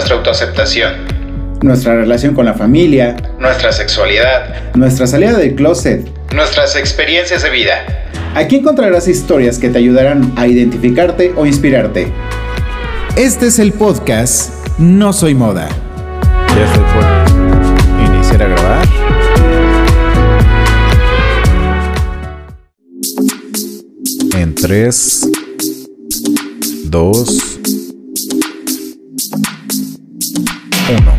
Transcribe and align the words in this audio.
nuestra 0.00 0.16
autoaceptación, 0.16 0.92
nuestra 1.60 1.94
relación 1.94 2.34
con 2.34 2.46
la 2.46 2.54
familia, 2.54 3.18
nuestra 3.38 3.70
sexualidad, 3.70 4.72
nuestra 4.72 5.06
salida 5.06 5.36
del 5.36 5.54
closet, 5.54 6.08
nuestras 6.32 6.74
experiencias 6.74 7.42
de 7.42 7.50
vida. 7.50 8.06
Aquí 8.34 8.56
encontrarás 8.56 9.08
historias 9.08 9.58
que 9.58 9.68
te 9.68 9.76
ayudarán 9.76 10.32
a 10.36 10.46
identificarte 10.46 11.34
o 11.36 11.44
inspirarte. 11.44 12.10
Este 13.14 13.48
es 13.48 13.58
el 13.58 13.72
podcast 13.74 14.66
No 14.78 15.12
Soy 15.12 15.34
Moda. 15.34 15.68
Ya 16.56 16.64
estoy 16.64 16.84
por 16.94 18.14
iniciar 18.14 18.42
a 18.42 18.48
grabar. 18.48 18.88
En 24.32 24.54
3, 24.54 25.30
2, 26.84 27.49
1. 30.90 31.12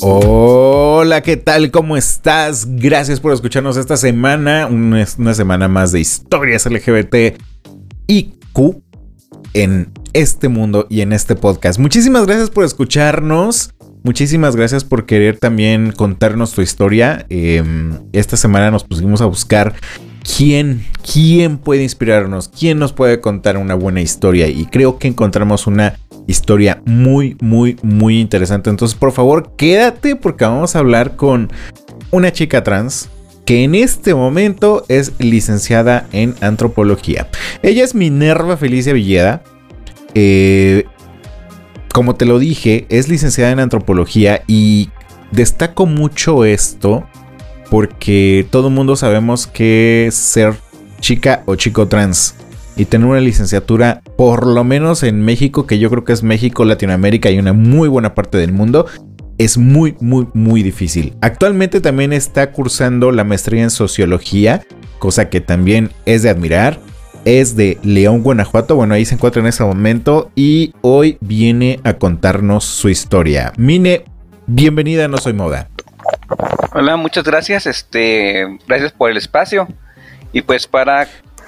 Hola, 0.00 1.22
¿qué 1.22 1.36
tal? 1.36 1.70
¿Cómo 1.70 1.96
estás? 1.96 2.66
Gracias 2.70 3.20
por 3.20 3.32
escucharnos 3.32 3.76
esta 3.76 3.96
semana. 3.96 4.66
Una, 4.66 5.04
semana 5.06 5.68
más 5.68 5.92
de 5.92 6.00
historias 6.00 6.64
LGBT 6.66 7.38
y 8.06 8.34
Q 8.52 8.82
en 9.52 9.92
este 10.14 10.48
mundo 10.48 10.86
y 10.88 11.02
en 11.02 11.12
este 11.12 11.36
podcast. 11.36 11.78
Muchísimas 11.78 12.26
gracias 12.26 12.50
por 12.50 12.64
escucharnos. 12.64 13.74
Muchísimas 14.04 14.56
gracias 14.56 14.84
por 14.84 15.06
querer 15.06 15.38
también 15.38 15.92
contarnos 15.92 16.52
tu 16.52 16.62
historia. 16.62 17.26
Eh, 17.28 17.62
esta 18.12 18.36
semana 18.36 18.70
nos 18.70 18.84
pusimos 18.84 19.20
a 19.20 19.26
buscar 19.26 19.74
quién, 20.22 20.84
quién 21.02 21.58
puede 21.58 21.82
inspirarnos, 21.82 22.48
quién 22.48 22.78
nos 22.78 22.92
puede 22.92 23.20
contar 23.20 23.56
una 23.56 23.74
buena 23.74 24.00
historia. 24.00 24.48
Y 24.48 24.66
creo 24.66 24.98
que 24.98 25.08
encontramos 25.08 25.66
una 25.66 25.98
historia 26.26 26.82
muy, 26.84 27.36
muy, 27.40 27.76
muy 27.82 28.20
interesante. 28.20 28.70
Entonces, 28.70 28.96
por 28.96 29.12
favor, 29.12 29.52
quédate 29.56 30.16
porque 30.16 30.44
vamos 30.44 30.76
a 30.76 30.80
hablar 30.80 31.16
con 31.16 31.50
una 32.10 32.32
chica 32.32 32.62
trans 32.62 33.08
que 33.44 33.64
en 33.64 33.74
este 33.74 34.14
momento 34.14 34.84
es 34.88 35.12
licenciada 35.18 36.06
en 36.12 36.34
antropología. 36.40 37.28
Ella 37.62 37.82
es 37.84 37.94
Minerva 37.94 38.56
Felicia 38.56 38.92
Villeda. 38.92 39.42
Eh, 40.14 40.84
como 41.92 42.14
te 42.14 42.24
lo 42.24 42.38
dije, 42.38 42.86
es 42.88 43.08
licenciada 43.08 43.50
en 43.50 43.60
antropología 43.60 44.42
y 44.46 44.90
destaco 45.32 45.86
mucho 45.86 46.44
esto 46.44 47.04
porque 47.72 48.46
todo 48.50 48.68
el 48.68 48.74
mundo 48.74 48.96
sabemos 48.96 49.46
que 49.46 50.10
ser 50.12 50.52
chica 51.00 51.42
o 51.46 51.54
chico 51.54 51.88
trans 51.88 52.34
y 52.76 52.84
tener 52.84 53.08
una 53.08 53.20
licenciatura, 53.20 54.02
por 54.18 54.46
lo 54.46 54.62
menos 54.62 55.02
en 55.02 55.22
México, 55.22 55.66
que 55.66 55.78
yo 55.78 55.88
creo 55.88 56.04
que 56.04 56.12
es 56.12 56.22
México, 56.22 56.66
Latinoamérica 56.66 57.30
y 57.30 57.38
una 57.38 57.54
muy 57.54 57.88
buena 57.88 58.14
parte 58.14 58.36
del 58.36 58.52
mundo, 58.52 58.84
es 59.38 59.56
muy, 59.56 59.96
muy, 60.00 60.28
muy 60.34 60.62
difícil. 60.62 61.14
Actualmente 61.22 61.80
también 61.80 62.12
está 62.12 62.52
cursando 62.52 63.10
la 63.10 63.24
maestría 63.24 63.62
en 63.62 63.70
sociología, 63.70 64.66
cosa 64.98 65.30
que 65.30 65.40
también 65.40 65.92
es 66.04 66.22
de 66.22 66.28
admirar. 66.28 66.78
Es 67.24 67.56
de 67.56 67.78
León, 67.82 68.22
Guanajuato. 68.22 68.76
Bueno, 68.76 68.92
ahí 68.92 69.06
se 69.06 69.14
encuentra 69.14 69.40
en 69.40 69.46
ese 69.46 69.64
momento. 69.64 70.30
Y 70.34 70.74
hoy 70.82 71.16
viene 71.22 71.80
a 71.84 71.94
contarnos 71.94 72.64
su 72.64 72.90
historia. 72.90 73.54
Mine, 73.56 74.04
bienvenida, 74.46 75.08
no 75.08 75.16
soy 75.16 75.32
moda. 75.32 75.70
Hola, 76.74 76.96
muchas 76.96 77.24
gracias. 77.24 77.66
Este, 77.66 78.46
gracias 78.66 78.92
por 78.92 79.10
el 79.10 79.16
espacio. 79.16 79.68
Y 80.32 80.40
pues 80.42 80.66
para, 80.66 81.06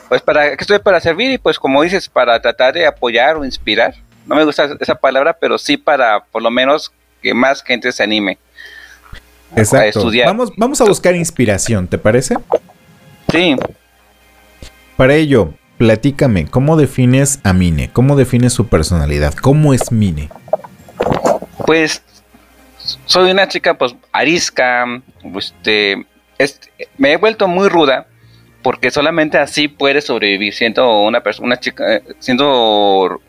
pues 0.09 0.21
para 0.21 0.57
que 0.57 0.63
estoy 0.63 0.79
para 0.79 1.01
servir 1.01 1.31
y 1.31 1.39
pues 1.39 1.59
como 1.59 1.83
dices, 1.83 2.09
para 2.09 2.41
tratar 2.41 2.75
de 2.75 2.87
apoyar 2.87 3.37
o 3.37 3.45
inspirar. 3.45 3.95
No 4.27 4.37
me 4.37 4.45
gusta 4.45 4.69
esa 4.81 4.95
palabra, 4.95 5.37
pero 5.39 5.59
sí 5.59 5.77
para 5.77 6.25
por 6.25 6.43
lo 6.43 6.51
menos 6.51 6.93
que 7.23 7.33
más 7.33 7.63
gente 7.63 7.91
se 7.93 8.03
anime 8.03 8.39
Exacto. 9.57 9.85
a 9.85 9.87
estudiar. 9.87 10.27
Vamos, 10.27 10.53
vamos 10.57 10.81
a 10.81 10.85
buscar 10.85 11.15
inspiración, 11.15 11.89
¿te 11.89 11.97
parece? 11.97 12.37
Sí. 13.31 13.57
Para 14.97 15.15
ello, 15.15 15.55
platícame, 15.79 16.47
¿cómo 16.47 16.77
defines 16.77 17.41
a 17.43 17.53
Mine? 17.53 17.91
¿Cómo 17.93 18.17
defines 18.17 18.53
su 18.53 18.69
personalidad? 18.69 19.35
¿Cómo 19.35 19.73
es 19.75 19.91
Mine? 19.91 20.29
Pues 21.67 22.03
soy 23.07 23.31
una 23.31 23.49
chica 23.49 23.77
pues 23.77 23.95
arisca, 24.13 24.87
este, 25.59 26.07
me 26.99 27.13
he 27.13 27.17
vuelto 27.17 27.49
muy 27.49 27.69
ruda 27.69 28.07
porque 28.63 28.91
solamente 28.91 29.39
así 29.39 29.69
puedes 29.69 30.07
sobrevivir 30.07 30.55
siendo 30.55 31.03
una 31.03 31.23
persona, 31.23 31.47
una 31.47 31.61
chica, 31.61 32.01
siendo 32.19 33.21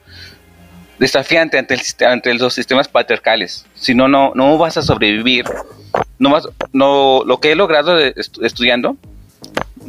desafiante 0.97 1.57
ante, 1.57 1.73
el, 1.73 1.81
ante 2.07 2.33
los 2.33 2.53
sistemas 2.53 2.87
patriarcales. 2.87 3.65
Si 3.75 3.93
no, 3.93 4.07
no, 4.07 4.31
no 4.33 4.57
vas 4.57 4.77
a 4.77 4.81
sobrevivir. 4.81 5.45
No 6.19 6.29
vas, 6.29 6.47
no, 6.71 7.23
lo 7.25 7.39
que 7.39 7.51
he 7.51 7.55
logrado 7.55 7.99
estudiando 7.99 8.95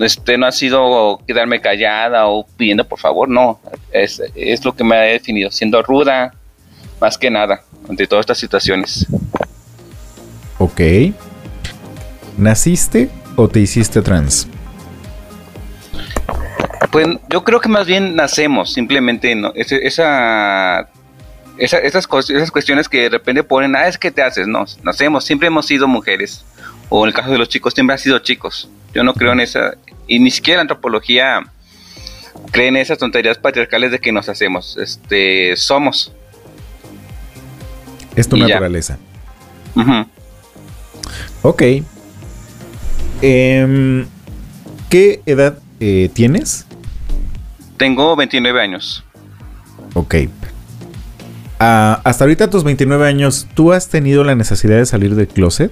este, 0.01 0.37
no 0.37 0.47
ha 0.47 0.53
sido 0.53 1.21
quedarme 1.27 1.61
callada 1.61 2.27
o 2.27 2.47
pidiendo 2.57 2.85
por 2.85 2.99
favor, 2.99 3.29
no. 3.29 3.61
Es, 3.93 4.21
es 4.35 4.65
lo 4.65 4.75
que 4.75 4.85
me 4.85 4.97
ha 4.97 5.01
definido, 5.03 5.51
siendo 5.51 5.81
ruda, 5.83 6.35
más 7.01 7.17
que 7.19 7.31
nada, 7.31 7.63
ante 7.89 8.07
todas 8.07 8.25
estas 8.25 8.39
situaciones. 8.39 9.07
Ok. 10.59 10.81
¿Naciste 12.37 13.11
o 13.37 13.49
te 13.49 13.61
hiciste 13.61 14.03
trans? 14.03 14.49
Pues 16.91 17.07
yo 17.29 17.45
creo 17.45 17.61
que 17.61 17.69
más 17.69 17.87
bien 17.87 18.15
nacemos, 18.15 18.73
simplemente 18.73 19.35
no, 19.35 19.53
esa, 19.55 19.77
esa, 19.77 20.89
esas, 21.59 22.09
esas 22.31 22.51
cuestiones 22.51 22.89
que 22.89 23.03
de 23.03 23.09
repente 23.11 23.43
ponen, 23.43 23.77
ah, 23.77 23.87
es 23.87 23.99
que 23.99 24.11
te 24.11 24.23
haces, 24.23 24.47
no, 24.47 24.65
nacemos, 24.83 25.25
siempre 25.25 25.49
hemos 25.49 25.67
sido 25.67 25.89
mujeres, 25.89 26.45
o 26.89 27.05
en 27.05 27.09
el 27.09 27.15
caso 27.15 27.31
de 27.31 27.39
los 27.39 27.49
chicos, 27.49 27.75
siempre 27.75 27.95
han 27.95 27.99
sido 27.99 28.19
chicos. 28.21 28.71
Yo 28.95 29.05
no 29.05 29.13
creo 29.13 29.33
en 29.33 29.41
esa, 29.41 29.75
y 30.07 30.19
ni 30.21 30.31
siquiera 30.31 30.59
la 30.59 30.63
antropología 30.63 31.41
cree 32.51 32.69
en 32.69 32.77
esas 32.77 32.99
tonterías 32.99 33.37
patriarcales 33.39 33.91
de 33.91 33.99
que 33.99 34.13
nos 34.13 34.29
hacemos, 34.29 34.79
este, 34.79 35.55
somos. 35.57 36.13
Es 38.15 38.29
tu 38.29 38.37
naturaleza. 38.39 38.99
Ok. 41.49 41.63
Em, 43.23 44.05
¿Qué 44.91 45.23
edad 45.27 45.61
eh, 45.79 46.11
tienes? 46.13 46.67
Tengo 47.77 48.17
29 48.17 48.61
años. 48.61 49.05
Ok. 49.95 50.17
Ah, 51.61 52.01
hasta 52.03 52.25
ahorita, 52.25 52.51
tus 52.51 52.65
29 52.65 53.07
años, 53.07 53.47
¿tú 53.55 53.73
has 53.73 53.89
tenido 53.89 54.25
la 54.25 54.35
necesidad 54.35 54.79
de 54.79 54.87
salir 54.87 55.15
del 55.15 55.29
closet? 55.29 55.71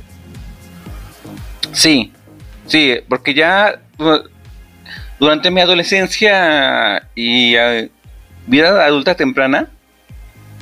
Sí, 1.72 2.12
sí, 2.68 2.94
porque 3.08 3.34
ya 3.34 3.80
durante 5.18 5.50
mi 5.50 5.60
adolescencia 5.60 7.08
y 7.16 7.56
ah, 7.56 7.88
vida 8.46 8.86
adulta 8.86 9.16
temprana, 9.16 9.70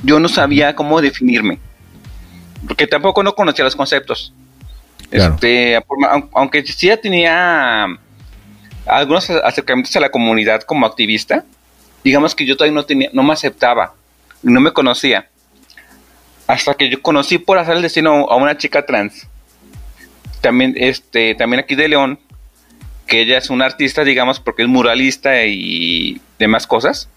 yo 0.01 0.19
no 0.19 0.27
sabía 0.27 0.73
cómo 0.73 1.01
definirme. 1.01 1.59
Porque 2.67 2.87
tampoco 2.87 3.21
no 3.21 3.35
conocía 3.35 3.63
los 3.63 3.75
conceptos. 3.75 4.33
Este, 5.11 5.79
aunque 6.33 6.65
sí 6.65 6.87
ya 6.87 6.97
tenía 6.97 7.87
algunos 8.85 9.29
acercamientos 9.29 9.95
a 9.95 9.99
la 9.99 10.09
comunidad 10.09 10.61
como 10.63 10.85
activista, 10.85 11.45
digamos 12.03 12.35
que 12.35 12.45
yo 12.45 12.57
todavía 12.57 12.75
no 12.75 12.85
tenía, 12.85 13.09
no 13.13 13.23
me 13.23 13.33
aceptaba, 13.33 13.93
no 14.41 14.59
me 14.59 14.71
conocía. 14.71 15.29
Hasta 16.47 16.73
que 16.73 16.89
yo 16.89 17.01
conocí 17.01 17.37
por 17.37 17.57
hacer 17.57 17.75
el 17.77 17.81
destino 17.81 18.27
a 18.29 18.35
una 18.35 18.57
chica 18.57 18.85
trans. 18.85 19.27
También, 20.41 20.73
este, 20.77 21.35
también 21.35 21.61
aquí 21.61 21.75
de 21.75 21.87
León, 21.87 22.19
que 23.07 23.21
ella 23.21 23.37
es 23.37 23.49
una 23.49 23.65
artista, 23.65 24.03
digamos, 24.03 24.39
porque 24.39 24.63
es 24.63 24.67
muralista 24.67 25.45
y 25.45 26.19
demás 26.37 26.67
cosas. 26.67 27.07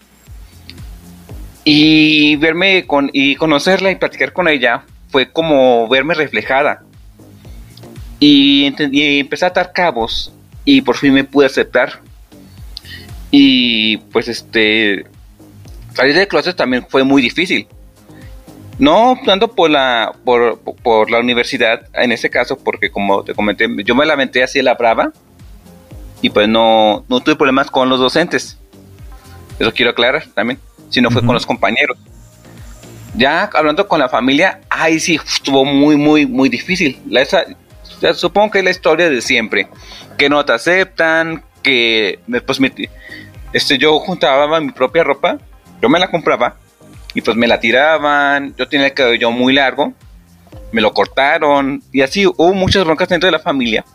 Y 1.65 2.37
verme 2.37 2.85
con, 2.87 3.09
y 3.11 3.35
conocerla 3.35 3.91
y 3.91 3.95
platicar 3.95 4.31
con 4.31 4.47
ella 4.47 4.83
fue 5.09 5.29
como 5.29 5.89
verme 5.89 6.13
reflejada. 6.13 6.83
Y, 8.19 8.65
empecé 8.65 9.45
a 9.45 9.49
atar 9.49 9.71
cabos 9.73 10.33
y 10.65 10.81
por 10.81 10.97
fin 10.97 11.13
me 11.13 11.23
pude 11.23 11.45
aceptar. 11.45 12.01
Y 13.29 13.97
pues 13.97 14.27
este, 14.27 15.05
salir 15.93 16.15
de 16.15 16.27
clases 16.27 16.55
también 16.55 16.85
fue 16.87 17.03
muy 17.03 17.21
difícil. 17.21 17.67
No 18.79 19.19
tanto 19.25 19.53
por 19.55 19.69
la, 19.69 20.13
por, 20.23 20.59
por, 20.59 21.09
la 21.09 21.19
universidad, 21.19 21.87
en 21.93 22.11
ese 22.11 22.29
caso, 22.29 22.57
porque 22.57 22.91
como 22.91 23.23
te 23.23 23.33
comenté, 23.33 23.67
yo 23.83 23.95
me 23.95 24.05
lamenté 24.05 24.43
así 24.43 24.61
la 24.61 24.75
brava 24.75 25.11
y 26.21 26.29
pues 26.29 26.47
no, 26.47 27.03
no 27.09 27.19
tuve 27.21 27.35
problemas 27.35 27.71
con 27.71 27.89
los 27.89 27.99
docentes. 27.99 28.57
Eso 29.57 29.73
quiero 29.73 29.91
aclarar 29.91 30.27
también, 30.35 30.59
si 30.89 31.01
no 31.01 31.09
fue 31.09 31.25
con 31.25 31.33
los 31.33 31.45
compañeros. 31.45 31.97
Ya 33.15 33.49
hablando 33.53 33.87
con 33.87 33.99
la 33.99 34.09
familia, 34.09 34.61
ahí 34.69 34.99
sí 34.99 35.19
estuvo 35.25 35.65
muy, 35.65 35.95
muy, 35.95 36.27
muy 36.27 36.49
difícil. 36.49 37.01
La, 37.09 37.21
esa, 37.21 37.45
supongo 38.13 38.51
que 38.51 38.59
es 38.59 38.65
la 38.65 38.71
historia 38.71 39.09
de 39.09 39.21
siempre. 39.21 39.67
Que 40.17 40.29
no 40.29 40.43
te 40.45 40.53
aceptan, 40.53 41.43
que 41.63 42.19
pues 42.45 42.59
este, 43.53 43.77
yo 43.77 43.99
juntaba 43.99 44.59
mi 44.59 44.71
propia 44.71 45.03
ropa 45.03 45.39
yo 45.81 45.89
me 45.89 45.99
la 45.99 46.09
compraba 46.09 46.57
y 47.13 47.21
pues 47.21 47.37
me 47.37 47.47
la 47.47 47.59
tiraban, 47.59 48.55
yo 48.57 48.67
tenía 48.67 48.87
el 48.87 48.93
cabello 48.93 49.31
muy 49.31 49.53
largo, 49.53 49.93
me 50.71 50.81
lo 50.81 50.93
cortaron 50.93 51.81
y 51.91 52.01
así 52.01 52.25
hubo 52.25 52.53
muchas 52.53 52.83
broncas 52.83 53.09
dentro 53.09 53.27
de 53.27 53.31
la 53.31 53.39
familia 53.39 53.85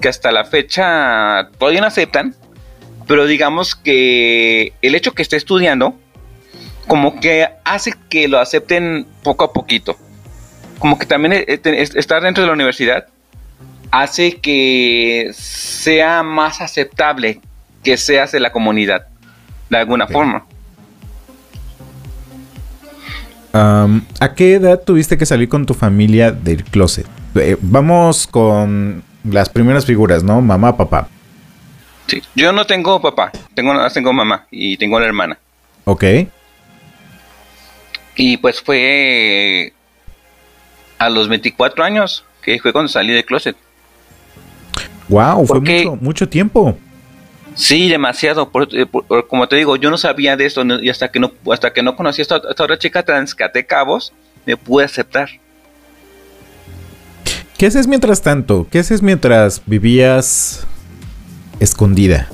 que 0.00 0.08
hasta 0.08 0.32
la 0.32 0.44
fecha 0.44 1.50
todavía 1.58 1.80
no 1.80 1.86
aceptan, 1.86 2.34
pero 3.06 3.26
digamos 3.26 3.74
que 3.74 4.72
el 4.82 4.94
hecho 4.94 5.12
que 5.12 5.22
esté 5.22 5.36
estudiando 5.36 5.94
como 6.86 7.18
que 7.20 7.48
hace 7.64 7.94
que 8.10 8.28
lo 8.28 8.38
acepten 8.38 9.06
poco 9.22 9.44
a 9.44 9.52
poquito. 9.52 9.96
Como 10.78 10.98
que 10.98 11.06
también 11.06 11.32
eh, 11.32 11.60
estar 11.62 12.22
dentro 12.22 12.42
de 12.42 12.48
la 12.48 12.52
universidad 12.52 13.06
hace 13.94 14.38
que 14.40 15.30
sea 15.34 16.24
más 16.24 16.60
aceptable 16.60 17.40
que 17.84 17.96
seas 17.96 18.32
de 18.32 18.40
la 18.40 18.50
comunidad, 18.50 19.06
de 19.70 19.76
alguna 19.76 20.08
forma. 20.08 20.44
¿A 23.52 24.34
qué 24.34 24.54
edad 24.54 24.80
tuviste 24.80 25.16
que 25.16 25.24
salir 25.24 25.48
con 25.48 25.64
tu 25.64 25.74
familia 25.74 26.32
del 26.32 26.64
closet? 26.64 27.06
Eh, 27.36 27.56
vamos 27.60 28.26
con 28.26 29.04
las 29.22 29.48
primeras 29.48 29.86
figuras, 29.86 30.24
¿no? 30.24 30.40
Mamá, 30.40 30.76
papá. 30.76 31.08
Sí, 32.08 32.20
yo 32.34 32.52
no 32.52 32.66
tengo 32.66 33.00
papá, 33.00 33.30
tengo, 33.54 33.74
tengo 33.90 34.12
mamá 34.12 34.46
y 34.50 34.76
tengo 34.76 34.96
una 34.96 35.06
hermana. 35.06 35.38
Ok. 35.84 36.04
Y 38.16 38.38
pues 38.38 38.60
fue 38.60 39.72
a 40.98 41.08
los 41.08 41.28
24 41.28 41.84
años, 41.84 42.24
que 42.42 42.58
fue 42.58 42.72
cuando 42.72 42.88
salí 42.88 43.12
del 43.12 43.24
closet. 43.24 43.56
Wow, 45.08 45.46
fue 45.46 45.60
mucho, 45.60 45.96
mucho 46.00 46.28
tiempo. 46.28 46.76
Sí, 47.54 47.88
demasiado. 47.88 48.50
Eh, 48.72 48.86
como 49.28 49.48
te 49.48 49.56
digo, 49.56 49.76
yo 49.76 49.90
no 49.90 49.98
sabía 49.98 50.36
de 50.36 50.46
esto 50.46 50.64
y 50.64 50.88
hasta 50.90 51.10
que 51.10 51.20
no, 51.20 51.32
hasta 51.52 51.72
que 51.72 51.82
no 51.82 51.96
conocí 51.96 52.20
a 52.20 52.22
esta, 52.22 52.36
otra 52.36 52.78
chica 52.78 53.02
trans 53.02 53.34
que 53.34 53.66
cabos, 53.66 54.12
me 54.44 54.56
pude 54.56 54.84
aceptar. 54.84 55.28
¿Qué 57.56 57.66
haces 57.66 57.86
mientras 57.86 58.22
tanto? 58.22 58.66
¿Qué 58.70 58.80
haces 58.80 59.02
mientras 59.02 59.62
vivías 59.64 60.66
escondida? 61.60 62.28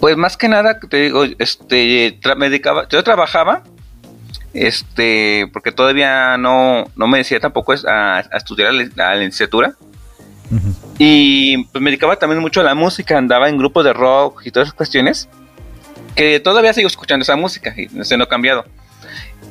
Pues 0.00 0.16
más 0.16 0.36
que 0.36 0.48
nada, 0.48 0.80
te 0.80 0.96
digo, 0.96 1.24
este, 1.38 2.18
me 2.36 2.48
dedicaba, 2.48 2.88
yo 2.88 3.04
trabajaba, 3.04 3.62
este, 4.52 5.48
porque 5.52 5.70
todavía 5.70 6.36
no, 6.38 6.90
no 6.96 7.06
me 7.06 7.18
decía 7.18 7.38
tampoco 7.38 7.72
a, 7.86 8.18
a 8.18 8.36
estudiar 8.36 8.72
la, 8.96 9.14
licenciatura. 9.14 9.76
Y 10.98 11.64
pues 11.64 11.82
me 11.82 11.90
dedicaba 11.90 12.16
también 12.16 12.40
mucho 12.40 12.60
a 12.60 12.64
la 12.64 12.74
música, 12.74 13.16
andaba 13.16 13.48
en 13.48 13.58
grupos 13.58 13.84
de 13.84 13.92
rock 13.92 14.42
y 14.44 14.50
todas 14.50 14.68
esas 14.68 14.76
cuestiones, 14.76 15.28
que 16.14 16.40
todavía 16.40 16.72
sigo 16.74 16.88
escuchando 16.88 17.22
esa 17.22 17.36
música 17.36 17.74
y 17.76 17.88
se 18.04 18.16
no 18.16 18.24
ha 18.24 18.28
cambiado. 18.28 18.64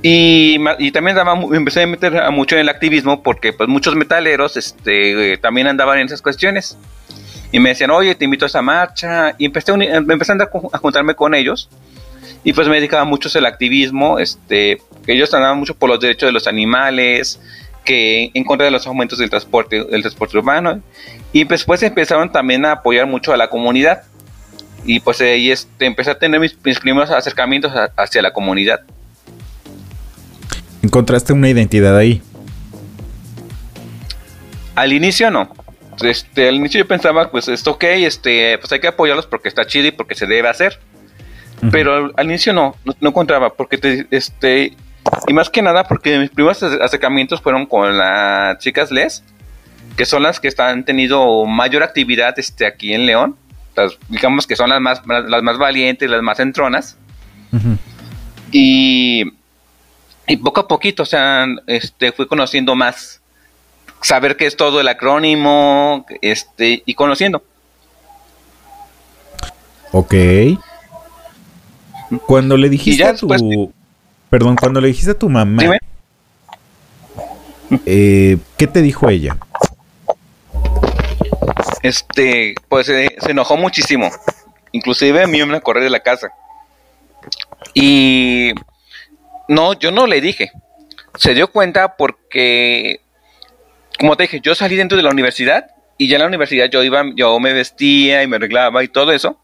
Y, 0.03 0.57
y, 0.79 0.91
también 0.91 1.17
andaba, 1.17 1.39
empecé 1.55 1.83
a 1.83 1.87
meter 1.87 2.13
mucho 2.31 2.55
en 2.55 2.61
el 2.61 2.69
activismo 2.69 3.21
porque 3.21 3.53
pues 3.53 3.69
muchos 3.69 3.95
metaleros 3.95 4.57
este, 4.57 5.37
también 5.37 5.67
andaban 5.67 5.99
en 5.99 6.07
esas 6.07 6.21
cuestiones. 6.21 6.77
Y 7.51 7.59
me 7.59 7.69
decían, 7.69 7.91
oye, 7.91 8.15
te 8.15 8.25
invito 8.25 8.45
a 8.45 8.47
esa 8.47 8.61
marcha. 8.61 9.35
Y 9.37 9.45
empecé, 9.45 9.71
empecé 9.73 10.31
a, 10.31 10.33
andar, 10.33 10.49
a 10.71 10.77
juntarme 10.77 11.15
con 11.15 11.35
ellos. 11.35 11.69
Y 12.43 12.53
pues 12.53 12.67
me 12.67 12.75
dedicaba 12.75 13.05
mucho 13.05 13.29
al 13.37 13.45
activismo, 13.45 14.17
este, 14.17 14.81
ellos 15.05 15.33
andaban 15.33 15.59
mucho 15.59 15.75
por 15.75 15.89
los 15.89 15.99
derechos 15.99 16.27
de 16.27 16.33
los 16.33 16.47
animales, 16.47 17.39
que 17.83 18.31
en 18.33 18.43
contra 18.43 18.65
de 18.65 18.71
los 18.71 18.85
aumentos 18.87 19.19
del 19.19 19.29
transporte, 19.29 19.83
del 19.83 20.01
transporte 20.01 20.37
urbano. 20.37 20.81
Y 21.31 21.43
después 21.45 21.81
empezaron 21.83 22.31
también 22.31 22.65
a 22.65 22.73
apoyar 22.73 23.07
mucho 23.07 23.33
a 23.33 23.37
la 23.37 23.49
comunidad. 23.49 24.03
Y 24.85 24.99
pues 24.99 25.21
ahí 25.21 25.51
este, 25.51 25.85
empecé 25.85 26.11
a 26.11 26.19
tener 26.19 26.39
mis, 26.39 26.53
primeros 26.79 27.11
acercamientos 27.11 27.71
hacia 27.95 28.21
la 28.21 28.33
comunidad. 28.33 28.81
¿Encontraste 30.81 31.33
una 31.33 31.49
identidad 31.49 31.95
ahí? 31.97 32.21
Al 34.75 34.93
inicio 34.93 35.29
no 35.29 35.51
este, 36.03 36.47
al 36.47 36.55
inicio 36.55 36.79
yo 36.79 36.87
pensaba, 36.87 37.29
pues 37.29 37.47
esto 37.47 37.71
ok, 37.71 37.83
este, 37.83 38.57
pues 38.57 38.71
hay 38.71 38.79
que 38.79 38.87
apoyarlos 38.87 39.25
porque 39.25 39.49
está 39.49 39.65
chido 39.65 39.87
y 39.87 39.91
porque 39.91 40.15
se 40.15 40.25
debe 40.25 40.49
hacer. 40.49 40.79
Pero 41.71 42.11
al, 42.15 42.25
inicio 42.25 42.53
no, 42.53 42.75
no, 42.83 43.09
encontraba, 43.09 43.53
porque 43.53 43.77
te, 43.77 44.07
este, 44.09 44.73
y 45.27 45.33
más 45.33 45.49
que 45.49 45.61
nada 45.61 45.83
porque 45.83 46.19
mis 46.19 46.29
primeros 46.29 46.61
acercamientos 46.63 47.41
fueron 47.41 47.65
con 47.65 47.97
las 47.97 48.57
chicas 48.59 48.91
Les, 48.91 49.23
que 49.95 50.05
son 50.05 50.23
las 50.23 50.39
que 50.39 50.49
han 50.57 50.85
tenido 50.85 51.45
mayor 51.45 51.83
actividad 51.83 52.37
este, 52.37 52.65
aquí 52.65 52.93
en 52.93 53.05
León. 53.05 53.35
digamos 54.09 54.47
que 54.47 54.55
son 54.55 54.69
las 54.69 54.81
más, 54.81 55.01
las 55.05 55.43
más 55.43 55.57
valientes, 55.57 56.09
las 56.09 56.21
más 56.21 56.39
entronas. 56.39 56.97
y, 58.51 59.23
y 60.27 60.37
poco 60.37 60.61
a 60.61 60.67
poquito, 60.67 61.03
o 61.03 61.05
sea, 61.05 61.45
este, 61.67 62.11
fui 62.11 62.27
conociendo 62.27 62.75
más 62.75 63.21
saber 64.01 64.35
qué 64.35 64.47
es 64.47 64.57
todo 64.57 64.81
el 64.81 64.87
acrónimo, 64.87 66.05
este, 66.21 66.83
y 66.85 66.93
conociendo. 66.93 67.43
Ok. 69.91 70.15
Cuando 72.25 72.57
le 72.57 72.69
dijiste 72.69 73.03
a 73.03 73.15
tu... 73.15 73.27
Perdón, 74.31 74.55
cuando 74.55 74.81
le 74.81 74.87
dijiste 74.87 75.11
a 75.11 75.19
tu 75.19 75.29
mamá... 75.29 75.61
Eh, 77.85 78.37
¿Qué 78.57 78.67
te 78.67 78.81
dijo 78.81 79.09
ella? 79.09 79.37
Este, 81.83 82.55
pues 82.67 82.89
eh, 82.89 83.15
se 83.19 83.31
enojó 83.31 83.57
muchísimo. 83.57 84.09
Inclusive 84.71 85.23
a 85.23 85.27
mí 85.27 85.45
me 85.45 85.57
a 85.57 85.61
correr 85.61 85.83
de 85.83 85.89
la 85.89 85.99
casa. 85.99 86.31
Y... 87.73 88.53
No, 89.47 89.73
yo 89.73 89.91
no 89.91 90.07
le 90.07 90.21
dije. 90.21 90.51
Se 91.17 91.33
dio 91.33 91.51
cuenta 91.51 91.97
porque 91.97 93.01
como 93.99 94.17
te 94.17 94.23
dije, 94.23 94.39
yo 94.41 94.55
salí 94.55 94.75
dentro 94.75 94.97
de 94.97 95.03
la 95.03 95.11
universidad 95.11 95.67
y 95.97 96.07
ya 96.07 96.15
en 96.15 96.21
la 96.21 96.27
universidad 96.27 96.69
yo 96.71 96.81
iba, 96.83 97.03
yo 97.15 97.39
me 97.39 97.53
vestía 97.53 98.23
y 98.23 98.27
me 98.27 98.37
arreglaba 98.37 98.83
y 98.83 98.87
todo 98.87 99.11
eso. 99.11 99.37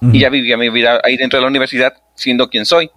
Y 0.00 0.20
ya 0.20 0.28
vivía 0.28 0.56
mi 0.56 0.68
vida 0.68 1.00
ahí 1.02 1.16
dentro 1.16 1.38
de 1.38 1.42
la 1.42 1.48
universidad 1.48 1.94
siendo 2.14 2.50
quien 2.50 2.66
soy. 2.66 2.90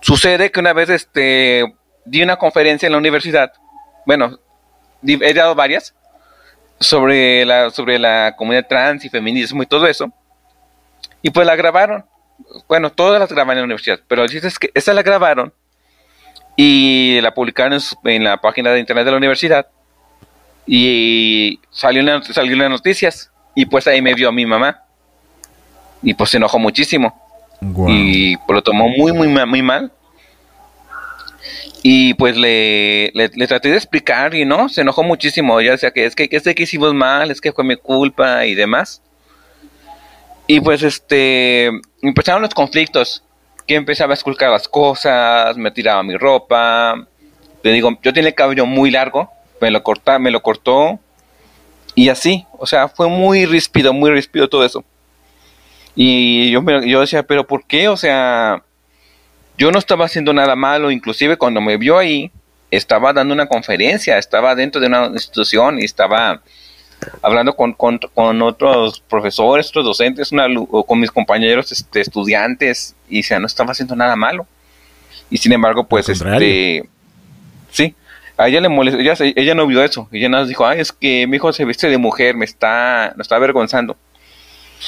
Sucede 0.00 0.50
que 0.50 0.60
una 0.60 0.72
vez 0.72 0.88
este, 0.90 1.74
di 2.04 2.22
una 2.22 2.36
conferencia 2.36 2.86
en 2.86 2.92
la 2.92 2.98
universidad, 2.98 3.52
bueno, 4.04 4.38
he 5.02 5.34
dado 5.34 5.54
varias, 5.54 5.94
sobre 6.80 7.44
la, 7.44 7.70
sobre 7.70 7.98
la 7.98 8.34
comunidad 8.36 8.66
trans 8.68 9.04
y 9.04 9.08
feminismo 9.08 9.62
y 9.62 9.66
todo 9.66 9.86
eso. 9.86 10.12
Y 11.22 11.30
pues 11.30 11.46
la 11.46 11.56
grabaron. 11.56 12.04
Bueno, 12.68 12.92
todas 12.92 13.18
las 13.18 13.32
graban 13.32 13.56
en 13.56 13.62
la 13.62 13.64
universidad, 13.64 14.00
pero 14.06 14.24
es 14.24 14.58
que 14.58 14.70
esa 14.74 14.92
la 14.92 15.02
grabaron 15.02 15.52
y 16.54 17.18
la 17.22 17.32
publicaron 17.32 17.78
en, 18.04 18.24
la 18.24 18.40
página 18.40 18.70
de 18.70 18.80
internet 18.80 19.06
de 19.06 19.10
la 19.10 19.16
universidad 19.16 19.66
y 20.66 21.60
salió 21.70 22.02
en, 22.02 22.22
salió 22.24 22.56
las 22.56 22.70
noticias 22.70 23.30
y 23.54 23.66
pues 23.66 23.86
ahí 23.86 24.02
me 24.02 24.14
vio 24.14 24.28
a 24.28 24.32
mi 24.32 24.44
mamá 24.44 24.82
y 26.02 26.12
pues 26.12 26.30
se 26.30 26.36
enojó 26.36 26.58
muchísimo 26.58 27.25
y 27.60 28.36
pues 28.36 28.54
lo 28.54 28.62
tomó 28.62 28.88
muy 28.88 29.12
muy 29.12 29.28
muy 29.28 29.62
mal 29.62 29.92
y 31.88 32.14
pues 32.14 32.36
le, 32.36 33.12
le, 33.14 33.46
traté 33.46 33.70
de 33.70 33.76
explicar 33.76 34.34
y 34.34 34.44
no, 34.44 34.68
se 34.68 34.80
enojó 34.80 35.04
muchísimo, 35.04 35.60
ya 35.60 35.70
decía 35.70 35.92
que 35.92 36.04
es 36.04 36.16
que, 36.16 36.28
es 36.28 36.42
que 36.42 36.62
hicimos 36.62 36.94
mal, 36.94 37.30
es 37.30 37.40
que 37.40 37.52
fue 37.52 37.62
mi 37.62 37.76
culpa 37.76 38.44
y 38.44 38.56
demás. 38.56 39.02
Y 40.48 40.60
pues 40.60 40.82
este, 40.82 41.70
empezaron 42.02 42.42
los 42.42 42.54
conflictos 42.54 43.22
que 43.68 43.76
empezaba 43.76 44.12
a 44.12 44.14
esculcar 44.14 44.50
las 44.50 44.66
cosas, 44.66 45.56
me 45.56 45.70
tiraba 45.70 46.02
mi 46.02 46.16
ropa. 46.16 47.06
Te 47.62 47.70
digo, 47.70 47.96
yo 48.02 48.12
tenía 48.12 48.30
el 48.30 48.34
cabello 48.34 48.66
muy 48.66 48.90
largo, 48.90 49.30
me 49.60 49.70
lo 49.70 49.82
corta, 49.84 50.18
me 50.18 50.32
lo 50.32 50.42
cortó 50.42 50.98
y 51.94 52.08
así, 52.08 52.46
o 52.58 52.66
sea, 52.66 52.88
fue 52.88 53.08
muy 53.08 53.46
ríspido, 53.46 53.92
muy 53.92 54.10
ríspido 54.10 54.48
todo 54.48 54.64
eso. 54.64 54.84
Y 55.96 56.50
yo, 56.50 56.62
yo 56.82 57.00
decía, 57.00 57.22
pero 57.22 57.46
¿por 57.46 57.64
qué? 57.66 57.88
O 57.88 57.96
sea, 57.96 58.62
yo 59.56 59.72
no 59.72 59.78
estaba 59.78 60.04
haciendo 60.04 60.32
nada 60.34 60.54
malo, 60.54 60.90
inclusive 60.90 61.38
cuando 61.38 61.60
me 61.62 61.78
vio 61.78 61.98
ahí, 61.98 62.30
estaba 62.70 63.12
dando 63.12 63.32
una 63.32 63.46
conferencia, 63.46 64.18
estaba 64.18 64.54
dentro 64.54 64.80
de 64.80 64.88
una 64.88 65.06
institución 65.06 65.78
y 65.80 65.84
estaba 65.84 66.42
hablando 67.22 67.54
con, 67.54 67.72
con, 67.72 68.42
otros 68.42 69.00
profesores, 69.00 69.68
otros 69.68 69.84
docentes, 69.84 70.32
una, 70.32 70.46
con 70.86 71.00
mis 71.00 71.10
compañeros 71.10 71.72
este, 71.72 72.00
estudiantes, 72.00 72.94
y 73.08 73.22
o 73.32 73.40
no 73.40 73.46
estaba 73.46 73.72
haciendo 73.72 73.96
nada 73.96 74.16
malo. 74.16 74.46
Y 75.30 75.38
sin 75.38 75.52
embargo, 75.52 75.84
pues, 75.84 76.08
este, 76.08 76.88
sí, 77.70 77.94
a 78.36 78.48
ella 78.48 78.60
le 78.60 78.68
molestó, 78.68 79.00
ella, 79.00 79.14
ella 79.18 79.54
no 79.54 79.66
vio 79.66 79.82
eso, 79.82 80.08
ella 80.12 80.28
nos 80.28 80.48
dijo, 80.48 80.66
ay, 80.66 80.80
es 80.80 80.92
que 80.92 81.26
mi 81.26 81.36
hijo 81.36 81.52
se 81.52 81.64
viste 81.64 81.88
de 81.88 81.98
mujer, 81.98 82.36
me 82.36 82.44
está, 82.44 83.12
me 83.16 83.22
está 83.22 83.36
avergonzando. 83.36 83.96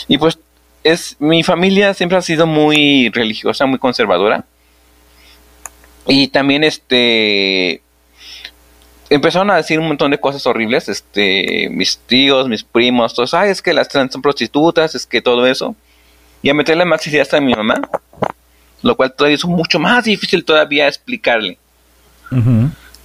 Y 0.06 0.18
pues, 0.18 0.38
es, 0.84 1.16
mi 1.18 1.42
familia 1.42 1.94
siempre 1.94 2.18
ha 2.18 2.22
sido 2.22 2.46
muy 2.46 3.10
religiosa, 3.10 3.66
muy 3.66 3.78
conservadora. 3.78 4.44
Y 6.06 6.28
también, 6.28 6.64
este, 6.64 7.82
empezaron 9.10 9.50
a 9.50 9.56
decir 9.56 9.78
un 9.78 9.88
montón 9.88 10.10
de 10.10 10.20
cosas 10.20 10.46
horribles, 10.46 10.88
este, 10.88 11.68
mis 11.70 11.98
tíos, 11.98 12.48
mis 12.48 12.62
primos, 12.62 13.14
todos, 13.14 13.34
ay, 13.34 13.50
es 13.50 13.62
que 13.62 13.72
las 13.72 13.88
trans 13.88 14.12
son 14.12 14.22
prostitutas, 14.22 14.94
es 14.94 15.06
que 15.06 15.20
todo 15.20 15.46
eso. 15.46 15.74
y 16.40 16.50
a 16.50 16.54
meterle 16.54 16.84
más 16.84 17.04
ideas 17.06 17.34
a 17.34 17.40
mi 17.40 17.52
mamá, 17.52 17.80
lo 18.82 18.96
cual 18.96 19.12
todavía 19.12 19.34
es 19.34 19.44
mucho 19.44 19.78
más 19.80 20.04
difícil 20.04 20.44
todavía 20.44 20.86
explicarle. 20.86 21.58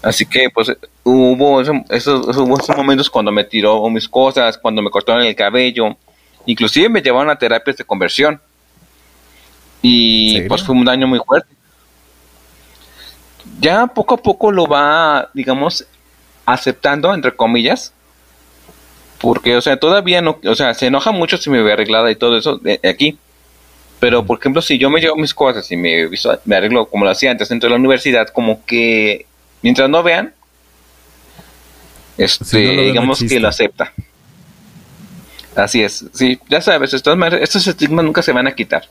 Así 0.04 0.26
que 0.26 0.50
pues 0.54 0.72
hubo 1.04 1.62
esos, 1.62 1.78
esos, 1.90 2.78
momentos 2.78 3.10
cuando 3.10 3.32
me 3.32 3.44
tiró 3.44 3.90
mis 3.90 4.08
cosas, 4.08 4.58
cuando 4.58 4.82
me 4.82 4.90
cortaron 4.90 5.24
el 5.26 5.36
cabello, 5.36 5.98
inclusive 6.46 6.90
me 6.90 7.02
llevaron 7.02 7.30
a 7.30 7.38
terapias 7.38 7.78
de 7.78 7.84
conversión. 7.84 8.42
Y 9.82 10.42
pues 10.42 10.64
fue 10.64 10.76
un 10.76 10.86
daño 10.86 11.08
muy 11.08 11.20
fuerte. 11.20 11.54
Ya 13.60 13.88
poco 13.88 14.16
a 14.16 14.18
poco 14.18 14.52
lo 14.52 14.66
va, 14.66 15.30
digamos, 15.34 15.86
aceptando, 16.46 17.14
entre 17.14 17.36
comillas. 17.36 17.94
Porque, 19.20 19.56
o 19.56 19.62
sea, 19.62 19.78
todavía 19.78 20.22
no, 20.22 20.40
o 20.46 20.56
sea, 20.56 20.74
se 20.74 20.88
enoja 20.88 21.12
mucho 21.12 21.38
si 21.38 21.50
me 21.50 21.62
ve 21.62 21.74
arreglada 21.74 22.12
y 22.12 22.16
todo 22.16 22.38
eso 22.38 22.58
de, 22.58 22.80
aquí. 22.84 23.18
Pero, 24.00 24.26
por 24.26 24.40
ejemplo, 24.40 24.62
si 24.62 24.78
yo 24.78 24.90
me 24.90 25.00
llevo 25.00 25.16
mis 25.16 25.34
cosas 25.34 25.70
y 25.72 25.78
me, 25.78 26.10
me 26.46 26.56
arreglo 26.56 26.88
como 26.88 27.06
lo 27.06 27.12
hacía 27.12 27.32
antes 27.32 27.50
dentro 27.50 27.68
de 27.68 27.72
la 27.72 27.80
universidad, 27.80 28.28
como 28.30 28.66
que 28.66 29.26
mientras 29.62 29.90
no 29.90 30.04
vean, 30.04 30.34
este, 32.18 32.58
digamos 32.58 33.24
que 33.24 33.40
lo 33.40 33.48
acepta. 33.48 33.94
Así 35.56 35.84
es, 35.84 36.06
sí, 36.14 36.40
ya 36.50 36.62
sabes, 36.62 36.94
estos, 36.94 37.18
estos 37.40 37.68
estigmas 37.68 38.04
nunca 38.04 38.22
se 38.22 38.32
van 38.32 38.48
a 38.48 38.56
quitar. 38.56 38.84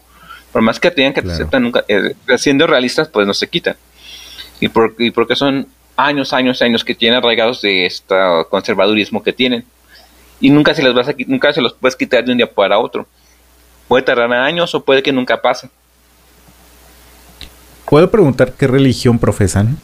Por 0.52 0.62
más 0.62 0.78
que 0.78 0.90
tengan 0.90 1.14
que 1.14 1.23
te 1.23 1.33
aceptan, 1.33 1.62
nunca, 1.62 1.85
eh, 1.88 2.14
siendo 2.37 2.66
realistas, 2.66 3.09
pues 3.09 3.26
no 3.26 3.35
se 3.35 3.49
quitan. 3.49 3.75
Y, 4.61 4.69
por, 4.69 4.95
y 4.99 5.11
porque 5.11 5.35
son 5.35 5.66
años, 5.97 6.33
años, 6.33 6.61
años 6.62 6.85
que 6.85 6.95
tienen 6.95 7.19
arraigados 7.19 7.62
de 7.62 7.87
este 7.87 8.14
conservadurismo 8.50 9.23
que 9.23 9.33
tienen. 9.33 9.64
Y 10.40 10.50
nunca 10.50 10.75
se, 10.75 10.83
les 10.83 10.92
vas 10.92 11.09
a, 11.09 11.14
nunca 11.26 11.52
se 11.52 11.62
los 11.62 11.73
puedes 11.73 11.97
quitar 11.97 12.25
de 12.25 12.33
un 12.33 12.38
día 12.38 12.52
para 12.52 12.78
otro. 12.78 13.07
Puede 13.88 14.04
tardar 14.04 14.33
años 14.33 14.75
o 14.75 14.85
puede 14.85 15.02
que 15.02 15.12
nunca 15.12 15.40
pase. 15.40 15.71
¿Puedo 17.88 18.11
preguntar 18.11 18.52
qué 18.52 18.66
religión 18.66 19.19
profesan? 19.19 19.78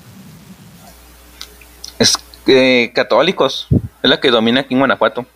Es 1.99 2.15
eh, 2.47 2.91
católicos. 2.95 3.69
Es 4.03 4.11
la 4.11 4.21
que 4.21 4.31
domina 4.31 4.61
aquí 4.61 4.75
en 4.75 4.81
Guanajuato. 4.81 5.27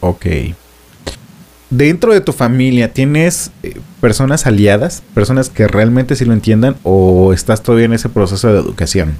Ok. 0.00 0.26
Dentro 1.70 2.12
de 2.12 2.20
tu 2.20 2.32
familia, 2.32 2.92
¿tienes 2.92 3.50
eh, 3.62 3.80
personas 4.00 4.46
aliadas? 4.46 5.02
¿Personas 5.14 5.50
que 5.50 5.66
realmente 5.66 6.14
sí 6.14 6.24
lo 6.24 6.32
entiendan? 6.32 6.76
¿O 6.84 7.32
estás 7.32 7.62
todavía 7.62 7.86
en 7.86 7.92
ese 7.92 8.08
proceso 8.08 8.52
de 8.52 8.60
educación? 8.60 9.16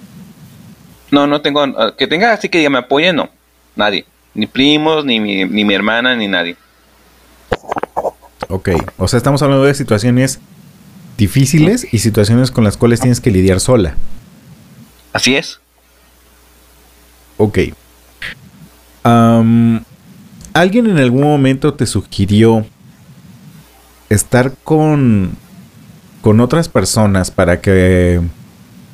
No, 1.11 1.26
no 1.26 1.40
tengo. 1.40 1.62
Ah, 1.62 1.95
que 1.97 2.06
tenga 2.06 2.33
así 2.33 2.49
que 2.49 2.68
me 2.71 2.78
apoyen, 2.78 3.16
no. 3.16 3.30
Nadie. 3.75 4.04
Ni 4.35 4.47
primos, 4.47 5.04
ni 5.04 5.18
mi, 5.18 5.45
ni 5.45 5.64
mi 5.64 5.75
hermana, 5.75 6.14
ni 6.14 6.28
nadie. 6.28 6.56
Ok. 8.49 8.71
O 8.97 9.09
sea, 9.09 9.16
estamos 9.16 9.42
hablando 9.42 9.64
de 9.64 9.75
situaciones 9.75 10.40
difíciles 11.16 11.87
y 11.92 11.99
situaciones 11.99 12.50
con 12.50 12.64
las 12.64 12.76
cuales 12.76 13.00
tienes 13.00 13.21
que 13.21 13.30
lidiar 13.30 13.61
sola. 13.61 13.97
Así 15.12 15.35
es. 15.35 15.61
Ok. 17.38 17.59
¿Alguien 20.57 20.87
en 20.87 20.97
algún 20.97 21.25
momento 21.25 21.75
te 21.75 21.85
sugirió 21.85 22.65
estar 24.09 24.55
con, 24.65 25.37
con 26.23 26.41
otras 26.41 26.71
personas 26.71 27.31
para 27.31 27.61
que 27.61 28.23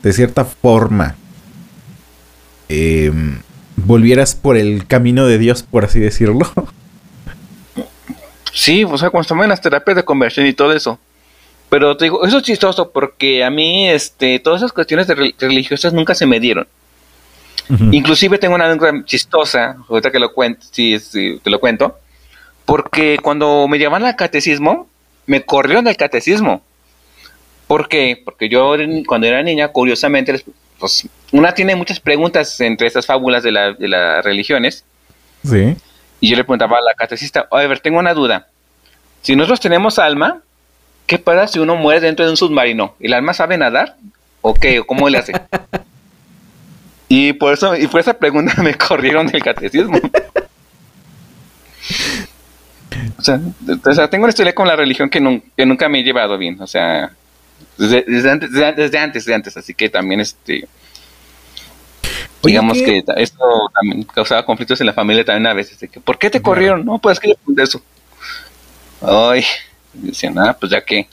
de 0.02 0.12
cierta 0.12 0.44
forma 0.44 1.14
em, 2.68 3.38
volvieras 3.76 4.34
por 4.34 4.56
el 4.56 4.88
camino 4.88 5.24
de 5.26 5.38
Dios, 5.38 5.62
por 5.62 5.84
así 5.84 6.00
decirlo? 6.00 6.50
Sí, 8.54 8.82
o 8.84 8.98
sea, 8.98 9.10
cuando 9.10 9.22
estamos 9.22 9.44
en 9.44 9.50
las 9.50 9.62
terapias 9.62 9.96
de 9.96 10.04
conversión 10.04 10.46
y 10.46 10.52
todo 10.52 10.72
eso. 10.72 10.98
Pero 11.70 11.96
te 11.96 12.04
digo, 12.04 12.26
eso 12.26 12.38
es 12.38 12.42
chistoso 12.42 12.90
porque 12.90 13.44
a 13.44 13.50
mí, 13.50 13.88
este, 13.88 14.40
todas 14.40 14.60
esas 14.60 14.72
cuestiones 14.72 15.06
religiosas 15.38 15.94
nunca 15.94 16.14
se 16.14 16.26
me 16.26 16.38
dieron. 16.38 16.66
Inclusive 17.68 18.38
tengo 18.38 18.54
una 18.54 18.66
anécdota 18.66 19.04
chistosa, 19.04 19.76
ahorita 19.88 20.10
que 20.10 20.18
lo 20.18 20.32
cuento, 20.32 20.66
sí, 20.70 20.98
te 21.42 21.50
lo 21.50 21.58
cuento, 21.58 21.98
porque 22.64 23.18
cuando 23.22 23.66
me 23.68 23.78
llamaban 23.78 24.06
al 24.06 24.16
catecismo, 24.16 24.88
me 25.26 25.42
corrieron 25.42 25.84
del 25.84 25.96
catecismo. 25.96 26.62
¿Por 27.66 27.88
qué? 27.88 28.20
Porque 28.22 28.48
yo 28.48 28.74
cuando 29.06 29.26
era 29.26 29.42
niña, 29.42 29.68
curiosamente, 29.68 30.44
pues, 30.78 31.08
una 31.30 31.54
tiene 31.54 31.76
muchas 31.76 32.00
preguntas 32.00 32.60
entre 32.60 32.86
estas 32.86 33.06
fábulas 33.06 33.42
de, 33.42 33.52
la, 33.52 33.72
de 33.72 33.88
las 33.88 34.24
religiones. 34.24 34.84
Sí. 35.44 35.76
Y 36.20 36.28
yo 36.28 36.36
le 36.36 36.44
preguntaba 36.44 36.78
a 36.78 36.82
la 36.82 36.94
catecista, 36.94 37.48
a 37.50 37.56
ver, 37.66 37.80
tengo 37.80 37.98
una 37.98 38.14
duda. 38.14 38.48
Si 39.22 39.34
nosotros 39.34 39.60
tenemos 39.60 39.98
alma, 39.98 40.42
¿qué 41.06 41.18
pasa 41.18 41.48
si 41.48 41.58
uno 41.58 41.76
muere 41.76 42.00
dentro 42.00 42.24
de 42.24 42.30
un 42.30 42.36
submarino? 42.36 42.94
¿El 43.00 43.14
alma 43.14 43.32
sabe 43.32 43.56
nadar? 43.56 43.96
¿O 44.40 44.54
qué? 44.54 44.80
¿O 44.80 44.86
cómo 44.86 45.08
le 45.08 45.18
hace? 45.18 45.32
Y 47.14 47.34
por 47.34 47.52
eso, 47.52 47.76
y 47.76 47.86
por 47.88 48.00
esa 48.00 48.14
pregunta 48.14 48.54
me 48.62 48.74
corrieron 48.74 49.26
del 49.26 49.42
catecismo. 49.42 50.00
o, 53.18 53.22
sea, 53.22 54.08
tengo 54.08 54.24
una 54.24 54.30
historia 54.30 54.54
con 54.54 54.66
la 54.66 54.76
religión 54.76 55.10
que, 55.10 55.20
nunca 55.20 55.90
me 55.90 56.00
he 56.00 56.04
llevado 56.04 56.38
bien. 56.38 56.58
O 56.58 56.66
sea, 56.66 57.12
desde, 57.76 58.30
antes, 58.30 58.50
desde, 58.50 59.34
antes, 59.34 59.56
así 59.58 59.74
que 59.74 59.90
también 59.90 60.20
este 60.20 60.66
digamos 62.42 62.78
que 62.78 63.04
esto 63.16 63.44
también 63.74 64.04
causaba 64.04 64.46
conflictos 64.46 64.80
en 64.80 64.86
la 64.86 64.94
familia 64.94 65.22
también 65.22 65.48
a 65.48 65.52
veces. 65.52 65.78
De 65.80 65.88
que, 65.88 66.00
¿Por 66.00 66.18
qué 66.18 66.30
te 66.30 66.40
corrieron? 66.40 66.82
No, 66.82 66.98
pues 66.98 67.20
que 67.20 67.28
yo 67.28 67.62
eso. 67.62 67.82
Ay, 69.02 69.44
decían, 69.92 70.38
ah, 70.38 70.56
pues 70.58 70.72
ya 70.72 70.82
que. 70.82 71.06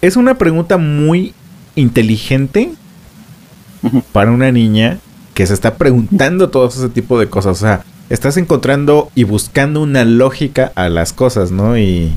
Es 0.00 0.16
una 0.16 0.38
pregunta 0.38 0.78
muy 0.78 1.34
inteligente 1.74 2.72
para 4.12 4.30
una 4.30 4.52
niña 4.52 4.98
que 5.34 5.46
se 5.46 5.54
está 5.54 5.76
preguntando 5.76 6.50
todo 6.50 6.68
ese 6.68 6.88
tipo 6.88 7.18
de 7.18 7.28
cosas. 7.28 7.58
O 7.58 7.60
sea, 7.60 7.84
estás 8.10 8.36
encontrando 8.36 9.10
y 9.14 9.24
buscando 9.24 9.80
una 9.80 10.04
lógica 10.04 10.72
a 10.74 10.88
las 10.88 11.12
cosas, 11.12 11.50
¿no? 11.50 11.78
Y 11.78 12.12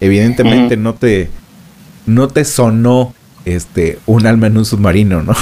evidentemente 0.00 0.76
no 0.76 0.94
te 0.94 1.30
no 2.06 2.28
te 2.28 2.44
sonó 2.44 3.14
este 3.44 3.98
un 4.06 4.26
alma 4.26 4.46
en 4.46 4.58
un 4.58 4.64
submarino, 4.64 5.22
¿no? 5.22 5.34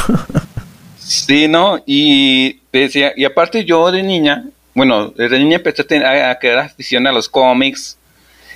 sí, 0.99 1.49
no, 1.49 1.83
y 1.87 2.61
decía, 2.73 3.13
y 3.17 3.25
aparte 3.25 3.65
yo 3.65 3.91
de 3.91 4.03
niña, 4.03 4.47
bueno, 4.75 5.11
desde 5.11 5.39
niña 5.39 5.57
empecé 5.57 5.83
a, 6.05 6.31
a, 6.31 6.39
querer 6.39 6.59
afición 6.59 7.07
a 7.07 7.13
los 7.13 7.29
cómics. 7.29 7.97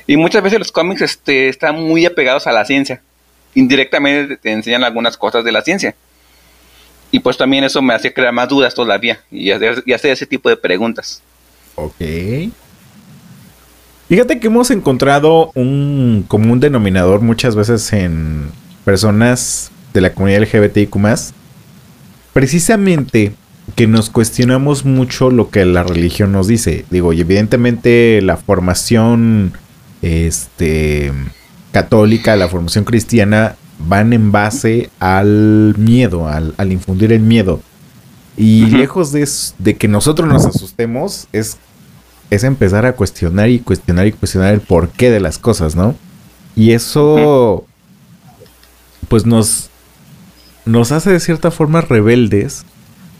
Y 0.06 0.16
muchas 0.16 0.42
veces 0.42 0.58
los 0.58 0.72
cómics 0.72 1.02
este, 1.02 1.48
están 1.50 1.76
muy 1.76 2.06
apegados 2.06 2.46
a 2.46 2.52
la 2.52 2.64
ciencia. 2.64 3.02
Indirectamente 3.54 4.38
te 4.38 4.52
enseñan 4.52 4.82
algunas 4.82 5.18
cosas 5.18 5.44
de 5.44 5.52
la 5.52 5.60
ciencia. 5.62 5.94
Y 7.10 7.20
pues 7.20 7.36
también 7.36 7.64
eso 7.64 7.80
me 7.80 7.94
hacía 7.94 8.12
crear 8.12 8.32
más 8.32 8.48
dudas 8.48 8.74
todavía 8.74 9.20
y 9.30 9.50
hacer, 9.50 9.82
ese 9.86 10.26
tipo 10.26 10.48
de 10.48 10.56
preguntas. 10.56 11.22
Ok. 11.74 11.94
Fíjate 14.08 14.40
que 14.40 14.46
hemos 14.46 14.70
encontrado 14.70 15.52
un 15.54 16.24
común 16.26 16.60
denominador 16.60 17.20
muchas 17.20 17.54
veces 17.56 17.92
en 17.92 18.50
personas 18.84 19.70
de 19.92 20.00
la 20.00 20.12
comunidad 20.12 20.42
LGBTIQ 20.42 20.96
precisamente 22.32 23.32
que 23.74 23.86
nos 23.86 24.10
cuestionamos 24.10 24.84
mucho 24.84 25.30
lo 25.30 25.50
que 25.50 25.64
la 25.64 25.82
religión 25.82 26.32
nos 26.32 26.46
dice. 26.46 26.84
Digo, 26.90 27.12
y 27.12 27.20
evidentemente 27.20 28.20
la 28.22 28.36
formación 28.36 29.52
este, 30.02 31.12
católica, 31.72 32.36
la 32.36 32.48
formación 32.48 32.84
cristiana 32.84 33.56
van 33.78 34.12
en 34.12 34.32
base 34.32 34.90
al 34.98 35.74
miedo, 35.78 36.28
al, 36.28 36.72
infundir 36.72 37.12
el 37.12 37.20
miedo. 37.20 37.60
Y 38.36 38.66
lejos 38.66 39.12
de, 39.12 39.76
que 39.76 39.88
nosotros 39.88 40.28
nos 40.28 40.46
asustemos, 40.46 41.26
es, 41.32 41.56
es 42.30 42.44
empezar 42.44 42.86
a 42.86 42.92
cuestionar 42.92 43.48
y 43.48 43.58
cuestionar 43.58 44.06
y 44.06 44.12
cuestionar 44.12 44.54
el 44.54 44.60
porqué 44.60 45.10
de 45.10 45.20
las 45.20 45.38
cosas, 45.38 45.74
¿no? 45.74 45.96
Y 46.54 46.72
eso, 46.72 47.64
pues 49.08 49.26
nos, 49.26 49.70
nos 50.64 50.92
hace 50.92 51.10
de 51.10 51.20
cierta 51.20 51.50
forma 51.50 51.80
rebeldes 51.80 52.64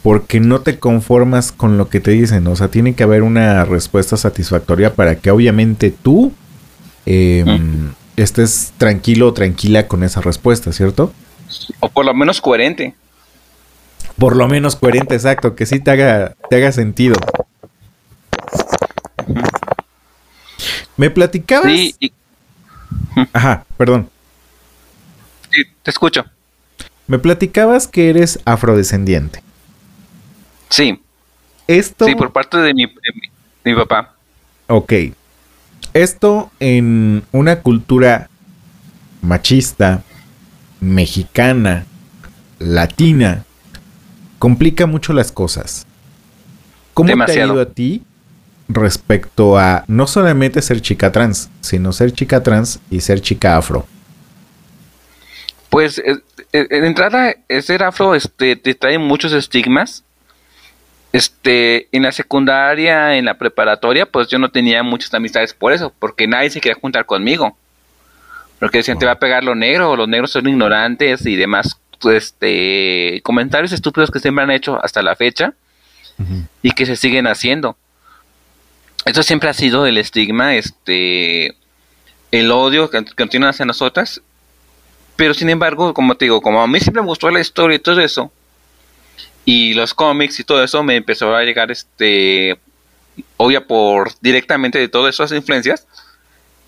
porque 0.02 0.40
no 0.40 0.60
te 0.60 0.78
conformas 0.78 1.52
con 1.52 1.78
lo 1.78 1.88
que 1.88 2.00
te 2.00 2.12
dicen. 2.12 2.46
O 2.46 2.56
sea, 2.56 2.68
tiene 2.68 2.94
que 2.94 3.02
haber 3.02 3.22
una 3.22 3.64
respuesta 3.64 4.16
satisfactoria 4.16 4.94
para 4.94 5.16
que 5.16 5.30
obviamente 5.30 5.90
tú 5.90 6.32
em, 7.06 7.90
estés 8.22 8.72
tranquilo 8.78 9.28
o 9.28 9.32
tranquila 9.32 9.86
con 9.86 10.02
esa 10.02 10.20
respuesta, 10.20 10.72
¿cierto? 10.72 11.12
O 11.80 11.88
por 11.88 12.04
lo 12.04 12.14
menos 12.14 12.40
coherente. 12.40 12.94
Por 14.18 14.36
lo 14.36 14.48
menos 14.48 14.76
coherente, 14.76 15.14
exacto, 15.14 15.54
que 15.54 15.66
sí 15.66 15.80
te 15.80 15.90
haga, 15.90 16.34
te 16.50 16.56
haga 16.56 16.72
sentido. 16.72 17.16
Me 20.96 21.10
platicabas. 21.10 21.70
Sí, 21.70 21.94
Ajá, 23.32 23.64
perdón. 23.76 24.10
Sí, 25.50 25.62
te 25.82 25.90
escucho. 25.90 26.24
Me 27.06 27.18
platicabas 27.18 27.86
que 27.86 28.10
eres 28.10 28.38
afrodescendiente. 28.44 29.42
Sí. 30.68 31.00
Esto. 31.66 32.06
Sí, 32.06 32.14
por 32.14 32.32
parte 32.32 32.58
de 32.58 32.74
mi, 32.74 32.86
de 32.86 32.92
mi 33.64 33.74
papá. 33.74 34.14
Ok. 34.66 34.92
Esto 35.94 36.50
en 36.60 37.24
una 37.32 37.60
cultura 37.60 38.28
machista, 39.22 40.02
mexicana, 40.80 41.86
latina, 42.58 43.44
complica 44.38 44.86
mucho 44.86 45.12
las 45.12 45.32
cosas. 45.32 45.86
¿Cómo 46.94 47.24
te 47.24 47.40
ha 47.40 47.46
ido 47.46 47.60
a 47.60 47.66
ti 47.66 48.02
respecto 48.68 49.58
a 49.58 49.84
no 49.86 50.06
solamente 50.06 50.62
ser 50.62 50.80
chica 50.80 51.12
trans, 51.12 51.50
sino 51.60 51.92
ser 51.92 52.12
chica 52.12 52.42
trans 52.42 52.80
y 52.90 53.00
ser 53.00 53.20
chica 53.20 53.56
afro? 53.56 53.86
Pues 55.70 55.98
eh, 55.98 56.22
eh, 56.52 56.66
en 56.70 56.84
entrada, 56.84 57.34
ser 57.60 57.82
afro 57.82 58.14
este, 58.14 58.56
te 58.56 58.74
trae 58.74 58.98
muchos 58.98 59.32
estigmas. 59.32 60.04
Este, 61.12 61.88
en 61.92 62.02
la 62.02 62.12
secundaria, 62.12 63.16
en 63.16 63.24
la 63.24 63.38
preparatoria, 63.38 64.06
pues 64.06 64.28
yo 64.28 64.38
no 64.38 64.50
tenía 64.50 64.82
muchas 64.82 65.12
amistades 65.14 65.54
por 65.54 65.72
eso, 65.72 65.92
porque 65.98 66.26
nadie 66.26 66.50
se 66.50 66.60
quería 66.60 66.80
juntar 66.80 67.06
conmigo. 67.06 67.56
Porque 68.58 68.78
decían, 68.78 68.98
te 68.98 69.06
va 69.06 69.12
a 69.12 69.18
pegar 69.18 69.44
lo 69.44 69.54
negro, 69.54 69.96
los 69.96 70.08
negros 70.08 70.32
son 70.32 70.48
ignorantes 70.48 71.24
y 71.24 71.36
demás 71.36 71.78
este, 72.10 73.20
comentarios 73.22 73.72
estúpidos 73.72 74.10
que 74.10 74.20
siempre 74.20 74.44
han 74.44 74.50
hecho 74.50 74.82
hasta 74.82 75.02
la 75.02 75.16
fecha 75.16 75.54
y 76.62 76.72
que 76.72 76.86
se 76.86 76.96
siguen 76.96 77.26
haciendo. 77.26 77.76
Eso 79.04 79.22
siempre 79.22 79.48
ha 79.48 79.54
sido 79.54 79.86
el 79.86 79.98
estigma, 79.98 80.56
este, 80.56 81.54
el 82.32 82.50
odio 82.50 82.90
que 82.90 83.04
continúa 83.16 83.50
hacia 83.50 83.64
nosotras. 83.64 84.20
Pero 85.16 85.34
sin 85.34 85.48
embargo, 85.48 85.94
como 85.94 86.16
te 86.16 86.26
digo, 86.26 86.40
como 86.40 86.60
a 86.60 86.66
mí 86.66 86.80
siempre 86.80 87.02
me 87.02 87.08
gustó 87.08 87.30
la 87.30 87.40
historia 87.40 87.76
y 87.76 87.80
todo 87.80 88.00
eso, 88.00 88.32
y 89.50 89.72
los 89.72 89.94
cómics 89.94 90.38
y 90.40 90.44
todo 90.44 90.62
eso, 90.62 90.82
me 90.82 90.94
empezó 90.94 91.34
a 91.34 91.42
llegar, 91.42 91.70
este, 91.70 92.58
obvia 93.38 93.66
por 93.66 94.12
directamente 94.20 94.78
de 94.78 94.88
todas 94.88 95.14
esas 95.14 95.32
influencias, 95.32 95.86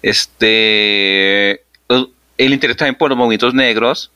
este, 0.00 1.62
el 1.90 2.54
interés 2.54 2.78
también 2.78 2.94
por 2.94 3.10
los 3.10 3.18
movimientos 3.18 3.52
negros, 3.52 4.10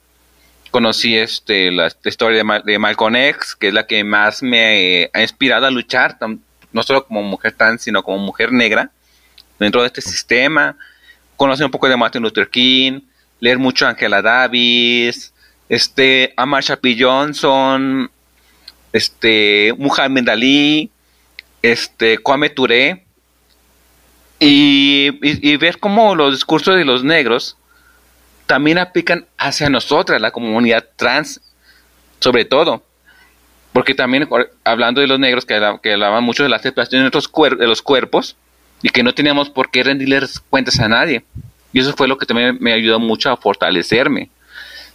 conocí 0.70 1.14
este, 1.14 1.70
la, 1.72 1.92
historia 2.06 2.42
de, 2.42 2.62
de, 2.64 2.78
Malcolm 2.78 3.14
X, 3.16 3.54
que 3.54 3.68
es 3.68 3.74
la 3.74 3.86
que 3.86 4.02
más 4.02 4.42
me 4.42 5.10
ha 5.12 5.20
inspirado 5.20 5.66
a 5.66 5.70
luchar, 5.70 6.16
no 6.72 6.82
solo 6.82 7.04
como 7.04 7.22
mujer 7.22 7.52
trans, 7.52 7.82
sino 7.82 8.02
como 8.02 8.16
mujer 8.16 8.50
negra, 8.50 8.90
dentro 9.58 9.82
de 9.82 9.88
este 9.88 10.00
sistema. 10.00 10.74
Conocí 11.36 11.62
un 11.62 11.70
poco 11.70 11.86
de 11.86 11.98
Martin 11.98 12.22
Luther 12.22 12.48
King, 12.48 13.02
leer 13.40 13.58
mucho 13.58 13.84
a 13.84 13.90
Angela 13.90 14.22
Davis, 14.22 15.34
este, 15.68 16.32
a 16.34 16.46
Marsha 16.46 16.76
P. 16.76 16.96
Johnson, 16.98 18.10
este, 18.94 19.74
Muhammad 19.76 20.26
Ali, 20.30 20.90
este, 21.60 22.16
Kwame 22.16 22.48
Ture, 22.48 23.04
y, 24.40 25.10
y 25.22 25.56
ver 25.58 25.78
cómo 25.78 26.14
los 26.14 26.32
discursos 26.32 26.76
de 26.76 26.86
los 26.86 27.04
negros 27.04 27.58
también 28.46 28.78
aplican 28.78 29.26
hacia 29.36 29.68
nosotras, 29.68 30.20
la 30.20 30.30
comunidad 30.30 30.86
trans, 30.96 31.40
sobre 32.20 32.44
todo. 32.46 32.82
Porque 33.72 33.94
también, 33.94 34.28
hablando 34.62 35.00
de 35.00 35.08
los 35.08 35.18
negros, 35.18 35.44
que, 35.44 35.54
hablaban 35.54 36.24
mucho 36.24 36.44
de 36.44 36.48
la 36.48 36.56
aceptación 36.56 37.02
de, 37.02 37.56
de 37.56 37.66
los 37.66 37.82
cuerpos, 37.82 38.36
y 38.82 38.90
que 38.90 39.02
no 39.02 39.14
teníamos 39.14 39.50
por 39.50 39.70
qué 39.70 39.82
rendirles 39.82 40.38
cuentas 40.38 40.78
a 40.78 40.88
nadie. 40.88 41.24
Y 41.72 41.80
eso 41.80 41.94
fue 41.96 42.06
lo 42.06 42.18
que 42.18 42.26
también 42.26 42.58
me 42.60 42.72
ayudó 42.72 43.00
mucho 43.00 43.30
a 43.30 43.36
fortalecerme, 43.36 44.30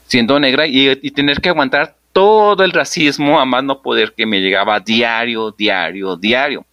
siendo 0.08 0.39
negra 0.39 0.68
y, 0.68 0.96
tener 1.12 1.41
que 1.41 1.50
aguantar 1.50 1.96
todo 2.13 2.63
el 2.63 2.71
racismo 2.71 3.39
a 3.39 3.45
más 3.45 3.63
no 3.63 3.81
poder 3.81 4.13
que 4.13 4.25
me 4.25 4.39
llegaba 4.39 4.79
diario, 4.79 5.51
diario, 5.51 6.15
diario. 6.15 6.65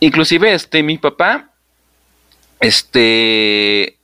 Inclusive, 0.00 0.52
este, 0.52 0.82
mi 0.82 0.98
papá, 0.98 1.50
este, 2.60 3.96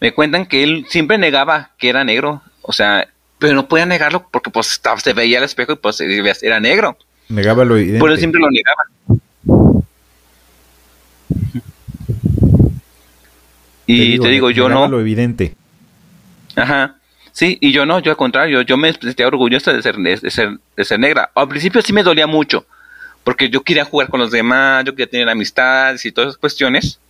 me 0.00 0.12
cuentan 0.12 0.46
que 0.46 0.62
él 0.62 0.86
siempre 0.88 1.18
negaba 1.18 1.70
que 1.78 1.88
era 1.88 2.04
negro, 2.04 2.42
o 2.62 2.72
sea, 2.72 3.08
pero 3.38 3.54
no 3.54 3.68
podía 3.68 3.86
negarlo 3.86 4.28
porque 4.30 4.50
pues 4.50 4.72
estaba, 4.72 4.98
se 5.00 5.12
veía 5.12 5.38
al 5.38 5.44
espejo 5.44 5.72
y 5.72 5.76
pues 5.76 6.00
era 6.42 6.60
negro. 6.60 6.96
Negaba 7.28 7.64
lo 7.64 7.76
evidente. 7.76 8.00
Pero 8.00 8.12
él 8.12 8.18
siempre 8.18 8.40
lo 8.40 8.48
negaba. 8.50 9.20
Y 13.86 14.18
te 14.18 14.28
digo, 14.28 14.50
yo 14.50 14.68
no. 14.68 14.88
lo 14.88 15.00
evidente. 15.00 15.54
Ajá. 16.54 16.99
Sí, 17.40 17.56
y 17.62 17.72
yo 17.72 17.86
no, 17.86 18.00
yo 18.00 18.10
al 18.10 18.18
contrario, 18.18 18.60
yo 18.60 18.76
me 18.76 18.92
sentía 18.92 19.26
orgullosa 19.26 19.72
de 19.72 19.80
ser, 19.80 19.96
de 19.96 20.30
ser, 20.30 20.58
de 20.76 20.84
ser 20.84 21.00
negra. 21.00 21.30
Al 21.34 21.48
principio 21.48 21.80
sí 21.80 21.90
me 21.90 22.02
dolía 22.02 22.26
mucho, 22.26 22.66
porque 23.24 23.48
yo 23.48 23.62
quería 23.62 23.86
jugar 23.86 24.10
con 24.10 24.20
los 24.20 24.30
demás, 24.30 24.84
yo 24.84 24.92
quería 24.92 25.10
tener 25.10 25.26
amistades 25.30 26.04
y 26.04 26.12
todas 26.12 26.28
esas 26.28 26.38
cuestiones, 26.38 27.00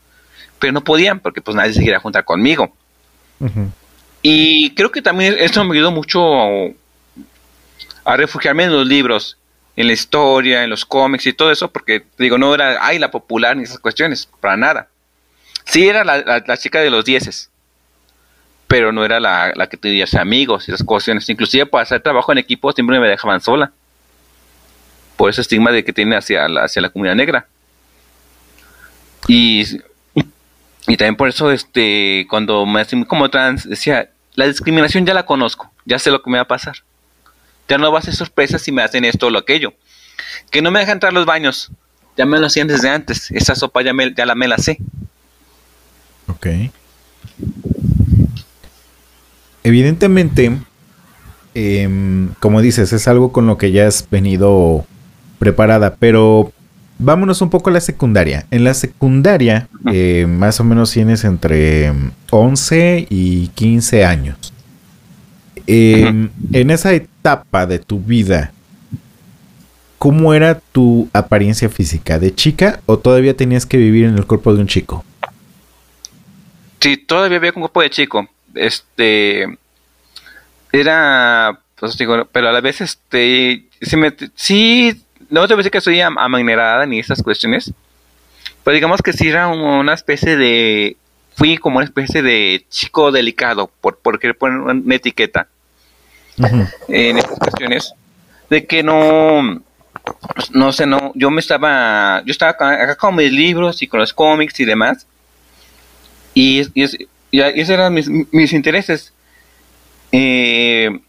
pero 0.61 0.73
no 0.73 0.85
podían 0.85 1.19
porque 1.19 1.43
pues 1.43 1.57
nadie 1.57 1.73
se 1.73 1.81
quería 1.81 1.99
juntar 1.99 2.25
conmigo. 2.25 2.73
Y 4.23 4.73
creo 4.75 4.93
que 4.93 5.03
también 5.03 5.35
esto 5.37 5.65
me 5.65 5.75
ayudó 5.75 5.91
mucho 5.91 6.23
a 8.05 8.17
refugiarme 8.17 8.63
en 8.63 8.73
los 8.73 8.87
libros, 8.87 9.37
en 9.75 9.89
la 9.89 9.95
historia, 9.95 10.63
en 10.63 10.71
los 10.71 10.87
cómics 10.87 11.27
y 11.27 11.33
todo 11.33 11.51
eso, 11.51 11.73
porque 11.73 12.05
digo, 12.19 12.39
no 12.39 12.55
era, 12.55 12.79
ay, 12.87 13.01
la 13.01 13.11
popular 13.11 13.57
ni 13.57 13.65
esas 13.65 13.81
cuestiones, 13.81 14.29
para 14.41 14.57
nada. 14.57 14.91
Sí 15.65 15.89
era 15.89 16.05
la, 16.05 16.57
chica 16.57 16.79
de 16.79 16.91
los 16.91 17.05
dieces, 17.05 17.51
pero 18.71 18.93
no 18.93 19.05
era 19.05 19.19
la, 19.19 19.67
que 19.69 19.77
tenía 19.77 20.07
amigos 20.21 20.69
y 20.69 20.71
esas 20.71 20.87
cuestiones. 20.87 21.29
Inclusive 21.29 21.67
para 21.67 21.83
hacer 21.83 22.01
trabajo 22.01 22.31
en 22.31 22.39
equipo 22.39 22.71
siempre 22.71 23.01
me 23.01 23.09
dejaban 23.09 23.41
sola. 23.41 23.73
Por 25.17 25.29
ese 25.29 25.41
estigma 25.41 25.73
de 25.73 25.83
que 25.83 25.93
tiene 25.93 26.15
hacia 26.15 26.49
la, 26.49 26.67
hacia 26.67 26.81
la 26.81 26.91
comunidad 26.91 27.17
negra. 27.17 27.49
Y 29.27 29.65
y 30.87 30.97
también 30.97 31.17
por 31.17 31.29
eso, 31.29 31.51
este, 31.51 32.29
cuando 32.31 32.65
me 32.65 32.81
hacen 32.81 33.05
como 33.05 33.29
trans, 33.29 33.69
decía, 33.69 34.11
la 34.37 34.47
discriminación 34.47 35.05
ya 35.05 35.15
la 35.15 35.27
conozco, 35.27 35.73
ya 35.85 35.99
sé 35.99 36.13
lo 36.13 36.23
que 36.23 36.31
me 36.31 36.39
va 36.39 36.43
a 36.43 36.49
pasar. 36.49 36.77
Ya 37.69 37.77
no 37.77 37.91
va 37.91 37.99
a 37.99 38.03
ser 38.03 38.15
sorpresa 38.15 38.57
si 38.57 38.71
me 38.71 38.85
hacen 38.85 39.05
esto 39.05 39.27
o 39.27 39.31
lo 39.31 39.41
aquello. 39.41 39.75
Que 40.53 40.63
no 40.63 40.71
me 40.71 40.79
dejan 40.79 40.95
entrar 40.95 41.11
a 41.11 41.15
los 41.15 41.27
baños, 41.27 41.73
ya 42.17 42.25
me 42.25 42.39
lo 42.39 42.47
hacían 42.47 42.69
desde 42.69 42.89
antes. 42.89 43.33
Esa 43.33 43.57
sopa 43.57 43.83
ya, 43.83 43.93
me, 43.93 44.11
la 44.11 44.35
me 44.37 44.47
la 44.47 44.59
sé. 44.59 44.79
Ok. 46.29 46.47
Evidentemente, 49.65 50.57
em, 51.55 52.29
como 52.41 52.61
dices, 52.61 52.93
es 52.93 53.09
algo 53.09 53.33
con 53.33 53.47
lo 53.47 53.59
que 53.59 53.73
ya 53.73 53.87
has 53.87 54.09
venido 54.11 54.87
preparada, 55.39 55.97
pero 55.99 56.53
vámonos 56.99 57.43
un 57.43 57.51
poco 57.51 57.71
a 57.71 57.73
la 57.73 57.81
secundaria. 57.81 58.47
En 58.51 58.65
la 58.65 58.75
secundaria, 58.75 59.69
eh, 59.93 60.27
más 60.29 60.61
o 60.61 60.65
menos 60.65 60.93
tienes 60.93 61.25
entre 61.25 61.93
11 62.31 63.07
y 63.11 63.49
15 63.49 64.05
años. 64.05 64.53
Em, 65.67 66.31
en 66.53 66.71
esa 66.71 66.93
etapa 66.93 67.67
de 67.67 67.79
tu 67.79 68.01
vida, 68.01 68.53
¿cómo 69.99 70.35
era 70.35 70.59
tu 70.59 71.09
apariencia 71.13 71.69
física? 71.69 72.19
¿De 72.19 72.35
chica 72.35 72.81
o 72.87 72.99
todavía 72.99 73.37
tenías 73.37 73.67
que 73.67 73.77
vivir 73.77 74.07
en 74.07 74.17
el 74.17 74.27
cuerpo 74.27 74.55
de 74.55 74.61
un 74.61 74.67
chico? 74.67 75.05
Sí, 76.81 76.97
todavía 76.97 77.39
vivía 77.39 77.53
con 77.53 77.63
un 77.63 77.69
cuerpo 77.69 77.83
de 77.83 77.91
chico. 77.91 78.29
Este. 78.55 79.59
Era. 80.73 81.61
Pues 81.77 81.97
digo, 81.97 82.27
pero 82.31 82.49
a 82.49 82.53
la 82.53 82.61
vez, 82.61 82.81
este. 82.81 83.65
sí 84.35 85.03
no 85.31 85.47
te 85.47 85.55
voy 85.55 85.61
a 85.61 85.63
decir 85.63 85.71
que 85.71 85.81
soy 85.81 86.01
amagnerada 86.01 86.85
ni 86.87 86.99
esas 86.99 87.23
cuestiones, 87.23 87.73
pero 88.65 88.75
digamos 88.75 89.01
que 89.01 89.13
sí 89.13 89.29
era 89.29 89.49
una 89.49 89.95
especie 89.95 90.37
de, 90.37 90.97
fui 91.37 91.57
como 91.57 91.77
una 91.77 91.85
especie 91.85 92.23
de 92.23 92.67
chico 92.69 93.13
delicado, 93.13 93.71
por, 93.81 93.99
por 93.99 94.19
querer 94.19 94.37
poner 94.37 94.59
una 94.59 94.95
etiqueta 94.95 95.47
en 96.89 97.19
estas 97.19 97.39
cuestiones, 97.39 97.95
de 98.51 98.67
que 98.67 98.83
no, 98.83 99.63
no 100.51 100.73
sé, 100.73 100.87
no, 100.87 101.13
yo 101.15 101.31
me 101.31 101.41
estaba, 101.41 102.23
yo 102.25 102.33
estaba 102.33 102.51
acá, 102.51 102.97
con 102.97 103.15
mis 103.15 103.33
libros 103.33 103.83
y 103.83 103.87
con 103.87 104.01
los 104.01 104.13
cómics 104.13 104.59
y 104.59 104.65
demás, 104.65 105.07
y, 106.35 106.63
y, 106.75 107.09
y 107.31 107.41
esos 107.41 107.71
eran 107.71 107.95
mis, 107.95 108.09
mis 108.09 108.53
intereses. 108.53 109.13
Eh, 110.13 111.01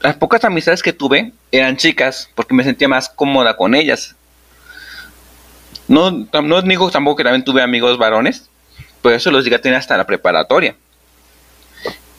las 0.00 0.16
pocas 0.16 0.44
amistades 0.44 0.82
que 0.82 0.92
tuve 0.92 1.32
eran 1.50 1.76
chicas, 1.76 2.28
porque 2.34 2.54
me 2.54 2.64
sentía 2.64 2.88
más 2.88 3.08
cómoda 3.08 3.56
con 3.56 3.74
ellas. 3.74 4.16
No, 5.88 6.10
no 6.10 6.62
digo 6.62 6.90
tampoco 6.90 7.18
que 7.18 7.24
también 7.24 7.44
tuve 7.44 7.62
amigos 7.62 7.98
varones, 7.98 8.48
pero 9.02 9.14
eso 9.14 9.30
los 9.30 9.44
llegué 9.44 9.56
a 9.56 9.60
tener 9.60 9.78
hasta 9.78 9.96
la 9.96 10.06
preparatoria. 10.06 10.74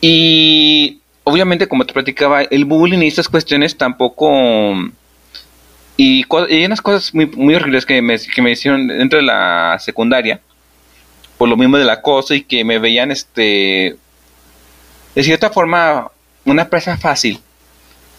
Y 0.00 1.00
obviamente, 1.24 1.66
como 1.66 1.86
te 1.86 1.92
platicaba, 1.92 2.42
el 2.42 2.64
bullying 2.64 3.00
y 3.00 3.08
estas 3.08 3.28
cuestiones 3.28 3.76
tampoco... 3.76 4.74
Y, 5.96 6.24
hay 6.50 6.64
unas 6.66 6.82
cosas 6.82 7.14
muy, 7.14 7.26
muy 7.26 7.54
horribles 7.54 7.86
que 7.86 8.02
me, 8.02 8.18
que 8.18 8.42
me 8.42 8.50
hicieron 8.50 8.88
dentro 8.88 9.18
de 9.18 9.24
la 9.24 9.78
secundaria, 9.78 10.40
por 11.38 11.48
lo 11.48 11.56
mismo 11.56 11.78
del 11.78 11.90
acoso 11.90 12.34
y 12.34 12.42
que 12.42 12.64
me 12.64 12.78
veían, 12.78 13.10
este, 13.10 13.96
de 15.14 15.22
cierta 15.22 15.50
forma, 15.50 16.10
una 16.44 16.68
presa 16.68 16.96
fácil 16.96 17.40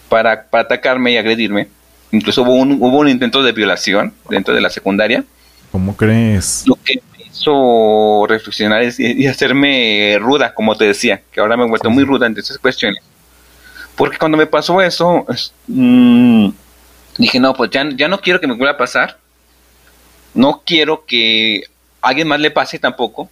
para, 0.08 0.46
atacarme 0.52 1.12
y 1.12 1.16
agredirme. 1.16 1.68
Incluso 2.12 2.42
hubo 2.42 2.54
un, 2.54 2.72
hubo 2.72 2.98
un 2.98 3.08
intento 3.08 3.42
de 3.42 3.52
violación 3.52 4.14
dentro 4.28 4.54
de 4.54 4.60
la 4.60 4.70
secundaria. 4.70 5.24
¿Cómo 5.72 5.96
crees? 5.96 6.64
Lo 6.66 6.76
que 6.76 7.00
me 7.12 7.24
hizo 7.24 8.26
reflexionar 8.28 8.82
y 8.98 9.26
hacerme 9.26 10.16
ruda, 10.20 10.54
como 10.54 10.76
te 10.76 10.84
decía, 10.84 11.22
que 11.32 11.40
ahora 11.40 11.56
me 11.56 11.64
he 11.64 11.68
vuelto 11.68 11.90
muy 11.90 12.04
ruda 12.04 12.26
en 12.26 12.38
esas 12.38 12.58
cuestiones. 12.58 13.02
Porque 13.96 14.18
cuando 14.18 14.36
me 14.36 14.46
pasó 14.46 14.80
eso, 14.82 15.26
mmm, 15.66 16.50
dije, 17.18 17.40
no, 17.40 17.54
pues 17.54 17.70
ya, 17.70 17.88
ya 17.96 18.08
no 18.08 18.20
quiero 18.20 18.40
que 18.40 18.46
me 18.46 18.54
vuelva 18.54 18.74
a 18.74 18.78
pasar. 18.78 19.18
No 20.34 20.62
quiero 20.66 21.06
que 21.06 21.62
alguien 22.00 22.28
más 22.28 22.40
le 22.40 22.50
pase 22.50 22.78
tampoco. 22.78 23.30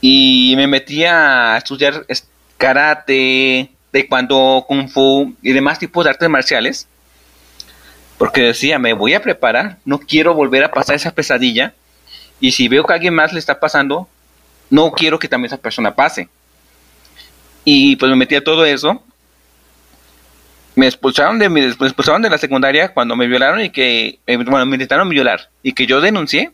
Y 0.00 0.54
me 0.56 0.66
metí 0.66 1.04
a 1.04 1.56
estudiar 1.56 2.06
karate, 2.58 3.70
taekwondo, 3.90 4.64
kung 4.68 4.88
fu 4.88 5.34
y 5.42 5.52
demás 5.52 5.78
tipos 5.78 6.04
de 6.04 6.10
artes 6.10 6.28
marciales. 6.28 6.88
Porque 8.18 8.42
decía, 8.42 8.78
me 8.78 8.92
voy 8.92 9.14
a 9.14 9.22
preparar, 9.22 9.78
no 9.84 9.98
quiero 9.98 10.34
volver 10.34 10.64
a 10.64 10.70
pasar 10.70 10.96
esa 10.96 11.10
pesadilla. 11.10 11.74
Y 12.40 12.52
si 12.52 12.68
veo 12.68 12.84
que 12.84 12.92
alguien 12.92 13.14
más 13.14 13.32
le 13.32 13.38
está 13.38 13.58
pasando, 13.58 14.08
no 14.70 14.92
quiero 14.92 15.18
que 15.18 15.28
también 15.28 15.46
esa 15.46 15.62
persona 15.62 15.94
pase. 15.94 16.28
Y 17.64 17.96
pues 17.96 18.10
me 18.10 18.16
metí 18.16 18.34
a 18.34 18.44
todo 18.44 18.64
eso 18.64 19.02
me 20.76 20.86
expulsaron 20.86 21.38
de 21.38 21.48
me 21.48 21.66
expulsaron 21.66 22.22
de 22.22 22.30
la 22.30 22.38
secundaria 22.38 22.92
cuando 22.92 23.16
me 23.16 23.26
violaron 23.26 23.62
y 23.62 23.70
que 23.70 24.18
eh, 24.26 24.36
bueno 24.36 24.66
me 24.66 24.74
intentaron 24.74 25.08
violar 25.08 25.50
y 25.62 25.72
que 25.72 25.86
yo 25.86 26.00
denuncié 26.00 26.50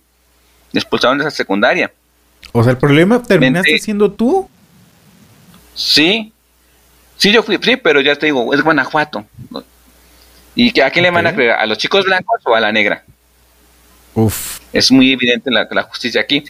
expulsaron 0.79 1.19
de 1.19 1.25
esa 1.25 1.31
secundaria. 1.31 1.93
O 2.53 2.63
sea 2.63 2.73
el 2.73 2.79
problema 2.79 3.23
terminaste 3.23 3.79
siendo 3.79 4.11
tú. 4.11 4.49
Sí. 5.75 6.33
Sí 7.17 7.33
yo 7.33 7.43
fui 7.43 7.59
sí 7.63 7.77
pero 7.77 8.01
ya 8.01 8.17
te 8.17 8.27
digo 8.27 8.53
es 8.55 8.63
Guanajuato. 8.63 9.27
Y 10.55 10.81
a 10.81 10.91
quién 10.91 11.05
le 11.05 11.11
van 11.11 11.27
a 11.27 11.35
creer 11.35 11.53
a 11.53 11.67
los 11.67 11.79
chicos 11.79 12.05
blancos 12.05 12.41
o 12.45 12.55
a 12.55 12.61
la 12.61 12.73
negra 12.73 13.05
Uf. 14.15 14.59
es 14.73 14.91
muy 14.91 15.13
evidente 15.13 15.51
la, 15.51 15.69
la 15.71 15.83
justicia 15.85 16.21
aquí. 16.21 16.45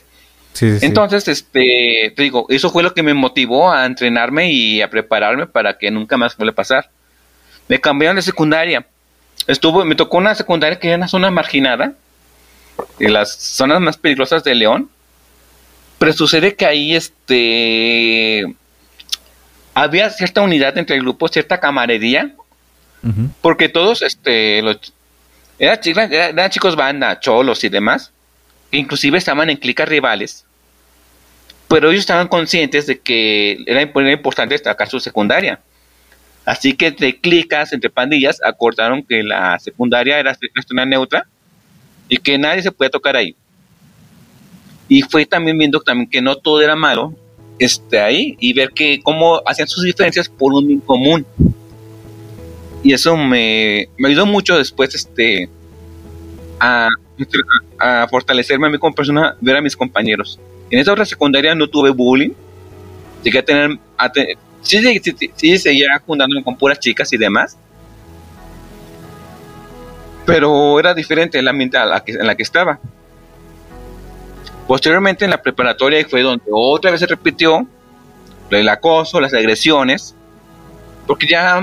Sí, 0.53 0.79
sí, 0.79 0.87
entonces 0.87 1.29
este 1.29 2.13
te 2.17 2.23
digo 2.23 2.47
eso 2.49 2.71
fue 2.71 2.83
lo 2.83 2.93
que 2.93 3.03
me 3.03 3.15
motivó 3.15 3.71
a 3.71 3.87
entrenarme 3.87 4.51
y 4.51 4.83
a 4.83 4.91
prepararme 4.91 5.47
para 5.47 5.79
que 5.79 5.91
nunca 5.91 6.17
más 6.17 6.37
vuelva 6.37 6.53
a 6.53 6.57
pasar. 6.57 6.91
Me 7.69 7.81
cambiaron 7.81 8.17
de 8.17 8.23
secundaria. 8.23 8.85
Estuvo, 9.47 9.85
me 9.85 9.95
tocó 9.95 10.19
una 10.19 10.35
secundaria 10.35 10.79
que 10.79 10.89
era 10.89 10.97
una 10.97 11.07
zona 11.07 11.31
marginada, 11.31 11.95
en 12.99 13.13
las 13.13 13.35
zonas 13.35 13.81
más 13.81 13.97
peligrosas 13.97 14.45
de 14.45 14.55
León. 14.55 14.91
Pero 15.99 16.13
sucede 16.13 16.55
que 16.55 16.67
ahí 16.67 16.95
este 16.95 18.55
había 19.75 20.11
cierta 20.11 20.41
unidad 20.41 20.77
entre 20.79 20.97
el 20.97 21.03
grupo, 21.03 21.29
cierta 21.29 21.61
camaradería, 21.61 22.35
porque 23.41 23.69
todos 23.69 24.03
este 24.03 24.63
los 24.63 24.93
eran, 25.59 25.79
eran, 26.13 26.51
chicos 26.51 26.75
banda, 26.75 27.21
cholos 27.21 27.63
y 27.65 27.69
demás, 27.69 28.13
inclusive 28.71 29.19
estaban 29.19 29.51
en 29.51 29.59
clicas 29.59 29.89
rivales, 29.89 30.47
pero 31.69 31.91
ellos 31.91 32.01
estaban 32.01 32.29
conscientes 32.29 32.87
de 32.87 32.99
que 32.99 33.59
era 33.67 33.83
importante 33.83 34.55
destacar 34.55 34.89
su 34.89 35.01
secundaria. 35.01 35.61
Así 36.47 36.73
que 36.73 36.87
entre 36.89 37.21
clicas, 37.21 37.73
entre 37.73 37.91
pandillas, 37.91 38.41
acordaron 38.43 39.03
que 39.03 39.23
la 39.23 39.59
secundaria 39.59 40.19
era 40.19 40.37
una 40.71 40.87
neutra 40.87 41.27
y 42.11 42.19
que 42.19 42.37
nadie 42.37 42.61
se 42.61 42.73
podía 42.73 42.91
tocar 42.91 43.17
ahí. 43.17 43.35
Y 44.89 45.01
fue 45.03 45.25
también 45.25 45.57
viendo 45.57 45.81
también 45.81 46.11
que 46.11 46.21
no 46.21 46.37
todo 46.37 46.61
era 46.61 46.77
malo 46.77 47.15
este, 47.59 48.01
ahí 48.01 48.37
y 48.41 48.53
ver 48.53 48.71
que 48.71 49.01
cómo 49.03 49.41
hacían 49.47 49.69
sus 49.69 49.85
diferencias 49.85 50.29
por 50.29 50.53
un 50.53 50.67
bien 50.67 50.81
común. 50.81 51.25
Y 52.83 52.93
eso 52.93 53.17
me, 53.17 53.89
me 53.97 54.09
ayudó 54.09 54.27
mucho 54.27 54.59
después 54.59 54.95
este, 54.95 55.49
a, 56.59 56.89
a, 57.79 58.09
fortalecerme 58.09 58.67
a 58.67 58.71
mí 58.71 58.79
como 58.79 58.95
persona, 58.95 59.37
ver 59.41 59.57
a 59.57 59.63
mis 59.63 59.77
compañeros. 59.77 60.41
En 60.71 60.81
esa 60.81 60.93
otra 60.93 61.05
secundaria 61.05 61.55
no 61.55 61.69
tuve 61.69 61.91
bullying. 61.91 62.31
Llegué 63.23 63.39
a 63.39 63.45
tener, 63.45 63.79
a 63.97 64.11
tener 64.11 64.37
sí, 64.63 64.81
sí, 65.01 65.31
sí, 65.37 65.59
seguía 65.59 66.03
juntándome 66.05 66.43
con 66.43 66.57
puras 66.57 66.81
chicas 66.81 67.13
y 67.13 67.19
demás. 67.19 67.57
Pero 70.33 70.79
era 70.79 70.95
diferente 70.95 71.39
el 71.39 71.49
ambiente 71.49 71.77
en 71.79 71.91
la 71.91 72.05
que, 72.05 72.13
en 72.13 72.27
la 72.27 72.35
que 72.35 72.43
estaba. 72.43 72.79
Posteriormente 74.67 75.25
en 75.25 75.31
la 75.33 75.43
preparatoria 75.43 76.07
fue 76.09 76.23
donde 76.23 76.45
otra 76.51 76.91
vez 76.91 77.01
se 77.01 77.07
repitió 77.07 77.67
el 78.51 78.69
acoso, 78.69 79.21
las 79.21 79.35
agresiones, 79.35 80.15
porque 81.07 81.27
ya 81.27 81.61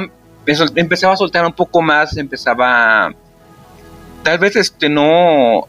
empezaba 0.75 1.13
a 1.13 1.17
soltar 1.17 1.45
un 1.45 1.53
poco 1.53 1.81
más, 1.81 2.17
empezaba 2.17 3.13
tal 4.23 4.39
vez 4.39 4.55
este 4.55 4.89
no 4.89 5.67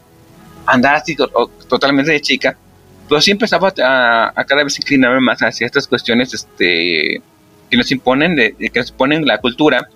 andar 0.65 0.95
así 0.95 1.15
totalmente 1.67 2.11
de 2.11 2.21
chica, 2.21 2.57
pero 3.07 3.21
sí 3.21 3.31
empezaba 3.31 3.69
a, 3.69 4.43
cada 4.45 4.63
vez 4.63 4.77
inclinarme 4.77 5.19
más 5.19 5.39
hacia 5.39 5.65
estas 5.65 5.87
cuestiones 5.87 6.33
este, 6.33 7.21
que 7.69 7.77
nos 7.77 7.91
imponen, 7.91 8.35
de, 8.35 8.53
que 8.53 8.79
nos 8.79 8.91
ponen 8.91 9.25
la 9.25 9.39
cultura 9.39 9.87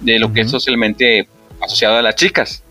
de 0.00 0.18
lo 0.18 0.32
que 0.32 0.42
es 0.42 0.50
socialmente 0.50 1.28
asociado 1.64 1.96
a 1.96 2.02
las 2.02 2.14
chicas. 2.14 2.62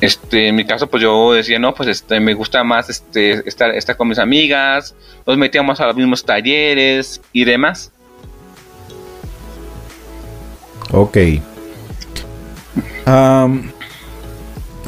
Este, 0.00 0.48
en 0.48 0.56
mi 0.56 0.64
caso, 0.64 0.88
pues 0.88 1.02
yo 1.02 1.32
decía, 1.32 1.58
no, 1.58 1.74
pues 1.74 1.88
este, 1.88 2.20
me 2.20 2.34
gusta 2.34 2.64
más 2.64 2.88
este, 2.88 3.46
estar, 3.46 3.70
estar 3.74 3.96
con 3.96 4.08
mis 4.08 4.18
amigas, 4.18 4.94
nos 5.26 5.36
metíamos 5.36 5.78
a 5.80 5.86
los 5.86 5.96
mismos 5.96 6.24
talleres 6.24 7.20
y 7.32 7.44
demás. 7.44 7.92
Ok. 10.92 11.16
Um, 13.06 13.70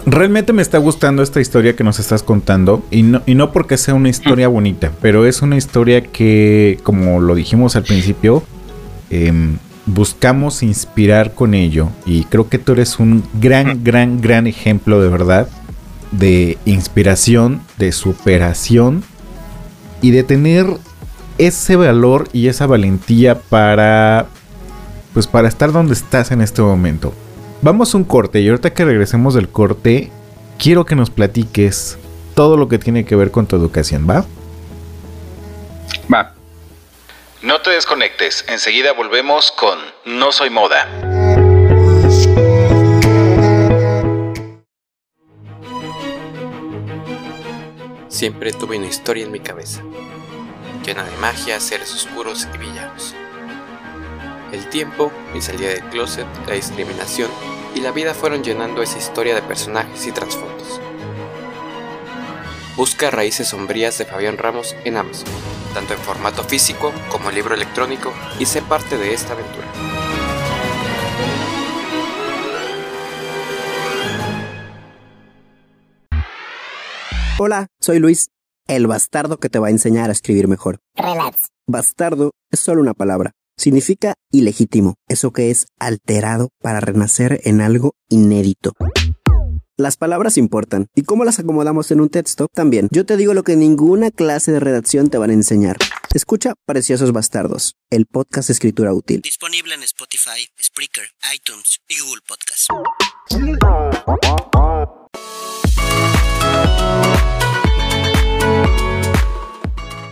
Realmente 0.05 0.53
me 0.53 0.63
está 0.63 0.79
gustando 0.79 1.23
esta 1.23 1.41
historia 1.41 1.77
que 1.77 1.85
nos 1.85 2.01
estás 2.01 2.25
contando 2.25 2.83
y 2.91 3.05
no, 3.05 3.23
y 3.25 3.37
no 3.37 3.53
porque 3.53 3.77
sea 3.77 3.95
una 3.95 4.09
historia 4.09 4.49
bonita, 4.49 4.91
pero 5.01 5.27
es 5.27 5.43
una 5.43 5.57
historia 5.57 6.03
que, 6.03 6.81
como 6.83 7.21
lo 7.21 7.37
dijimos 7.37 7.77
al 7.77 7.85
principio, 7.85 8.43
em, 9.11 9.59
buscamos 9.95 10.63
inspirar 10.63 11.35
con 11.35 11.55
ello 11.55 11.89
y 12.07 12.25
creo 12.25 12.49
que 12.49 12.59
tú 12.59 12.73
eres 12.73 12.99
un 12.99 13.23
gran, 13.35 13.85
gran, 13.85 14.21
gran 14.21 14.47
ejemplo 14.47 15.01
de 15.01 15.09
verdad 15.09 15.49
de 16.13 16.59
inspiración, 16.67 17.63
de 17.79 17.93
superación 17.93 19.03
y 20.01 20.11
de 20.11 20.23
tener 20.23 20.67
ese 21.39 21.77
valor 21.77 22.29
y 22.33 22.49
esa 22.49 22.67
valentía 22.67 23.41
para 23.41 24.27
pues 25.15 25.27
para 25.27 25.49
estar 25.49 25.73
donde 25.73 25.95
estás 25.95 26.31
en 26.31 26.41
este 26.41 26.63
momento. 26.63 27.13
Vamos 27.61 27.95
a 27.95 27.99
un 27.99 28.05
corte 28.05 28.41
y 28.41 28.49
ahorita 28.49 28.73
que 28.73 28.85
regresemos 28.85 29.35
del 29.35 29.49
corte, 29.49 30.11
quiero 30.59 30.87
que 30.87 30.97
nos 30.97 31.11
platiques 31.11 31.99
todo 32.35 32.57
lo 32.57 32.69
que 32.69 32.79
tiene 32.79 33.05
que 33.05 33.17
ver 33.17 33.31
con 33.31 33.47
tu 33.47 33.57
educación, 33.57 34.07
¿va? 34.09 34.21
Va. 34.21 34.42
No 37.43 37.61
te 37.61 37.71
desconectes, 37.71 38.45
enseguida 38.47 38.93
volvemos 38.93 39.51
con 39.51 39.77
No 40.05 40.31
Soy 40.31 40.49
Moda. 40.49 40.87
Siempre 48.07 48.53
tuve 48.53 48.79
una 48.79 48.87
historia 48.87 49.25
en 49.25 49.33
mi 49.33 49.41
cabeza, 49.41 49.83
llena 50.87 51.03
de 51.03 51.17
magia, 51.17 51.59
seres 51.59 51.93
oscuros 51.93 52.47
y 52.55 52.59
villanos. 52.59 53.17
El 54.53 54.69
tiempo, 54.69 55.11
mi 55.35 55.43
salida 55.43 55.71
del 55.71 55.83
closet, 55.87 56.29
la 56.47 56.55
discriminación 56.55 57.29
y 57.75 57.81
la 57.81 57.91
vida 57.91 58.15
fueron 58.15 58.45
llenando 58.45 58.83
esa 58.83 58.99
historia 58.99 59.35
de 59.35 59.43
personajes 59.43 60.07
y 60.07 60.13
trasfondos. 60.13 60.81
Busca 62.77 63.11
Raíces 63.11 63.49
Sombrías 63.49 63.99
de 63.99 64.05
Fabián 64.05 64.39
Ramos 64.39 64.77
en 64.85 64.97
Amazon, 64.97 65.29
tanto 65.75 65.95
en 65.95 65.99
formato 66.01 66.45
físico 66.45 66.93
como 67.11 67.31
libro 67.31 67.55
electrónico, 67.55 68.13
y 68.39 68.47
sé 68.47 68.63
parte 68.63 68.97
de 68.99 69.15
esta 69.15 69.33
aventura. 69.33 69.67
Hola, 77.39 77.67
soy 77.81 77.99
Luis, 77.99 78.29
el 78.69 78.87
bastardo 78.87 79.39
que 79.39 79.49
te 79.49 79.59
va 79.59 79.69
a 79.69 79.71
enseñar 79.71 80.11
a 80.11 80.13
escribir 80.13 80.49
mejor. 80.49 80.79
Relax. 80.95 81.49
Bastardo 81.67 82.33
es 82.51 82.61
solo 82.61 82.81
una 82.81 82.95
palabra 82.95 83.33
Significa 83.57 84.15
ilegítimo, 84.33 84.95
eso 85.09 85.33
que 85.33 85.51
es 85.51 85.67
alterado 85.79 86.49
para 86.61 86.81
renacer 86.81 87.41
en 87.45 87.61
algo 87.61 87.93
inédito. 88.09 88.73
Las 89.83 89.97
palabras 89.97 90.39
importan, 90.39 90.87
y 90.95 91.03
cómo 91.03 91.25
las 91.25 91.41
acomodamos 91.41 91.91
en 91.91 92.01
un 92.01 92.09
texto 92.09 92.47
también. 92.55 92.87
Yo 92.93 93.05
te 93.05 93.17
digo 93.17 93.35
lo 93.35 93.43
que 93.43 93.57
ninguna 93.57 94.13
clase 94.13 94.53
de 94.53 94.61
redacción 94.61 95.11
te 95.11 95.19
van 95.19 95.31
a 95.31 95.33
enseñar. 95.33 95.77
Escucha 96.15 96.55
Preciosos 96.67 97.11
Bastardos, 97.11 97.75
el 97.91 98.07
podcast 98.07 98.47
de 98.47 98.53
escritura 98.53 98.95
útil. 98.95 99.23
Disponible 99.23 99.75
en 99.75 99.83
Spotify, 99.83 100.47
Spreaker, 100.63 101.03
iTunes 101.35 101.81
y 101.89 101.99
Google 101.99 102.21
Podcast. 102.29 102.69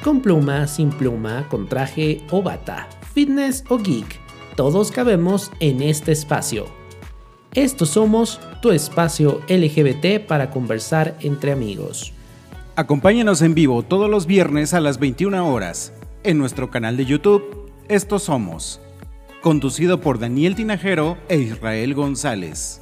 Con 0.02 0.20
pluma, 0.20 0.66
sin 0.66 0.90
pluma, 0.90 1.48
con 1.48 1.68
traje 1.68 2.26
o 2.32 2.42
bata 2.42 2.88
fitness 3.14 3.62
o 3.68 3.78
geek, 3.78 4.18
todos 4.56 4.90
cabemos 4.90 5.52
en 5.60 5.80
este 5.80 6.10
espacio. 6.10 6.79
Estos 7.54 7.88
somos 7.88 8.40
tu 8.62 8.70
espacio 8.70 9.40
LGBT 9.48 10.24
para 10.24 10.50
conversar 10.50 11.16
entre 11.20 11.50
amigos. 11.50 12.12
Acompáñanos 12.76 13.42
en 13.42 13.54
vivo 13.54 13.82
todos 13.82 14.08
los 14.08 14.26
viernes 14.26 14.72
a 14.72 14.80
las 14.80 15.00
21 15.00 15.52
horas 15.52 15.92
en 16.22 16.38
nuestro 16.38 16.70
canal 16.70 16.96
de 16.96 17.06
YouTube 17.06 17.72
Estos 17.88 18.24
Somos, 18.24 18.80
conducido 19.42 20.00
por 20.00 20.20
Daniel 20.20 20.54
Tinajero 20.54 21.18
e 21.28 21.38
Israel 21.38 21.94
González. 21.94 22.80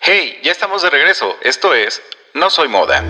Hey, 0.00 0.34
ya 0.42 0.50
estamos 0.50 0.82
de 0.82 0.90
regreso. 0.90 1.36
Esto 1.44 1.74
es 1.74 2.02
No 2.34 2.50
Soy 2.50 2.68
Moda. 2.68 3.04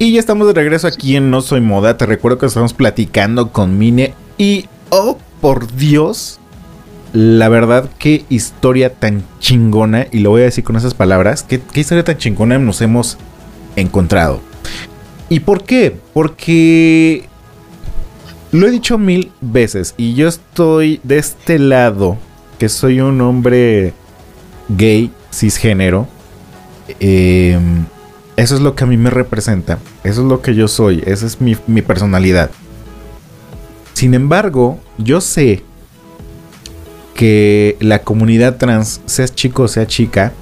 Y 0.00 0.12
ya 0.12 0.20
estamos 0.20 0.46
de 0.46 0.52
regreso 0.52 0.86
aquí 0.86 1.16
en 1.16 1.28
No 1.28 1.40
Soy 1.40 1.60
Moda. 1.60 1.96
Te 1.96 2.06
recuerdo 2.06 2.38
que 2.38 2.46
estamos 2.46 2.72
platicando 2.72 3.50
con 3.50 3.78
Mine. 3.78 4.14
Y, 4.36 4.66
oh, 4.90 5.18
por 5.40 5.74
Dios, 5.74 6.38
la 7.12 7.48
verdad, 7.48 7.90
qué 7.98 8.24
historia 8.28 8.94
tan 8.94 9.24
chingona. 9.40 10.06
Y 10.12 10.20
lo 10.20 10.30
voy 10.30 10.42
a 10.42 10.44
decir 10.44 10.62
con 10.62 10.76
esas 10.76 10.94
palabras. 10.94 11.42
Qué, 11.42 11.60
qué 11.60 11.80
historia 11.80 12.04
tan 12.04 12.16
chingona 12.16 12.60
nos 12.60 12.80
hemos 12.80 13.18
encontrado. 13.74 14.40
¿Y 15.28 15.40
por 15.40 15.64
qué? 15.64 15.96
Porque 16.14 17.24
lo 18.52 18.68
he 18.68 18.70
dicho 18.70 18.98
mil 18.98 19.32
veces. 19.40 19.94
Y 19.96 20.14
yo 20.14 20.28
estoy 20.28 21.00
de 21.02 21.18
este 21.18 21.58
lado. 21.58 22.18
Que 22.60 22.68
soy 22.68 23.00
un 23.00 23.20
hombre 23.20 23.94
gay, 24.68 25.10
cisgénero. 25.32 26.06
Eh 27.00 27.58
eso 28.38 28.54
es 28.54 28.60
lo 28.60 28.76
que 28.76 28.84
a 28.84 28.86
mí 28.86 28.96
me 28.96 29.10
representa. 29.10 29.80
Eso 30.04 30.22
es 30.22 30.28
lo 30.28 30.42
que 30.42 30.54
yo 30.54 30.68
soy. 30.68 31.02
Esa 31.04 31.26
es 31.26 31.40
mi, 31.40 31.56
personalidad. 31.82 32.50
Sin 33.94 34.14
embargo, 34.14 34.78
yo 34.96 35.20
sé 35.20 35.64
que 37.16 37.76
la 37.80 38.02
comunidad 38.02 38.56
trans, 38.56 39.00
sea 39.06 39.26
chico 39.26 39.64
o 39.64 39.68
sea 39.68 39.88
chica, 39.88 40.32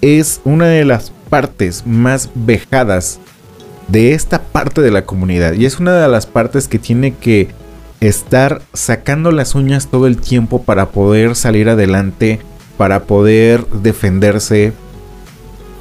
es 0.00 0.40
una 0.44 0.68
de 0.68 0.86
las 0.86 1.12
partes 1.28 1.86
más 1.86 2.30
vejadas 2.34 3.20
de 3.88 4.14
esta 4.14 4.42
parte 4.42 4.80
de 4.80 4.90
la 4.90 5.04
comunidad. 5.04 5.52
Y 5.52 5.66
es 5.66 5.80
una 5.80 5.92
de 5.92 6.08
las 6.08 6.24
partes 6.24 6.66
que 6.66 6.78
tiene 6.78 7.12
que 7.12 7.48
estar 8.00 8.62
sacando 8.72 9.32
las 9.32 9.54
uñas 9.54 9.88
todo 9.88 10.06
el 10.06 10.16
tiempo 10.16 10.62
para 10.62 10.88
poder 10.92 11.36
salir 11.36 11.68
adelante, 11.68 12.40
para 12.78 13.02
poder 13.02 13.66
defenderse. 13.66 14.72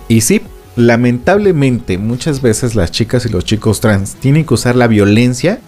Y 0.10 0.20
sí, 0.20 0.41
lamentablemente 0.75 1.97
muchas 1.97 2.41
veces 2.41 2.75
las 2.75 2.91
chicas 2.91 3.25
y 3.25 3.29
los 3.29 3.45
chicos 3.45 3.81
trans 3.81 4.15
tienen 4.15 4.45
que 4.45 4.53
usar 4.53 4.75
la 4.75 4.88
violencia 4.88 5.60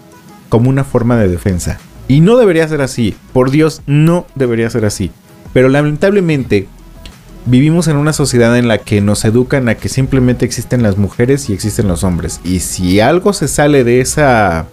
como 0.48 0.70
una 0.70 0.84
forma 0.84 1.16
de 1.16 1.28
defensa. 1.28 1.78
Y 2.08 2.20
no 2.20 2.36
debería 2.36 2.68
ser 2.68 2.82
así. 2.82 3.14
Por 3.32 3.50
Dios, 3.50 3.82
no 3.86 4.26
debería 4.34 4.68
ser 4.70 4.84
así. 4.84 5.10
Pero 5.52 5.68
lamentablemente 5.68 6.68
vivimos 7.46 7.88
en 7.88 7.96
una 7.96 8.12
sociedad 8.12 8.56
en 8.58 8.68
la 8.68 8.78
que 8.78 9.00
nos 9.00 9.24
educan 9.24 9.68
a 9.68 9.74
que 9.74 9.88
simplemente 9.88 10.44
existen 10.44 10.82
las 10.82 10.96
mujeres 10.96 11.48
y 11.48 11.52
existen 11.52 11.88
los 11.88 12.04
hombres. 12.04 12.40
Y 12.44 12.60
si 12.60 13.00
algo 13.00 13.32
se 13.32 13.48
sale 13.48 13.84
de 13.84 14.00
esa 14.00 14.66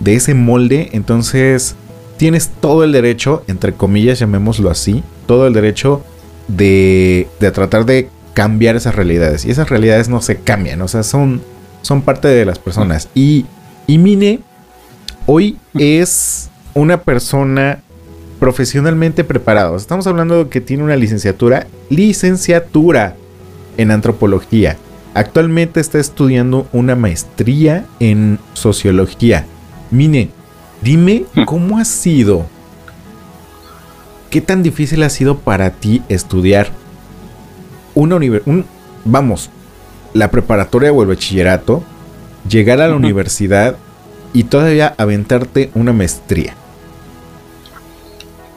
de 0.00 0.14
ese 0.14 0.34
molde, 0.34 0.88
entonces 0.92 1.76
tienes 2.16 2.50
todo 2.60 2.84
el 2.84 2.92
derecho, 2.92 3.44
entre 3.46 3.74
comillas, 3.74 4.18
llamémoslo 4.18 4.70
así, 4.70 5.02
todo 5.26 5.46
el 5.46 5.52
derecho 5.52 6.02
de, 6.48 7.28
de 7.38 7.50
tratar 7.50 7.84
de 7.84 8.08
cambiar 8.34 8.76
esas 8.76 8.94
realidades. 8.94 9.44
Y 9.44 9.50
esas 9.50 9.68
realidades 9.68 10.08
no 10.08 10.22
se 10.22 10.36
cambian, 10.36 10.80
o 10.82 10.88
sea, 10.88 11.02
son, 11.02 11.42
son 11.82 12.02
parte 12.02 12.28
de 12.28 12.44
las 12.44 12.58
personas. 12.58 13.08
Y, 13.14 13.46
y 13.86 13.98
Mine 13.98 14.40
hoy 15.26 15.56
es 15.74 16.50
una 16.74 17.02
persona 17.02 17.80
profesionalmente 18.38 19.22
preparada. 19.22 19.76
Estamos 19.76 20.06
hablando 20.06 20.44
de 20.44 20.50
que 20.50 20.60
tiene 20.60 20.82
una 20.82 20.96
licenciatura, 20.96 21.66
licenciatura 21.90 23.14
en 23.76 23.90
antropología. 23.90 24.76
Actualmente 25.14 25.80
está 25.80 25.98
estudiando 25.98 26.66
una 26.72 26.96
maestría 26.96 27.84
en 27.98 28.38
sociología. 28.54 29.44
Mine, 29.90 30.30
dime 30.82 31.24
cómo 31.46 31.78
ha 31.78 31.84
sido, 31.84 32.46
qué 34.30 34.40
tan 34.40 34.62
difícil 34.62 35.02
ha 35.02 35.10
sido 35.10 35.38
para 35.38 35.70
ti 35.70 36.02
estudiar 36.08 36.70
una 38.00 38.16
un, 38.16 38.64
vamos, 39.04 39.50
la 40.14 40.30
preparatoria 40.30 40.92
o 40.92 41.02
el 41.02 41.08
bachillerato, 41.08 41.82
llegar 42.48 42.80
a 42.80 42.88
la 42.88 42.96
universidad 42.96 43.76
y 44.32 44.44
todavía 44.44 44.94
aventarte 44.98 45.70
una 45.74 45.92
maestría? 45.92 46.54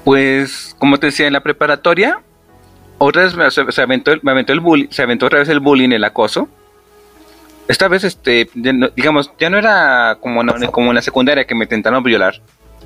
Pues, 0.04 0.76
como 0.80 0.98
te 0.98 1.08
decía, 1.08 1.28
en 1.28 1.34
la 1.34 1.44
preparatoria, 1.44 2.22
otra 2.98 3.24
vez 3.24 3.54
se, 3.54 3.82
aventó, 3.82 4.12
me 4.22 4.32
aventó 4.32 4.54
el 4.54 4.60
bullying, 4.60 4.88
se 4.90 5.02
aventó 5.02 5.26
otra 5.28 5.40
vez 5.40 5.50
el 5.50 5.60
bullying, 5.60 5.90
el 5.92 6.04
acoso. 6.04 6.48
Esta 7.68 7.88
vez, 7.88 8.04
este, 8.04 8.50
digamos, 8.54 9.32
ya 9.40 9.50
no 9.50 9.58
era 9.58 10.18
como, 10.20 10.42
como 10.72 10.90
en 10.90 10.96
la 10.96 11.02
secundaria 11.02 11.46
que 11.46 11.56
me 11.56 11.64
intentaron 11.64 12.04
violar, 12.04 12.42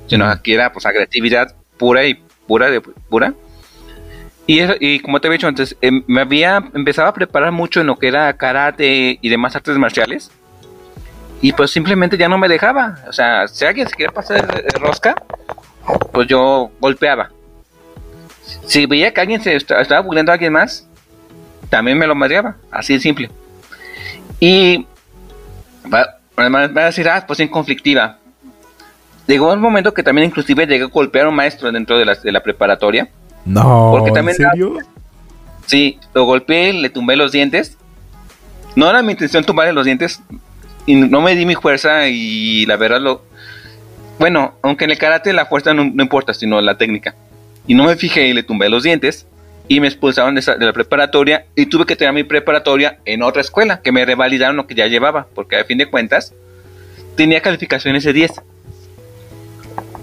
sino 0.06 0.26
aquí 0.26 0.52
era 0.52 0.72
pues 0.72 0.86
agresividad 0.86 1.54
pura 1.76 2.06
y 2.06 2.14
pura 2.46 2.70
de 2.70 2.80
pura. 2.80 3.34
Y, 4.50 5.00
como 5.00 5.20
te 5.20 5.28
había 5.28 5.36
dicho 5.36 5.46
antes, 5.46 5.76
em, 5.82 6.02
me 6.06 6.22
había 6.22 6.56
empezado 6.72 7.06
a 7.06 7.12
preparar 7.12 7.52
mucho 7.52 7.82
en 7.82 7.86
lo 7.86 7.96
que 7.96 8.08
era 8.08 8.32
karate 8.32 9.18
y 9.20 9.28
demás 9.28 9.54
artes 9.54 9.76
marciales. 9.76 10.30
Y 11.42 11.52
pues 11.52 11.70
simplemente 11.70 12.16
ya 12.16 12.30
no 12.30 12.38
me 12.38 12.48
dejaba. 12.48 12.98
O 13.06 13.12
sea, 13.12 13.46
si 13.46 13.66
alguien 13.66 13.86
se 13.86 13.94
quería 13.94 14.10
pasar 14.10 14.46
de 14.46 14.78
rosca, 14.78 15.22
pues 16.12 16.28
yo 16.28 16.70
golpeaba. 16.80 17.30
Si 18.64 18.86
veía 18.86 19.12
que 19.12 19.20
alguien 19.20 19.42
se 19.42 19.54
estaba 19.54 20.00
burlando 20.00 20.32
a 20.32 20.36
alguien 20.36 20.54
más, 20.54 20.88
también 21.68 21.98
me 21.98 22.06
lo 22.06 22.14
madreaba. 22.14 22.56
Así 22.70 22.94
de 22.94 23.00
simple. 23.00 23.30
Y 24.40 24.86
va, 25.92 26.20
va 26.38 26.82
a 26.82 26.86
decir, 26.86 27.06
ah, 27.06 27.22
pues 27.26 27.38
en 27.40 27.48
conflictiva. 27.48 28.16
Llegó 29.26 29.52
un 29.52 29.60
momento 29.60 29.92
que 29.92 30.02
también 30.02 30.28
inclusive 30.28 30.66
llegué 30.66 30.84
a 30.84 30.86
golpear 30.86 31.26
a 31.26 31.28
un 31.28 31.34
maestro 31.34 31.70
dentro 31.70 31.98
de 31.98 32.06
la, 32.06 32.14
de 32.14 32.32
la 32.32 32.42
preparatoria 32.42 33.10
no, 33.44 33.90
Porque 33.92 34.12
también 34.12 34.36
¿en 34.40 34.50
serio? 34.50 34.78
sí, 35.66 35.98
lo 36.14 36.24
golpeé, 36.24 36.72
le 36.72 36.90
tumbé 36.90 37.16
los 37.16 37.32
dientes. 37.32 37.76
No 38.76 38.88
era 38.88 39.02
mi 39.02 39.12
intención 39.12 39.44
tumbarle 39.44 39.72
los 39.72 39.84
dientes. 39.84 40.20
Y 40.86 40.94
no 40.94 41.20
me 41.20 41.34
di 41.34 41.44
mi 41.44 41.54
fuerza 41.54 42.08
y 42.08 42.64
la 42.66 42.76
verdad 42.76 43.00
lo... 43.00 43.22
Bueno, 44.18 44.54
aunque 44.62 44.84
en 44.84 44.90
el 44.90 44.98
karate 44.98 45.32
la 45.32 45.46
fuerza 45.46 45.74
no, 45.74 45.82
importa, 45.82 46.32
sino 46.34 46.60
la 46.60 46.78
técnica. 46.78 47.14
Y 47.66 47.74
no 47.74 47.84
me 47.84 47.96
fijé 47.96 48.28
y 48.28 48.32
le 48.32 48.42
tumbé 48.42 48.68
los 48.68 48.82
dientes. 48.82 49.26
Y 49.68 49.80
me 49.80 49.86
expulsaron 49.86 50.34
de, 50.34 50.42
la 50.58 50.72
preparatoria 50.72 51.44
y 51.54 51.66
tuve 51.66 51.84
que 51.84 51.94
tener 51.94 52.14
mi 52.14 52.24
preparatoria 52.24 53.00
en 53.04 53.22
otra 53.22 53.42
escuela, 53.42 53.82
que 53.82 53.92
me 53.92 54.04
revalidaron 54.06 54.56
lo 54.56 54.66
que 54.66 54.74
ya 54.74 54.86
llevaba, 54.86 55.26
porque 55.34 55.56
a 55.56 55.64
fin 55.64 55.76
de 55.76 55.84
cuentas 55.84 56.32
tenía 57.16 57.42
calificaciones 57.42 58.04
de 58.04 58.14
10. 58.14 58.32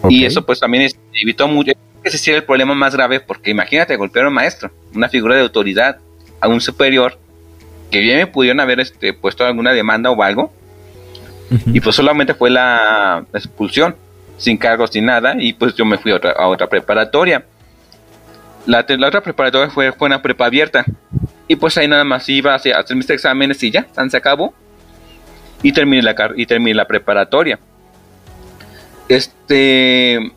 Y 0.10 0.26
eso 0.26 0.46
pues 0.46 0.60
también 0.60 0.92
evitó 1.14 1.48
mucho, 1.48 1.72
ese 2.06 2.20
sí 2.20 2.30
era 2.30 2.38
el 2.38 2.46
problema 2.46 2.76
más 2.76 2.96
grave, 2.96 3.20
porque 3.20 3.50
imagínate 3.50 3.96
golpear 3.96 4.26
a 4.26 4.28
un 4.30 4.36
maestro, 4.36 4.70
una 4.94 5.10
figura 5.10 5.36
de 5.36 5.42
autoridad, 5.42 5.98
a 6.40 6.48
un 6.48 6.62
superior, 6.62 7.18
que 7.90 8.00
bien 8.00 8.20
me 8.20 8.28
pudieron 8.28 8.60
haber 8.60 8.80
este, 8.80 9.12
puesto 9.12 9.44
alguna 9.44 9.72
demanda 9.74 10.12
o 10.12 10.22
algo, 10.22 10.54
y 11.66 11.80
pues 11.80 11.96
solamente 11.96 12.36
fue 12.36 12.52
la 12.52 13.26
expulsión, 13.34 13.96
sin 14.38 14.56
cargos 14.58 14.94
ni 14.94 15.02
nada, 15.02 15.36
y 15.40 15.54
pues 15.54 15.74
yo 15.74 15.84
me 15.84 15.98
fui 15.98 16.12
a 16.12 16.48
otra, 16.48 16.68
preparatoria. 16.68 17.44
La, 18.68 18.86
la, 18.88 19.08
otra 19.08 19.22
preparatoria 19.22 19.72
fue, 19.72 19.92
fue 19.92 20.06
una 20.06 20.22
prepa 20.22 20.46
abierta, 20.46 20.86
y 21.48 21.56
pues 21.56 21.76
ahí 21.76 21.88
nada 21.88 22.04
más 22.04 22.30
iba 22.30 22.54
a 22.54 22.56
hacer, 22.58 22.96
mis 22.96 23.10
exámenes 23.10 23.64
y 23.64 23.72
ya, 23.72 23.88
se 24.08 24.18
acabó, 24.18 24.54
y 25.64 25.72
terminé 25.72 26.04
la, 26.04 26.16
y 26.36 26.46
terminé 26.46 26.76
la 26.76 26.86
preparatoria. 26.86 27.58
Este 29.10 30.32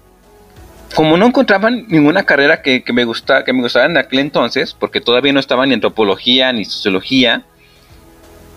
como 0.95 1.17
no 1.17 1.27
encontraban 1.27 1.87
ninguna 1.89 2.25
carrera 2.25 2.63
que, 2.63 2.83
me 2.93 3.05
gusta, 3.05 3.45
que 3.45 3.53
me 3.53 3.63
gustara 3.63 3.87
en 3.87 3.97
aquel 3.97 4.21
entonces, 4.21 4.75
porque 4.75 5.01
todavía 5.01 5.33
no 5.33 5.41
estaba 5.41 5.67
ni 5.67 5.75
antropología 5.75 6.53
ni 6.53 6.65
sociología, 6.65 7.43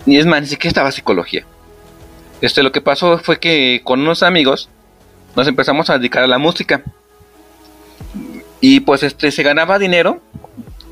ni 0.06 0.16
es 0.16 0.26
más, 0.26 0.42
ni 0.42 0.48
siquiera 0.48 0.68
estaba 0.70 0.92
psicología. 0.92 1.44
Este, 2.40 2.62
lo 2.62 2.72
que 2.72 2.80
pasó 2.80 3.18
fue 3.18 3.38
que 3.38 3.82
con 3.84 4.00
unos 4.00 4.22
amigos 4.22 4.68
nos 5.36 5.46
empezamos 5.46 5.90
a 5.90 5.98
dedicar 5.98 6.24
a 6.24 6.26
la 6.26 6.38
música. 6.38 6.82
Y 8.60 8.80
pues 8.80 9.02
este 9.02 9.30
se 9.30 9.42
ganaba 9.42 9.78
dinero. 9.78 10.20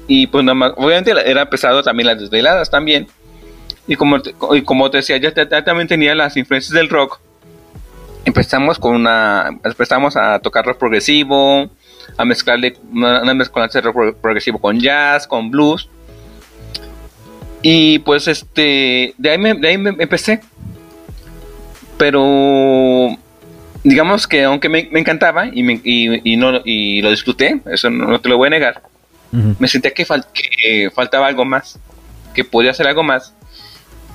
Y 0.07 0.26
pues 0.26 0.44
nada 0.44 0.55
más, 0.55 0.72
obviamente 0.76 1.12
era 1.24 1.50
pesado 1.50 1.83
también 1.83 2.09
las 2.09 2.20
desveladas 2.20 2.70
también. 2.70 3.09
Y 3.87 3.96
como, 3.96 4.18
y 4.53 4.62
como 4.62 4.90
te 4.90 4.98
decía, 4.98 5.16
ya 5.16 5.33
también 5.64 5.88
tenía 5.88 6.14
las 6.14 6.37
influencias 6.37 6.72
del 6.72 6.88
rock 6.88 7.20
empezamos 8.24 8.78
con 8.78 8.94
una 8.94 9.50
empezamos 9.64 10.16
a 10.16 10.38
tocar 10.40 10.64
rock 10.64 10.78
progresivo 10.78 11.70
a 12.16 12.24
mezclarle 12.24 12.76
una, 12.92 13.35
mezcolanza 13.35 13.78
de 13.78 13.83
rock 13.83 13.94
pro- 13.94 14.16
progresivo 14.16 14.59
con 14.59 14.78
jazz, 14.80 15.26
con 15.26 15.50
blues. 15.50 15.88
Y 17.62 17.98
pues 18.00 18.26
este, 18.28 19.14
de 19.18 19.30
ahí 19.30 19.38
me, 19.38 19.54
de 19.54 19.68
ahí 19.68 19.78
me 19.78 19.90
empecé. 19.98 20.40
Pero 21.98 23.16
digamos 23.85 24.26
que 24.26 24.44
aunque 24.44 24.68
me, 24.68 24.88
me 24.90 25.00
encantaba 25.00 25.46
y, 25.52 25.62
me- 25.62 25.80
y- 25.85 26.33
y 26.33 26.37
no, 26.37 26.61
y 26.64 27.02
lo 27.02 27.11
disfruté, 27.11 27.61
eso 27.70 27.90
no, 27.90 28.06
no 28.06 28.20
te 28.20 28.28
lo 28.28 28.37
voy 28.38 28.46
a 28.48 28.50
negar, 28.50 28.83
me 29.59 29.68
sentía 29.68 29.92
que, 29.92 30.06
fal- 30.06 30.26
que 30.33 30.90
faltaba 30.94 31.26
algo 31.26 31.44
más, 31.44 31.78
que 32.35 32.44
podía 32.44 32.70
hacer 32.72 32.87
algo 32.87 33.02
más. 33.02 33.35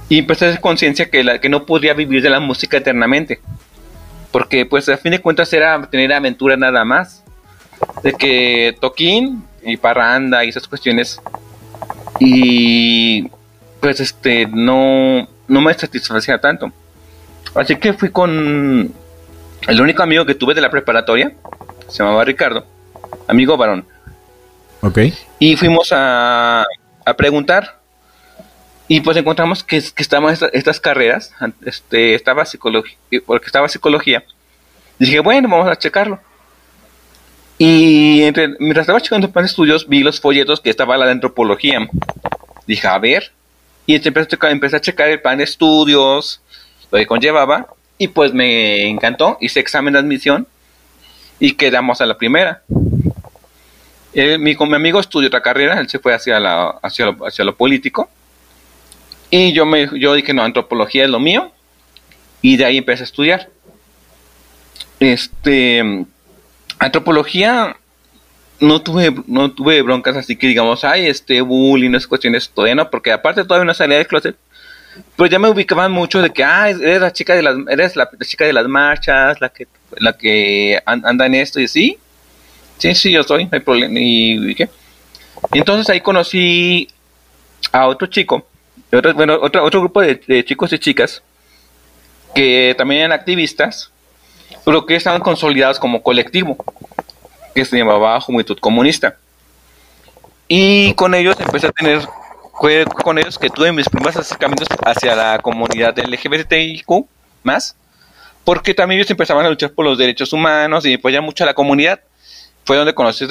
Y 0.09 0.19
empecé 0.19 0.45
a 0.45 0.49
hacer 0.49 0.61
conciencia 0.61 1.09
que, 1.09 1.23
la, 1.23 1.39
que 1.39 1.49
no 1.49 1.65
podría 1.65 1.93
vivir 1.93 2.21
de 2.21 2.29
la 2.29 2.39
música 2.39 2.77
eternamente. 2.77 3.39
Porque 4.35 4.65
pues 4.65 4.89
a 4.89 4.97
fin 4.97 5.13
de 5.13 5.21
cuentas 5.21 5.53
era 5.53 5.89
tener 5.89 6.11
aventura 6.11 6.57
nada 6.57 6.83
más. 6.83 7.23
De 8.03 8.11
que 8.11 8.75
toquín 8.81 9.45
y 9.63 9.77
parranda 9.77 10.43
y 10.43 10.49
esas 10.49 10.67
cuestiones. 10.67 11.21
Y 12.19 13.29
pues 13.79 14.01
este 14.01 14.45
no, 14.47 15.25
no 15.47 15.61
me 15.61 15.73
satisfacía 15.73 16.37
tanto. 16.37 16.69
Así 17.53 17.77
que 17.77 17.93
fui 17.93 18.09
con 18.09 18.93
el 19.69 19.81
único 19.81 20.03
amigo 20.03 20.25
que 20.25 20.35
tuve 20.35 20.53
de 20.53 20.59
la 20.59 20.69
preparatoria. 20.69 21.31
Se 21.87 22.03
llamaba 22.03 22.25
Ricardo. 22.25 22.65
Amigo 23.29 23.55
varón. 23.55 23.85
Ok. 24.81 24.99
Y 25.39 25.55
fuimos 25.55 25.93
a, 25.93 26.65
a 27.05 27.13
preguntar. 27.13 27.79
Y 28.87 29.01
pues 29.01 29.17
encontramos 29.17 29.63
que, 29.63 29.81
que 29.81 30.03
estaban 30.03 30.31
esta- 30.33 30.49
estas 30.53 30.79
carreras. 30.79 31.33
Este, 31.65 32.13
estaba 32.15 32.45
psicología, 32.45 32.95
porque 33.25 33.47
estaba 33.47 33.67
psicología. 33.67 34.23
Dije, 34.99 35.19
bueno, 35.19 35.49
vamos 35.49 35.67
a 35.67 35.75
checarlo. 35.75 36.19
Y 37.57 38.23
entre- 38.23 38.49
mientras 38.59 38.83
estaba 38.83 39.01
checando 39.01 39.31
plan 39.31 39.43
de 39.45 39.49
estudios, 39.49 39.87
vi 39.87 40.03
los 40.03 40.19
folletos 40.19 40.59
que 40.61 40.69
estaba 40.69 40.97
la 40.97 41.05
de 41.05 41.13
antropología. 41.13 41.87
Dije, 42.67 42.87
a 42.87 42.97
ver. 42.99 43.31
Y 43.87 43.95
empecé 43.95 44.19
a 44.19 44.27
checar, 44.27 44.51
a 44.75 44.81
checar 44.81 45.09
el 45.09 45.21
plan 45.21 45.37
de 45.37 45.43
estudios, 45.45 46.41
lo 46.91 46.97
que 46.97 47.07
conllevaba. 47.07 47.67
Y 47.97 48.09
pues 48.09 48.33
me 48.33 48.87
encantó. 48.89 49.37
Hice 49.41 49.59
examen 49.61 49.93
de 49.93 49.99
admisión. 49.99 50.47
Y 51.39 51.53
quedamos 51.53 52.01
a 52.01 52.05
la 52.05 52.17
primera. 52.17 52.61
Él, 54.13 54.39
mi, 54.39 54.55
con 54.55 54.69
mi 54.69 54.75
amigo 54.75 54.99
estudió 54.99 55.27
otra 55.27 55.41
carrera, 55.41 55.77
él 55.79 55.89
se 55.89 55.99
fue 55.99 56.13
hacia, 56.13 56.39
la, 56.39 56.69
hacia, 56.81 57.07
lo, 57.07 57.25
hacia 57.27 57.43
lo 57.43 57.55
político. 57.55 58.09
Y 59.29 59.53
yo, 59.53 59.65
me, 59.65 59.89
yo 59.99 60.13
dije, 60.13 60.33
no, 60.33 60.43
antropología 60.43 61.03
es 61.03 61.09
lo 61.09 61.19
mío. 61.19 61.51
Y 62.41 62.57
de 62.57 62.65
ahí 62.65 62.77
empecé 62.77 63.03
a 63.03 63.05
estudiar. 63.05 63.49
Este, 64.99 66.05
antropología, 66.79 67.75
no 68.59 68.81
tuve, 68.81 69.13
no 69.27 69.51
tuve 69.51 69.81
broncas 69.81 70.15
así 70.15 70.35
que 70.35 70.47
digamos, 70.47 70.83
ay, 70.83 71.07
este, 71.07 71.41
bullying, 71.41 71.91
esas 71.91 72.07
cuestiones, 72.07 72.49
todavía 72.49 72.75
no, 72.75 72.89
porque 72.89 73.11
aparte 73.11 73.43
todavía 73.43 73.65
no 73.65 73.73
salía 73.73 73.97
del 73.97 74.07
closet. 74.07 74.35
Pero 75.17 75.27
ya 75.27 75.39
me 75.39 75.49
ubicaban 75.49 75.91
mucho 75.91 76.21
de 76.21 76.29
que, 76.29 76.43
ah, 76.43 76.69
eres 76.69 77.01
la 77.01 77.11
chica 77.11 77.35
de 77.35 77.41
las, 77.41 77.55
eres 77.69 77.95
la, 77.97 78.09
la 78.17 78.25
chica 78.25 78.45
de 78.45 78.53
las 78.53 78.65
marchas, 78.67 79.41
la 79.41 79.49
que, 79.49 79.67
la 79.97 80.13
que 80.17 80.81
an- 80.85 81.05
anda 81.05 81.25
en 81.25 81.35
esto 81.35 81.59
y 81.59 81.65
así. 81.65 81.97
Sí, 82.77 82.95
sí, 82.95 83.11
yo 83.11 83.23
soy, 83.23 83.43
no 83.45 83.49
hay 83.53 83.59
problema. 83.59 83.99
¿Y, 83.99 84.51
y 84.51 84.55
qué? 84.55 84.69
Entonces 85.51 85.89
ahí 85.89 85.99
conocí 85.99 86.87
a 87.73 87.87
otro 87.87 88.07
chico, 88.07 88.47
otro, 88.99 89.13
bueno, 89.13 89.37
otro, 89.41 89.63
otro 89.63 89.79
grupo 89.81 90.01
de, 90.01 90.21
de 90.27 90.45
chicos 90.45 90.71
y 90.73 90.79
chicas 90.79 91.21
que 92.35 92.75
también 92.77 93.01
eran 93.01 93.13
activistas, 93.13 93.89
pero 94.65 94.85
que 94.85 94.95
estaban 94.95 95.21
consolidados 95.21 95.79
como 95.79 96.03
colectivo, 96.03 96.57
que 97.55 97.63
se 97.63 97.77
llamaba 97.77 98.19
Juventud 98.19 98.59
Comunista. 98.59 99.15
Y 100.47 100.93
con 100.93 101.15
ellos 101.15 101.39
empecé 101.39 101.67
a 101.67 101.71
tener, 101.71 102.01
fue 102.59 102.85
con 102.85 103.17
ellos 103.17 103.39
que 103.39 103.49
tuve 103.49 103.71
mis 103.71 103.87
primeros 103.87 104.17
acercamientos 104.17 104.67
hacia 104.85 105.15
la 105.15 105.39
comunidad 105.39 105.97
LGBTIQ 105.97 107.05
más, 107.43 107.75
porque 108.43 108.73
también 108.73 108.99
ellos 108.99 109.09
empezaban 109.09 109.45
a 109.45 109.49
luchar 109.49 109.71
por 109.71 109.85
los 109.85 109.97
derechos 109.97 110.33
humanos 110.33 110.85
y 110.85 110.95
apoyar 110.95 111.21
mucho 111.23 111.45
a 111.45 111.47
la 111.47 111.53
comunidad 111.53 112.01
fue 112.65 112.77
donde 112.77 112.95
conocí, 112.95 113.27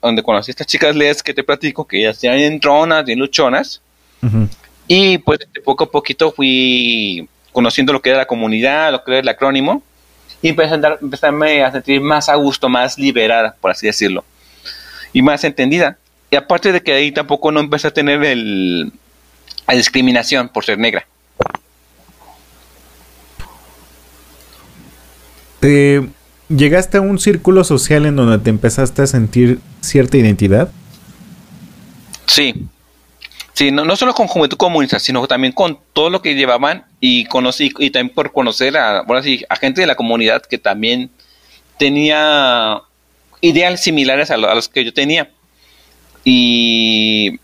donde 0.00 0.22
conocí 0.22 0.50
a 0.50 0.52
estas 0.52 0.66
chicas 0.68 0.94
les 0.94 1.22
que 1.22 1.34
te 1.34 1.42
platico, 1.42 1.86
que 1.86 1.98
ellas 1.98 2.22
eran 2.22 2.38
entronas, 2.38 3.04
bien 3.04 3.18
luchonas, 3.18 3.82
Ujú. 4.22 4.48
Y 4.86 5.18
pues 5.18 5.40
de 5.52 5.60
poco 5.60 5.84
a 5.84 5.90
poquito 5.90 6.32
fui 6.32 7.28
conociendo 7.52 7.92
lo 7.92 8.02
que 8.02 8.10
era 8.10 8.18
la 8.18 8.26
comunidad, 8.26 8.92
lo 8.92 9.04
que 9.04 9.12
era 9.12 9.20
el 9.20 9.28
acrónimo, 9.28 9.82
y 10.42 10.48
empecé 10.48 10.72
a, 10.72 10.74
andar, 10.74 10.98
empezarme 11.00 11.62
a 11.62 11.72
sentir 11.72 12.00
más 12.00 12.28
a 12.28 12.34
gusto, 12.34 12.68
más 12.68 12.98
liberada, 12.98 13.56
por 13.60 13.70
así 13.70 13.86
decirlo, 13.86 14.24
y 15.12 15.22
más 15.22 15.44
entendida. 15.44 15.96
Y 16.30 16.36
aparte 16.36 16.72
de 16.72 16.82
que 16.82 16.92
ahí 16.92 17.12
tampoco 17.12 17.52
no 17.52 17.60
empecé 17.60 17.88
a 17.88 17.92
tener 17.92 18.24
el, 18.24 18.92
la 19.66 19.74
discriminación 19.74 20.48
por 20.48 20.64
ser 20.64 20.78
negra. 20.78 21.06
¿Te 25.60 26.02
llegaste 26.48 26.98
a 26.98 27.00
un 27.00 27.18
círculo 27.18 27.64
social 27.64 28.04
en 28.04 28.16
donde 28.16 28.38
te 28.38 28.50
empezaste 28.50 29.02
a 29.02 29.06
sentir 29.06 29.60
cierta 29.80 30.18
identidad? 30.18 30.70
Sí. 32.26 32.66
Sí, 33.54 33.70
no, 33.70 33.84
no 33.84 33.94
solo 33.96 34.14
con 34.14 34.26
Juventud 34.26 34.56
Comunista, 34.56 34.98
sino 34.98 35.26
también 35.28 35.52
con 35.52 35.78
todo 35.92 36.10
lo 36.10 36.20
que 36.22 36.34
llevaban 36.34 36.86
y 37.00 37.24
conocí, 37.26 37.72
y 37.78 37.90
también 37.90 38.12
por 38.14 38.32
conocer 38.32 38.76
a, 38.76 39.02
bueno, 39.02 39.22
a 39.48 39.56
gente 39.56 39.80
de 39.80 39.86
la 39.86 39.94
comunidad 39.94 40.42
que 40.42 40.58
también 40.58 41.10
tenía 41.78 42.82
ideales 43.40 43.82
similares 43.82 44.30
a, 44.30 44.36
lo- 44.38 44.50
a 44.50 44.54
los 44.54 44.68
que 44.68 44.84
yo 44.84 44.94
tenía. 44.94 45.30
Y, 46.24 47.40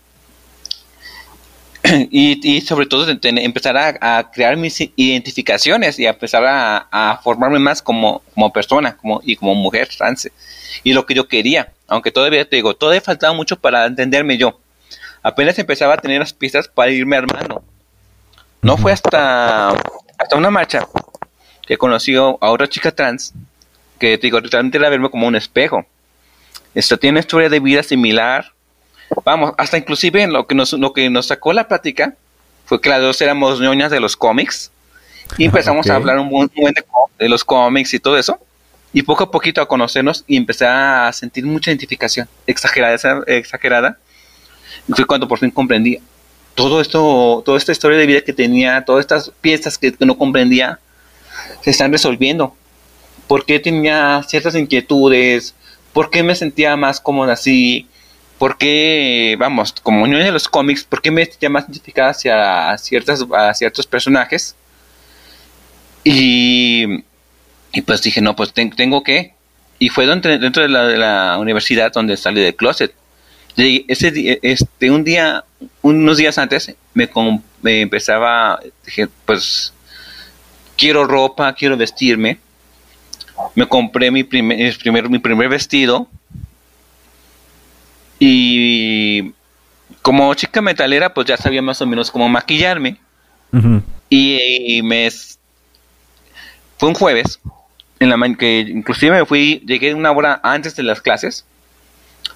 y, 2.11 2.57
y 2.57 2.61
sobre 2.61 2.85
todo 2.85 3.07
empezar 3.09 3.77
a, 3.77 4.31
crear 4.31 4.55
mis 4.57 4.79
identificaciones 4.95 5.97
y 5.99 6.05
a 6.05 6.11
empezar 6.11 6.45
a, 6.45 6.87
a 6.91 7.17
formarme 7.23 7.59
más 7.59 7.81
como, 7.81 8.21
como 8.33 8.53
persona 8.53 8.95
como, 8.97 9.21
y 9.23 9.35
como 9.35 9.55
mujer 9.55 9.89
trans. 9.97 10.29
Y 10.83 10.93
lo 10.93 11.05
que 11.05 11.15
yo 11.15 11.27
quería, 11.27 11.73
aunque 11.87 12.11
todavía 12.11 12.47
te 12.47 12.55
digo, 12.57 12.75
todavía 12.75 13.01
faltaba 13.01 13.33
mucho 13.33 13.57
para 13.59 13.85
entenderme 13.85 14.37
yo 14.37 14.60
apenas 15.23 15.57
empezaba 15.59 15.93
a 15.93 15.97
tener 15.97 16.19
las 16.19 16.33
pistas 16.33 16.67
para 16.67 16.91
irme 16.91 17.17
armando. 17.17 17.63
No 18.61 18.77
fue 18.77 18.91
hasta, 18.91 19.69
hasta 19.69 20.35
una 20.37 20.51
marcha 20.51 20.87
que 21.65 21.77
conocí 21.77 22.15
a 22.15 22.35
otra 22.39 22.67
chica 22.67 22.91
trans 22.91 23.33
que 23.99 24.17
te 24.17 24.27
digo, 24.27 24.39
realmente 24.39 24.77
era 24.77 24.89
verme 24.89 25.09
como 25.09 25.27
un 25.27 25.35
espejo. 25.35 25.85
Esto 26.73 26.97
tiene 26.97 27.13
una 27.13 27.19
historia 27.19 27.49
de 27.49 27.59
vida 27.59 27.83
similar. 27.83 28.51
Vamos, 29.23 29.53
hasta 29.57 29.77
inclusive 29.77 30.25
lo 30.27 30.47
que 30.47 30.55
nos, 30.55 30.73
lo 30.73 30.93
que 30.93 31.09
nos 31.09 31.27
sacó 31.27 31.53
la 31.53 31.67
plática 31.67 32.15
fue 32.65 32.81
que 32.81 32.89
las 32.89 33.01
dos 33.01 33.21
éramos 33.21 33.59
ñoñas 33.59 33.91
de 33.91 33.99
los 33.99 34.15
cómics 34.15 34.71
y 35.37 35.45
empezamos 35.45 35.85
Ok. 35.85 35.91
a 35.91 35.95
hablar 35.95 36.17
un 36.17 36.29
buen, 36.29 36.49
un 36.55 36.61
buen 36.61 36.73
de, 36.73 36.83
de 37.19 37.29
los 37.29 37.43
cómics 37.43 37.93
y 37.93 37.99
todo 37.99 38.17
eso. 38.17 38.39
Y 38.93 39.03
poco 39.03 39.25
a 39.25 39.31
poquito 39.31 39.61
a 39.61 39.67
conocernos 39.67 40.23
y 40.27 40.35
empecé 40.35 40.65
a 40.65 41.11
sentir 41.13 41.45
mucha 41.45 41.71
identificación 41.71 42.27
exagerada, 42.47 43.23
exagerada 43.27 43.97
fue 44.89 45.05
cuando 45.05 45.27
por 45.27 45.39
fin 45.39 45.51
comprendí 45.51 45.99
todo 46.55 46.81
esto, 46.81 47.41
toda 47.45 47.57
esta 47.57 47.71
historia 47.71 47.97
de 47.97 48.05
vida 48.05 48.21
que 48.21 48.33
tenía, 48.33 48.83
todas 48.85 49.01
estas 49.01 49.31
piezas 49.41 49.77
que, 49.77 49.93
no 49.99 50.17
comprendía, 50.17 50.79
se 51.61 51.71
están 51.71 51.91
resolviendo. 51.91 52.55
¿Por 53.27 53.45
qué 53.45 53.59
tenía 53.59 54.21
ciertas 54.27 54.55
inquietudes? 54.55 55.55
¿Por 55.93 56.09
qué 56.09 56.23
me 56.23 56.35
sentía 56.35 56.75
más 56.75 56.99
cómoda 56.99 57.33
así? 57.33 57.87
¿Por 58.37 58.57
qué, 58.57 59.35
vamos, 59.39 59.73
como 59.83 60.07
no 60.07 60.17
de 60.17 60.31
los 60.31 60.47
cómics, 60.49 60.83
por 60.83 61.01
qué 61.01 61.11
me 61.11 61.25
sentía 61.25 61.49
más 61.49 61.65
identificada 61.65 62.09
hacia 62.09 62.77
ciertas, 62.77 63.23
a 63.33 63.53
ciertos 63.53 63.87
personajes? 63.87 64.55
Y, 66.03 67.03
y 67.71 67.81
pues 67.85 68.01
dije, 68.01 68.21
no, 68.21 68.35
pues 68.35 68.53
ten- 68.53 68.71
tengo 68.71 69.03
que. 69.03 69.33
Y 69.79 69.89
fue 69.89 70.05
dentro, 70.05 70.37
dentro 70.37 70.63
de 70.63 70.69
la 70.97 71.37
universidad 71.39 71.91
donde 71.93 72.17
salí 72.17 72.41
del 72.41 72.55
closet. 72.55 72.93
Ese 73.57 74.11
día, 74.11 74.37
este, 74.41 74.91
un 74.91 75.03
día, 75.03 75.43
unos 75.81 76.17
días 76.17 76.37
antes, 76.37 76.73
me, 76.93 77.09
me 77.61 77.81
empezaba, 77.81 78.59
dije, 78.85 79.07
pues, 79.25 79.73
quiero 80.77 81.05
ropa, 81.05 81.53
quiero 81.53 81.77
vestirme. 81.77 82.39
Me 83.55 83.67
compré 83.67 84.11
mi 84.11 84.23
primer, 84.23 84.57
mi 84.57 84.71
primer, 84.71 85.09
mi 85.09 85.19
primer 85.19 85.49
vestido. 85.49 86.07
Y 88.19 89.33
como 90.01 90.33
chica 90.33 90.61
metalera, 90.61 91.13
pues 91.13 91.27
ya 91.27 91.37
sabía 91.37 91.61
más 91.61 91.81
o 91.81 91.85
menos 91.85 92.11
cómo 92.11 92.29
maquillarme. 92.29 92.97
Y, 94.09 94.77
y 94.77 94.81
me 94.81 95.09
fue 96.77 96.89
un 96.89 96.95
jueves 96.95 97.39
en 97.99 98.09
la 98.09 98.35
que 98.35 98.61
inclusive 98.61 99.19
me 99.19 99.25
fui 99.25 99.61
llegué 99.67 99.93
una 99.93 100.11
hora 100.11 100.39
antes 100.43 100.75
de 100.75 100.83
las 100.83 101.01
clases 101.01 101.45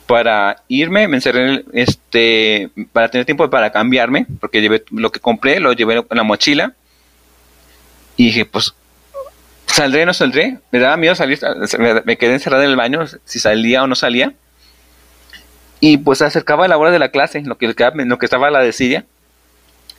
para 0.08 0.64
irme 0.68 1.08
me 1.08 1.18
encerré 1.18 1.66
este 1.74 2.70
para 2.94 3.10
tener 3.10 3.26
tiempo 3.26 3.50
para 3.50 3.72
cambiarme 3.72 4.28
porque 4.40 4.62
llevé 4.62 4.84
lo 4.92 5.12
que 5.12 5.20
compré 5.20 5.60
lo 5.60 5.74
llevé 5.74 5.96
en 5.96 6.18
la 6.18 6.24
mochila 6.24 6.74
y 8.16 8.26
dije 8.28 8.46
pues 8.46 8.76
¿Saldré 9.76 10.06
no 10.06 10.14
saldré? 10.14 10.60
Me 10.72 10.80
daba 10.80 10.96
miedo 10.96 11.16
salir, 11.16 11.38
me 12.06 12.18
quedé 12.18 12.36
encerrada 12.36 12.64
en 12.64 12.70
el 12.70 12.78
baño, 12.78 13.02
si 13.26 13.40
salía 13.40 13.84
o 13.84 13.88
no 13.88 13.96
salía. 13.96 14.32
Y 15.82 15.98
pues 15.98 16.20
se 16.20 16.26
acercaba 16.26 16.66
la 16.70 16.78
hora 16.78 16.92
de 16.92 17.00
la 17.00 17.10
clase, 17.10 17.42
lo 17.42 17.58
que, 17.58 17.68
lo 17.68 18.18
que 18.18 18.26
estaba 18.26 18.50
la 18.50 18.62
desidia. 18.62 19.06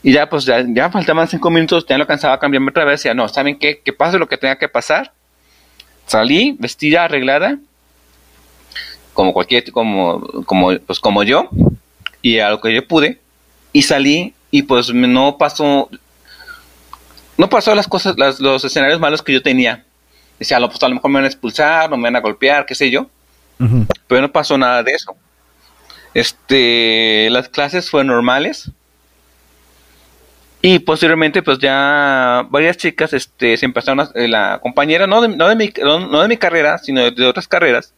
Y 0.02 0.12
ya 0.12 0.30
pues 0.30 0.46
ya, 0.46 0.64
ya 0.66 0.90
faltaban 0.90 1.28
cinco 1.28 1.50
minutos, 1.50 1.84
ya 1.86 1.98
no 1.98 2.04
alcanzaba 2.04 2.32
a 2.32 2.38
cambiarme 2.38 2.70
otra 2.70 2.86
vez. 2.86 3.00
Decía, 3.00 3.12
no, 3.12 3.28
¿saben 3.28 3.58
qué? 3.58 3.80
Que 3.84 3.92
pase 3.92 4.18
lo 4.18 4.28
que 4.28 4.38
tenga 4.38 4.56
que 4.56 4.68
pasar. 4.68 5.12
Salí, 6.06 6.56
vestida, 6.58 7.04
arreglada, 7.04 7.58
como 9.16 9.32
cualquier, 9.32 9.72
como, 9.72 10.20
como, 10.44 10.78
pues 10.78 11.00
como 11.00 11.24
yo, 11.24 11.48
y 12.22 12.38
a 12.38 12.50
lo 12.50 12.60
que 12.60 12.72
yo 12.72 12.86
pude. 12.86 13.18
Y 13.72 13.82
salí 13.82 14.34
y 14.50 14.62
pues 14.62 14.92
no 14.92 15.38
pasó, 15.38 15.88
no 17.36 17.48
pasó 17.48 17.74
las 17.74 17.88
cosas, 17.88 18.16
las, 18.16 18.38
los 18.38 18.64
escenarios 18.64 19.00
malos 19.00 19.22
que 19.22 19.32
yo 19.32 19.42
tenía. 19.42 19.84
Decía, 20.38 20.60
pues 20.60 20.82
a 20.82 20.88
lo 20.88 20.94
mejor 20.94 21.10
me 21.10 21.16
van 21.16 21.24
a 21.24 21.28
expulsar, 21.28 21.90
no 21.90 21.96
me 21.96 22.04
van 22.04 22.16
a 22.16 22.20
golpear, 22.20 22.66
qué 22.66 22.74
sé 22.74 22.90
yo. 22.90 23.08
Pero 24.06 24.20
no 24.20 24.30
pasó 24.30 24.58
nada 24.58 24.82
de 24.82 24.92
eso. 24.92 25.16
Este, 26.12 27.28
las 27.30 27.48
clases 27.48 27.90
fueron 27.90 28.08
normales. 28.08 28.70
Y 30.60 30.78
posteriormente, 30.80 31.42
pues 31.42 31.58
ya 31.58 32.46
varias 32.50 32.76
chicas 32.76 33.14
este, 33.14 33.56
se 33.56 33.64
empezaron 33.64 34.00
a, 34.00 34.10
eh, 34.14 34.28
la 34.28 34.58
compañera, 34.62 35.06
no 35.06 35.22
de, 35.22 35.28
no, 35.28 35.48
de 35.48 35.56
mi, 35.56 35.72
no, 35.82 36.20
de 36.20 36.28
mi 36.28 36.36
carrera, 36.36 36.76
sino 36.78 37.10
de, 37.10 37.26
otras 37.26 37.48
carreras, 37.48 37.94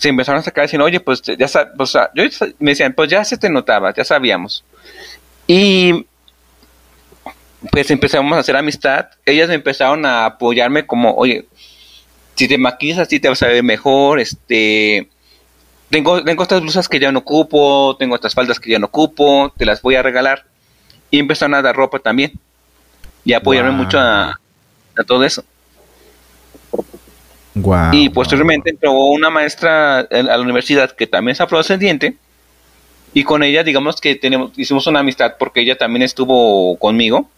se 0.00 0.08
empezaron 0.08 0.40
a 0.40 0.42
sacar 0.42 0.64
diciendo, 0.64 0.86
oye, 0.86 0.98
pues 0.98 1.20
ya 1.22 1.46
o 1.78 1.86
sea, 1.86 2.10
yo, 2.14 2.24
me 2.58 2.70
decían, 2.70 2.94
pues 2.94 3.10
ya 3.10 3.22
se 3.22 3.36
te 3.36 3.50
notaba, 3.50 3.92
ya 3.94 4.02
sabíamos. 4.02 4.64
Y 5.46 6.06
pues 7.70 7.90
empezamos 7.90 8.34
a 8.34 8.40
hacer 8.40 8.56
amistad. 8.56 9.08
Ellas 9.26 9.48
me 9.48 9.56
empezaron 9.56 10.06
a 10.06 10.24
apoyarme 10.24 10.86
como, 10.86 11.14
oye, 11.14 11.46
si 12.34 12.48
te 12.48 12.56
maquillas 12.56 12.98
así 12.98 13.20
te 13.20 13.28
vas 13.28 13.42
a 13.42 13.48
ver 13.48 13.62
mejor, 13.62 14.20
este, 14.20 15.10
tengo, 15.90 16.24
tengo 16.24 16.44
estas 16.44 16.62
blusas 16.62 16.88
que 16.88 16.98
ya 16.98 17.12
no 17.12 17.18
ocupo, 17.18 17.94
tengo 17.98 18.14
estas 18.14 18.32
faldas 18.32 18.58
que 18.58 18.70
ya 18.70 18.78
no 18.78 18.86
ocupo, 18.86 19.52
te 19.54 19.66
las 19.66 19.82
voy 19.82 19.96
a 19.96 20.02
regalar. 20.02 20.46
Y 21.10 21.18
empezaron 21.18 21.54
a 21.54 21.62
dar 21.62 21.76
ropa 21.76 21.98
también. 21.98 22.32
Y 23.22 23.34
apoyarme 23.34 23.72
mucho 23.72 24.00
a, 24.00 24.40
todo 25.06 25.24
eso. 25.24 25.44
Y 27.92 28.08
posteriormente 28.08 28.70
entró 28.70 28.92
una 28.92 29.30
maestra 29.30 30.00
a 30.00 30.22
la 30.22 30.40
universidad 30.40 30.90
que 30.92 31.06
también 31.06 31.32
es 31.32 31.40
afrodescendiente. 31.40 32.16
Y 33.12 33.24
con 33.24 33.42
ella, 33.42 33.64
digamos 33.64 34.00
que 34.00 34.14
tenemos, 34.14 34.52
hicimos 34.56 34.86
una 34.86 35.00
amistad 35.00 35.34
porque 35.38 35.60
ella 35.60 35.76
también 35.76 36.02
estuvo 36.02 36.76
conmigo 36.78 37.28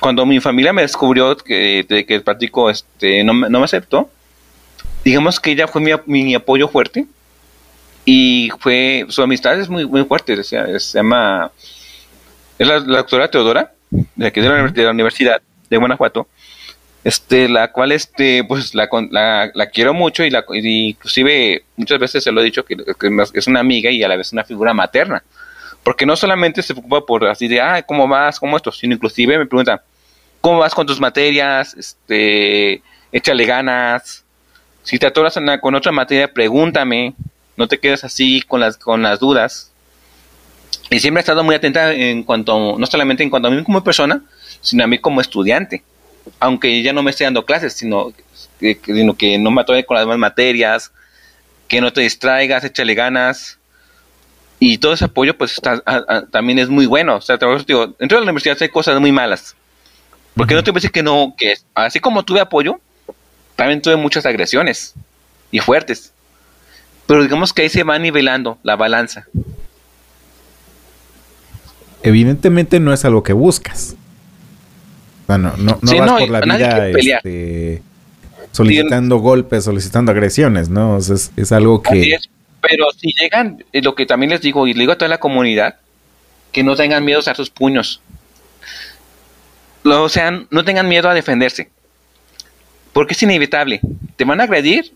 cuando 0.00 0.24
mi 0.26 0.40
familia 0.40 0.72
me 0.72 0.82
descubrió 0.82 1.36
que, 1.36 1.84
de 1.88 2.06
que 2.06 2.16
el 2.16 2.22
práctico 2.22 2.70
este, 2.70 3.22
no, 3.22 3.34
no, 3.34 3.58
me 3.58 3.64
aceptó, 3.64 4.10
digamos 5.04 5.38
que 5.38 5.52
ella 5.52 5.68
fue 5.68 5.82
mi, 6.06 6.34
apoyo 6.34 6.68
fuerte 6.68 7.06
y 8.04 8.50
fue 8.58 9.04
su 9.10 9.22
amistad 9.22 9.60
es 9.60 9.68
muy 9.68 9.86
muy 9.86 10.04
fuerte 10.04 10.42
se 10.42 10.78
llama 10.78 11.52
es 12.58 12.66
la, 12.66 12.80
doctora 12.80 13.30
Teodora 13.30 13.72
de 13.90 14.26
aquí 14.26 14.40
de 14.40 14.48
la, 14.48 14.90
universidad 14.90 15.42
de 15.68 15.76
Guanajuato 15.76 16.26
este 17.02 17.48
la 17.48 17.72
cual 17.72 17.92
este 17.92 18.44
pues 18.44 18.74
la, 18.74 18.88
la, 19.54 19.66
quiero 19.70 19.94
mucho 19.94 20.22
y 20.24 20.30
la 20.30 20.44
inclusive 20.52 21.64
muchas 21.76 21.98
veces 21.98 22.22
se 22.24 22.30
lo 22.30 22.40
he 22.40 22.44
dicho 22.44 22.64
que, 22.64 22.76
es 23.34 23.46
una 23.46 23.60
amiga 23.60 23.90
y 23.90 24.02
a 24.02 24.08
la 24.08 24.16
vez 24.16 24.32
una 24.32 24.44
figura 24.44 24.74
materna 24.74 25.22
porque 25.82 26.04
no 26.04 26.14
solamente 26.14 26.62
se 26.62 26.74
preocupa 26.74 27.06
por 27.06 27.26
así 27.26 27.48
de 27.48 27.60
ah 27.60 27.82
cómo 27.82 28.06
vas 28.06 28.38
cómo 28.38 28.56
esto 28.56 28.70
sino 28.70 28.94
inclusive 28.94 29.38
me 29.38 29.46
pregunta 29.46 29.82
¿Cómo 30.40 30.58
vas 30.58 30.74
con 30.74 30.86
tus 30.86 31.00
materias? 31.00 31.74
Este, 31.74 32.82
échale 33.12 33.44
ganas. 33.44 34.24
Si 34.82 34.98
te 34.98 35.06
atoras 35.06 35.38
con 35.60 35.74
otra 35.74 35.92
materia, 35.92 36.32
pregúntame. 36.32 37.14
No 37.56 37.68
te 37.68 37.78
quedes 37.78 38.04
así 38.04 38.40
con 38.42 38.60
las, 38.60 38.78
con 38.78 39.02
las 39.02 39.20
dudas. 39.20 39.70
Y 40.88 40.98
siempre 40.98 41.20
he 41.20 41.22
estado 41.22 41.44
muy 41.44 41.54
atenta 41.54 41.92
en 41.92 42.22
cuanto, 42.22 42.76
no 42.78 42.86
solamente 42.86 43.22
en 43.22 43.30
cuanto 43.30 43.48
a 43.48 43.50
mí 43.50 43.62
como 43.62 43.84
persona, 43.84 44.22
sino 44.62 44.82
a 44.82 44.86
mí 44.86 44.98
como 44.98 45.20
estudiante. 45.20 45.82
Aunque 46.38 46.68
ella 46.68 46.92
no 46.92 47.02
me 47.02 47.10
esté 47.10 47.24
dando 47.24 47.44
clases, 47.44 47.74
sino 47.74 48.12
que, 48.58 48.78
sino 48.84 49.16
que 49.16 49.38
no 49.38 49.50
me 49.50 49.62
atore 49.62 49.84
con 49.84 49.96
las 49.96 50.04
demás 50.04 50.18
materias, 50.18 50.92
que 51.68 51.80
no 51.80 51.92
te 51.92 52.02
distraigas, 52.02 52.64
échale 52.64 52.94
ganas. 52.94 53.58
Y 54.58 54.78
todo 54.78 54.92
ese 54.92 55.06
apoyo, 55.06 55.36
pues 55.38 55.60
también 56.30 56.58
es 56.58 56.68
muy 56.68 56.86
bueno. 56.86 57.16
O 57.16 57.20
sea, 57.20 57.38
digo, 57.66 57.86
dentro 57.98 58.18
de 58.18 58.24
la 58.24 58.30
universidad 58.30 58.58
hay 58.60 58.68
cosas 58.68 59.00
muy 59.00 59.12
malas 59.12 59.56
porque 60.34 60.54
no 60.54 60.62
te 60.62 60.70
voy 60.70 60.78
a 60.78 60.80
decir 60.80 60.92
que 60.92 61.02
no, 61.02 61.34
que 61.36 61.54
así 61.74 62.00
como 62.00 62.24
tuve 62.24 62.40
apoyo, 62.40 62.80
también 63.56 63.82
tuve 63.82 63.96
muchas 63.96 64.26
agresiones 64.26 64.94
y 65.50 65.58
fuertes. 65.58 66.12
Pero 67.06 67.22
digamos 67.22 67.52
que 67.52 67.62
ahí 67.62 67.68
se 67.68 67.82
va 67.82 67.98
nivelando 67.98 68.58
la 68.62 68.76
balanza. 68.76 69.26
Evidentemente 72.02 72.80
no 72.80 72.92
es 72.92 73.04
algo 73.04 73.22
que 73.22 73.32
buscas. 73.32 73.96
No, 75.38 75.54
no, 75.56 75.78
vas 75.82 76.20
por 76.20 76.30
la 76.30 76.40
vida 76.40 76.88
este, 76.88 77.82
solicitando 78.52 79.18
golpes, 79.18 79.64
solicitando 79.64 80.12
agresiones, 80.12 80.68
¿no? 80.68 80.98
es, 80.98 81.52
algo 81.52 81.82
que... 81.82 82.18
Pero 82.62 82.86
si 82.96 83.12
llegan, 83.18 83.64
eh, 83.72 83.80
lo 83.80 83.94
que 83.94 84.04
también 84.04 84.30
les 84.30 84.42
digo, 84.42 84.66
y 84.66 84.74
le 84.74 84.80
digo 84.80 84.92
a 84.92 84.98
toda 84.98 85.08
la 85.08 85.18
comunidad, 85.18 85.76
que 86.52 86.62
no 86.62 86.76
tengan 86.76 87.04
miedo 87.04 87.18
a 87.18 87.20
usar 87.20 87.36
sus 87.36 87.48
puños 87.48 88.02
o 89.84 90.08
sea, 90.08 90.44
no 90.50 90.64
tengan 90.64 90.88
miedo 90.88 91.08
a 91.08 91.14
defenderse. 91.14 91.70
Porque 92.92 93.14
es 93.14 93.22
inevitable. 93.22 93.80
Te 94.16 94.24
van 94.24 94.40
a 94.40 94.44
agredir, 94.44 94.92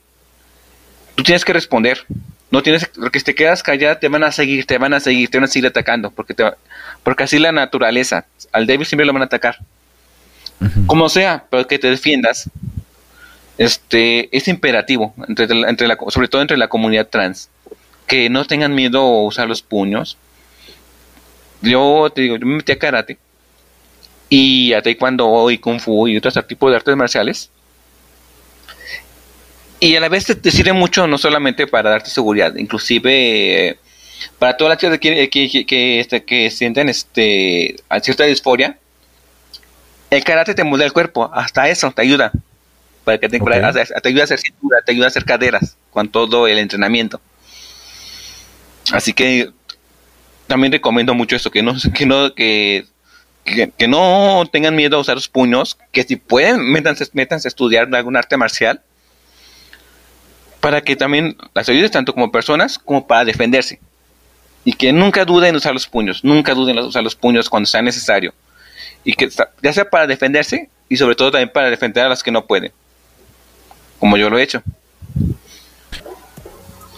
tú 1.14 1.22
tienes 1.22 1.44
que 1.44 1.52
responder. 1.52 2.04
No 2.50 2.62
tienes, 2.62 2.86
porque 2.86 3.18
si 3.18 3.24
te 3.24 3.34
quedas 3.34 3.62
callada, 3.62 3.98
te 3.98 4.08
van 4.08 4.22
a 4.22 4.30
seguir, 4.30 4.66
te 4.66 4.78
van 4.78 4.94
a 4.94 5.00
seguir, 5.00 5.28
te 5.28 5.38
van 5.38 5.44
a 5.44 5.48
seguir 5.48 5.66
atacando. 5.66 6.10
Porque, 6.10 6.34
te, 6.34 6.44
porque 7.02 7.24
así 7.24 7.38
la 7.38 7.52
naturaleza. 7.52 8.26
Al 8.52 8.66
débil 8.66 8.86
siempre 8.86 9.06
lo 9.06 9.12
van 9.12 9.22
a 9.22 9.26
atacar. 9.26 9.58
Como 10.86 11.08
sea, 11.08 11.44
pero 11.50 11.66
que 11.66 11.78
te 11.78 11.88
defiendas. 11.90 12.50
Este 13.58 14.34
es 14.36 14.48
imperativo, 14.48 15.14
entre, 15.28 15.46
entre 15.68 15.86
la, 15.86 15.96
sobre 16.08 16.28
todo 16.28 16.42
entre 16.42 16.56
la 16.56 16.68
comunidad 16.68 17.08
trans. 17.08 17.50
Que 18.06 18.28
no 18.28 18.44
tengan 18.44 18.74
miedo 18.74 19.00
a 19.00 19.24
usar 19.24 19.48
los 19.48 19.62
puños. 19.62 20.16
Yo 21.62 22.10
te 22.14 22.22
digo, 22.22 22.36
yo 22.36 22.46
me 22.46 22.56
metí 22.56 22.72
a 22.72 22.78
karate 22.78 23.18
y 24.28 24.72
a 24.72 24.82
taekwondo 24.82 25.50
y 25.50 25.58
kung 25.58 25.80
fu 25.80 26.08
y 26.08 26.16
otros 26.16 26.34
tipos 26.46 26.70
de 26.70 26.76
artes 26.76 26.96
marciales. 26.96 27.50
Y 29.80 29.96
a 29.96 30.00
la 30.00 30.08
vez 30.08 30.26
te, 30.26 30.50
sirve 30.50 30.72
mucho 30.72 31.06
no 31.06 31.18
solamente 31.18 31.66
para 31.66 31.90
darte 31.90 32.10
seguridad, 32.10 32.54
inclusive 32.56 33.68
eh, 33.68 33.78
para 34.38 34.56
todas 34.56 34.70
las 34.70 34.78
chicas 34.78 34.98
que, 34.98 35.28
que, 35.28 35.66
que, 35.66 36.00
este, 36.00 36.24
que 36.24 36.50
sienten 36.50 36.88
este, 36.88 37.76
cierta 38.02 38.24
disforia, 38.24 38.78
el 40.16 40.24
karate 40.24 40.54
te 40.54 40.64
muda 40.64 40.84
el 40.84 40.92
cuerpo, 40.92 41.30
hasta 41.32 41.68
eso 41.68 41.90
te 41.92 42.02
ayuda. 42.02 42.32
Para 43.04 43.18
que 43.18 43.28
te, 43.28 43.38
te 43.38 44.08
ayuda 44.08 44.22
a 44.22 44.24
hacer 44.24 44.38
cintura, 44.38 44.78
te 44.84 44.92
ayuda 44.92 45.06
a 45.06 45.08
hacer 45.08 45.24
caderas 45.24 45.76
con 45.90 46.08
todo 46.08 46.48
el 46.48 46.58
entrenamiento. 46.58 47.20
Así 48.92 49.12
que 49.12 49.50
también 50.46 50.72
recomiendo 50.72 51.14
mucho 51.14 51.36
eso, 51.36 51.50
que 51.50 51.62
no, 51.62 51.74
que 51.94 52.06
no, 52.06 52.34
que 52.34 52.86
que, 53.44 53.88
no 53.88 54.44
tengan 54.50 54.74
miedo 54.74 54.96
a 54.96 55.00
usar 55.00 55.16
los 55.16 55.28
puños, 55.28 55.78
que 55.92 56.02
si 56.02 56.16
pueden, 56.16 56.60
métanse, 56.72 57.06
métanse 57.12 57.48
a 57.48 57.50
estudiar 57.50 57.94
algún 57.94 58.16
arte 58.16 58.36
marcial, 58.36 58.80
para 60.60 60.80
que 60.80 60.96
también 60.96 61.36
las 61.52 61.68
ayudes 61.68 61.90
tanto 61.90 62.14
como 62.14 62.32
personas 62.32 62.78
como 62.78 63.06
para 63.06 63.24
defenderse. 63.24 63.80
Y 64.64 64.72
que 64.72 64.94
nunca 64.94 65.26
duden 65.26 65.50
en 65.50 65.56
usar 65.56 65.74
los 65.74 65.86
puños, 65.86 66.24
nunca 66.24 66.54
duden 66.54 66.78
en 66.78 66.84
usar 66.84 67.04
los 67.04 67.14
puños 67.14 67.50
cuando 67.50 67.66
sea 67.66 67.82
necesario. 67.82 68.32
Y 69.04 69.14
que 69.14 69.28
ya 69.62 69.72
sea 69.72 69.88
para 69.88 70.06
defenderse 70.06 70.68
y 70.88 70.96
sobre 70.96 71.14
todo 71.14 71.30
también 71.30 71.50
para 71.52 71.70
defender 71.70 72.04
a 72.04 72.08
las 72.08 72.22
que 72.22 72.30
no 72.30 72.46
pueden. 72.46 72.72
Como 73.98 74.16
yo 74.16 74.30
lo 74.30 74.38
he 74.38 74.42
hecho. 74.42 74.62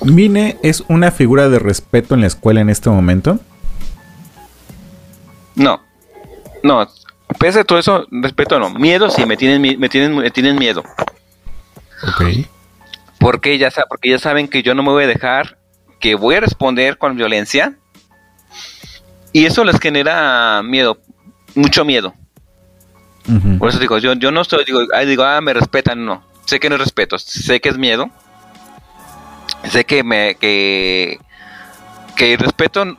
Mine 0.02 0.56
es 0.62 0.84
una 0.88 1.10
figura 1.10 1.48
de 1.48 1.58
respeto 1.58 2.14
en 2.14 2.20
la 2.20 2.26
escuela 2.28 2.60
en 2.60 2.70
este 2.70 2.90
momento. 2.90 3.40
No. 5.54 5.82
No, 6.62 6.88
pese 7.38 7.60
a 7.60 7.64
todo 7.64 7.78
eso, 7.78 8.06
respeto 8.10 8.58
no. 8.58 8.70
Miedo 8.70 9.10
sí, 9.10 9.24
me 9.24 9.36
tienen, 9.36 9.78
me 9.78 9.88
tienen, 9.88 10.16
me 10.16 10.30
tienen 10.30 10.56
miedo. 10.56 10.82
Ok. 12.02 12.46
Porque 13.18 13.56
ya, 13.58 13.70
porque 13.88 14.10
ya 14.10 14.18
saben 14.18 14.48
que 14.48 14.62
yo 14.62 14.74
no 14.74 14.82
me 14.82 14.90
voy 14.90 15.04
a 15.04 15.08
dejar, 15.08 15.58
que 16.00 16.14
voy 16.14 16.34
a 16.34 16.40
responder 16.40 16.98
con 16.98 17.16
violencia. 17.16 17.74
Y 19.32 19.46
eso 19.46 19.64
les 19.64 19.78
genera 19.78 20.62
miedo, 20.64 20.98
mucho 21.56 21.84
miedo. 21.84 22.14
Por 23.58 23.70
eso 23.70 23.80
digo, 23.80 23.98
yo, 23.98 24.12
yo 24.12 24.30
no 24.30 24.42
estoy, 24.42 24.64
digo, 24.64 24.82
digo, 25.04 25.24
ah, 25.24 25.40
me 25.40 25.52
respetan, 25.52 26.04
no. 26.04 26.22
Sé 26.44 26.60
que 26.60 26.68
no 26.68 26.76
es 26.76 26.80
respeto, 26.80 27.18
sé 27.18 27.60
que 27.60 27.70
es 27.70 27.76
miedo. 27.76 28.08
Sé 29.68 29.84
que 29.84 30.04
me, 30.04 30.36
que, 30.36 31.18
que 32.14 32.36
respeto 32.36 32.96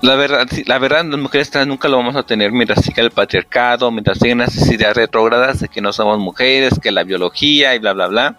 La 0.00 0.16
verdad, 0.16 0.48
la 0.66 0.78
verdad, 0.78 1.04
las 1.04 1.20
mujeres 1.20 1.50
trans 1.50 1.68
nunca 1.68 1.88
lo 1.88 1.96
vamos 1.96 2.16
a 2.16 2.24
tener 2.24 2.50
mientras 2.50 2.84
siga 2.84 3.02
el 3.04 3.12
patriarcado, 3.12 3.90
mientras 3.92 4.18
sigan 4.18 4.38
las 4.38 4.56
ideas 4.68 4.96
retrógradas 4.96 5.60
de 5.60 5.68
que 5.68 5.80
no 5.80 5.92
somos 5.92 6.18
mujeres, 6.18 6.80
que 6.82 6.90
la 6.90 7.04
biología 7.04 7.76
y 7.76 7.78
bla, 7.78 7.92
bla, 7.92 8.08
bla. 8.08 8.38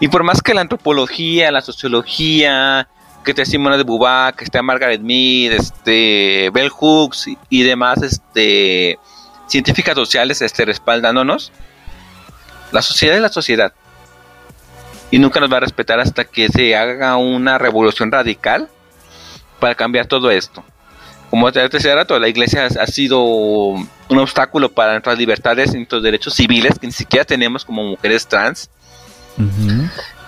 Y 0.00 0.08
por 0.08 0.22
más 0.22 0.40
que 0.40 0.54
la 0.54 0.62
antropología, 0.62 1.50
la 1.50 1.60
sociología, 1.60 2.88
que 3.24 3.34
te 3.34 3.44
Simona 3.44 3.76
de 3.76 3.84
Beauvoir, 3.84 4.34
que 4.34 4.44
está 4.44 4.62
Margaret 4.62 5.00
Mead, 5.00 5.52
este, 5.52 6.50
Bell 6.52 6.70
Hooks 6.70 7.28
y, 7.28 7.38
y 7.48 7.62
demás, 7.62 8.02
este, 8.02 8.98
científicas 9.46 9.94
sociales, 9.94 10.40
este, 10.42 10.64
respaldándonos, 10.64 11.52
la 12.72 12.82
sociedad 12.82 13.16
es 13.16 13.22
la 13.22 13.28
sociedad. 13.28 13.72
Y 15.10 15.18
nunca 15.18 15.40
nos 15.40 15.52
va 15.52 15.56
a 15.56 15.60
respetar 15.60 15.98
hasta 15.98 16.24
que 16.24 16.48
se 16.48 16.76
haga 16.76 17.16
una 17.16 17.58
revolución 17.58 18.12
radical 18.12 18.68
para 19.58 19.74
cambiar 19.74 20.06
todo 20.06 20.30
esto. 20.30 20.64
Como 21.30 21.50
te 21.52 21.68
decía 21.68 21.94
rato, 21.94 22.18
la 22.18 22.28
iglesia 22.28 22.66
ha 22.66 22.86
sido 22.86 23.22
un 23.22 23.88
obstáculo 24.08 24.72
para 24.72 24.92
nuestras 24.92 25.18
libertades 25.18 25.72
y 25.72 25.76
nuestros 25.76 26.02
derechos 26.02 26.34
civiles 26.34 26.78
que 26.78 26.86
ni 26.86 26.92
siquiera 26.92 27.24
tenemos 27.24 27.64
como 27.64 27.84
mujeres 27.84 28.26
trans. 28.26 28.68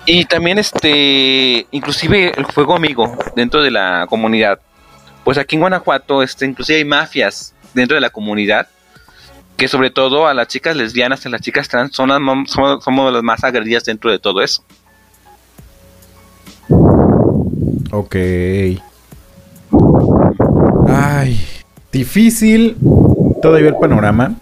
Y 0.05 0.25
también 0.25 0.59
este, 0.59 1.67
inclusive 1.71 2.33
el 2.37 2.47
fuego 2.47 2.75
amigo 2.75 3.17
dentro 3.37 3.63
de 3.63 3.71
la 3.71 4.07
comunidad. 4.09 4.59
Pues 5.25 5.39
aquí 5.39 5.57
en 5.57 5.61
Guanajuato, 5.61 6.23
este, 6.23 6.47
inclusive 6.47 6.79
hay 6.79 6.85
mafias 6.85 7.55
dentro 7.75 7.95
de 7.95 8.01
la 8.01 8.11
comunidad 8.11 8.69
que 9.57 9.69
sobre 9.69 9.91
todo 9.91 10.27
a 10.27 10.35
las 10.35 10.49
chicas 10.49 10.75
lesbianas 10.75 11.25
y 11.25 11.29
a 11.29 11.31
las 11.31 11.41
chicas 11.41 11.69
trans 11.69 11.95
son 11.95 12.09
las, 12.09 12.19
somos, 12.51 12.83
somos 12.83 13.13
las 13.13 13.23
más 13.23 13.45
agredidas 13.45 13.85
dentro 13.85 14.11
de 14.11 14.19
todo 14.19 14.41
eso. 14.41 14.65
Ok. 17.93 18.17
Ay, 20.89 21.41
difícil 21.93 22.77
todavía 23.41 23.69
el 23.69 23.77
panorama. 23.77 24.35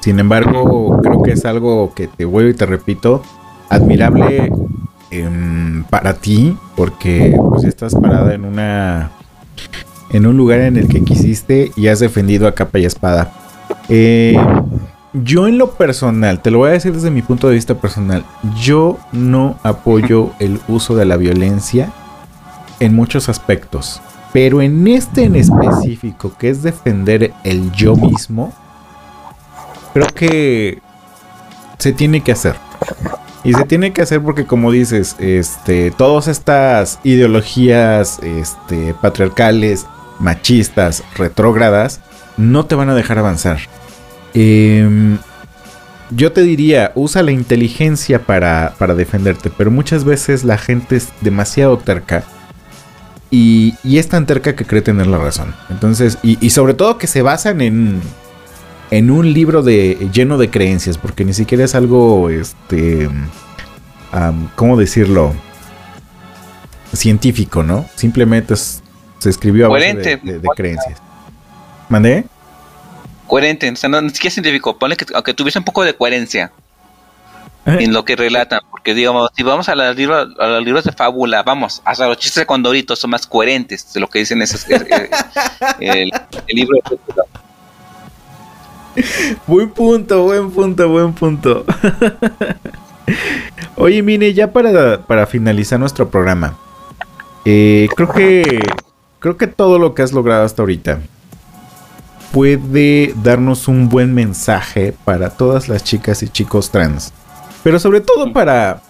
Sin 0.00 0.18
embargo, 0.18 0.98
creo 1.00 1.22
que 1.22 1.32
es 1.32 1.44
algo 1.44 1.94
que 1.94 2.08
te 2.08 2.24
vuelvo 2.24 2.50
y 2.50 2.54
te 2.54 2.66
repito, 2.66 3.22
admirable 3.72 4.52
em, 5.10 5.84
para 5.84 6.14
ti, 6.14 6.56
porque 6.76 7.36
pues 7.48 7.64
estás 7.64 7.94
parada 7.94 8.34
en 8.34 8.44
una 8.44 9.10
en 10.10 10.26
un 10.26 10.36
lugar 10.36 10.60
en 10.60 10.76
el 10.76 10.88
que 10.88 11.02
quisiste 11.02 11.72
y 11.74 11.88
has 11.88 11.98
defendido 11.98 12.46
a 12.46 12.54
capa 12.54 12.78
y 12.78 12.84
espada. 12.84 13.32
Eh, 13.88 14.36
yo 15.14 15.48
en 15.48 15.56
lo 15.56 15.72
personal, 15.72 16.40
te 16.40 16.50
lo 16.50 16.58
voy 16.58 16.70
a 16.70 16.72
decir 16.72 16.92
desde 16.92 17.10
mi 17.10 17.22
punto 17.22 17.48
de 17.48 17.54
vista 17.54 17.74
personal, 17.74 18.24
yo 18.60 18.98
no 19.12 19.58
apoyo 19.62 20.32
el 20.38 20.60
uso 20.68 20.94
de 20.96 21.06
la 21.06 21.16
violencia 21.16 21.90
en 22.78 22.94
muchos 22.94 23.30
aspectos. 23.30 24.02
Pero 24.34 24.62
en 24.62 24.86
este 24.88 25.24
en 25.24 25.36
específico, 25.36 26.32
que 26.38 26.50
es 26.50 26.62
defender 26.62 27.32
el 27.44 27.72
yo 27.72 27.96
mismo, 27.96 28.52
creo 29.94 30.08
que 30.08 30.78
se 31.78 31.92
tiene 31.92 32.22
que 32.22 32.32
hacer. 32.32 32.56
Y 33.44 33.54
se 33.54 33.64
tiene 33.64 33.92
que 33.92 34.02
hacer 34.02 34.20
porque 34.22 34.46
como 34.46 34.70
dices, 34.70 35.16
este, 35.18 35.90
todas 35.90 36.28
estas 36.28 37.00
ideologías 37.02 38.20
este, 38.22 38.94
patriarcales, 38.94 39.86
machistas, 40.20 41.02
retrógradas, 41.16 42.00
no 42.36 42.66
te 42.66 42.76
van 42.76 42.88
a 42.88 42.94
dejar 42.94 43.18
avanzar. 43.18 43.58
Em, 44.34 45.18
yo 46.10 46.32
te 46.32 46.42
diría, 46.42 46.92
usa 46.94 47.22
la 47.22 47.32
inteligencia 47.32 48.20
para, 48.22 48.74
para 48.78 48.94
defenderte, 48.94 49.50
pero 49.50 49.70
muchas 49.70 50.04
veces 50.04 50.44
la 50.44 50.58
gente 50.58 50.96
es 50.96 51.08
demasiado 51.20 51.78
terca. 51.78 52.22
Y, 53.30 53.74
y 53.82 53.98
es 53.98 54.08
tan 54.08 54.26
terca 54.26 54.54
que 54.54 54.66
cree 54.66 54.82
tener 54.82 55.06
la 55.06 55.18
razón. 55.18 55.54
Entonces, 55.70 56.18
y, 56.22 56.38
y 56.44 56.50
sobre 56.50 56.74
todo 56.74 56.98
que 56.98 57.06
se 57.06 57.22
basan 57.22 57.62
en, 57.62 58.02
en 58.92 59.10
un 59.10 59.32
libro 59.32 59.62
de, 59.62 60.10
lleno 60.12 60.36
de 60.36 60.50
creencias, 60.50 60.98
porque 60.98 61.24
ni 61.24 61.32
siquiera 61.32 61.64
es 61.64 61.74
algo, 61.74 62.28
este, 62.28 63.08
¿cómo 64.54 64.76
decirlo? 64.76 65.32
Científico, 66.92 67.62
¿no? 67.62 67.86
Simplemente 67.94 68.52
es- 68.54 68.82
se 69.18 69.30
escribió 69.30 69.66
a 69.66 69.68
base 69.70 69.86
de, 69.86 69.92
Coherente. 69.94 70.32
de- 70.32 70.38
de 70.40 70.48
creencias. 70.54 71.00
¿Mandé? 71.88 72.24
Coherente, 73.26 73.70
o 73.70 73.76
sea, 73.76 73.88
no, 73.88 74.02
ni 74.02 74.10
siquiera 74.10 74.34
científico, 74.34 74.76
ponle 74.78 74.94
que 74.96 75.06
aunque 75.14 75.32
tuviese 75.32 75.58
un 75.58 75.64
poco 75.64 75.84
de 75.84 75.94
coherencia 75.94 76.52
en 77.64 77.92
lo 77.94 78.04
que 78.04 78.14
relatan, 78.16 78.60
porque 78.70 78.92
digamos, 78.92 79.30
si 79.34 79.42
vamos 79.42 79.68
a 79.70 79.74
los 79.74 79.96
libros, 79.96 80.28
a 80.38 80.46
los 80.48 80.64
libros 80.64 80.84
de 80.84 80.92
fábula, 80.92 81.42
vamos, 81.42 81.80
hasta 81.86 82.08
los 82.08 82.18
chistes 82.18 82.42
de 82.42 82.46
Condorito 82.46 82.94
son 82.96 83.10
más 83.10 83.26
coherentes 83.26 83.90
de 83.94 84.00
lo 84.00 84.08
que 84.08 84.18
dicen 84.18 84.42
esos, 84.42 84.68
eh, 84.68 84.84
eh, 84.90 85.08
el, 85.80 86.10
el 86.48 86.56
libro 86.56 86.76
de 86.76 86.82
fábula. 86.98 87.21
Buen 89.46 89.70
punto, 89.70 90.24
buen 90.24 90.50
punto, 90.50 90.88
buen 90.88 91.12
punto. 91.12 91.64
Oye, 93.76 94.02
Mine, 94.02 94.34
ya 94.34 94.52
para, 94.52 95.02
para 95.02 95.26
finalizar 95.26 95.80
nuestro 95.80 96.10
programa. 96.10 96.56
eh, 97.44 97.88
creo 97.96 98.12
que. 98.12 98.60
Creo 99.18 99.36
que 99.36 99.46
todo 99.46 99.78
lo 99.78 99.94
que 99.94 100.02
has 100.02 100.12
logrado 100.12 100.44
hasta 100.44 100.62
ahorita 100.62 101.00
puede 102.32 103.14
darnos 103.22 103.68
un 103.68 103.88
buen 103.88 104.12
mensaje 104.14 104.94
para 105.04 105.30
todas 105.30 105.68
las 105.68 105.84
chicas 105.84 106.24
y 106.24 106.28
chicos 106.28 106.70
trans. 106.70 107.12
Pero 107.62 107.78
sobre 107.78 108.00
todo 108.00 108.32
para. 108.32 108.82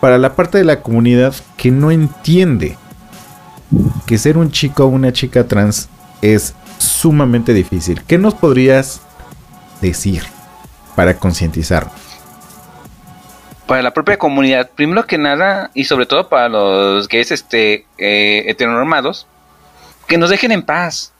Para 0.00 0.18
la 0.18 0.34
parte 0.34 0.58
de 0.58 0.64
la 0.64 0.82
comunidad 0.82 1.34
que 1.56 1.70
no 1.70 1.90
entiende 1.90 2.76
que 4.06 4.18
ser 4.18 4.36
un 4.36 4.50
chico 4.50 4.84
o 4.84 4.88
una 4.88 5.12
chica 5.12 5.48
trans 5.48 5.88
es 6.20 6.54
sumamente 6.76 7.54
difícil. 7.54 8.02
¿Qué 8.06 8.18
nos 8.18 8.34
podrías 8.34 9.00
decir 9.88 10.22
para 10.96 11.16
concientizar? 11.16 11.88
Para 13.66 13.82
la 13.82 13.92
propia 13.94 14.18
comunidad, 14.18 14.70
primero 14.74 15.06
que 15.06 15.16
nada, 15.16 15.70
y 15.74 15.84
sobre 15.84 16.04
todo 16.06 16.28
para 16.28 16.48
los 16.50 17.08
gays 17.08 17.30
este, 17.30 17.86
eh, 17.96 18.44
heteronormados, 18.46 19.26
que 20.06 20.18
nos 20.18 20.28
dejen 20.30 20.52
en 20.52 20.62
paz. 20.62 21.12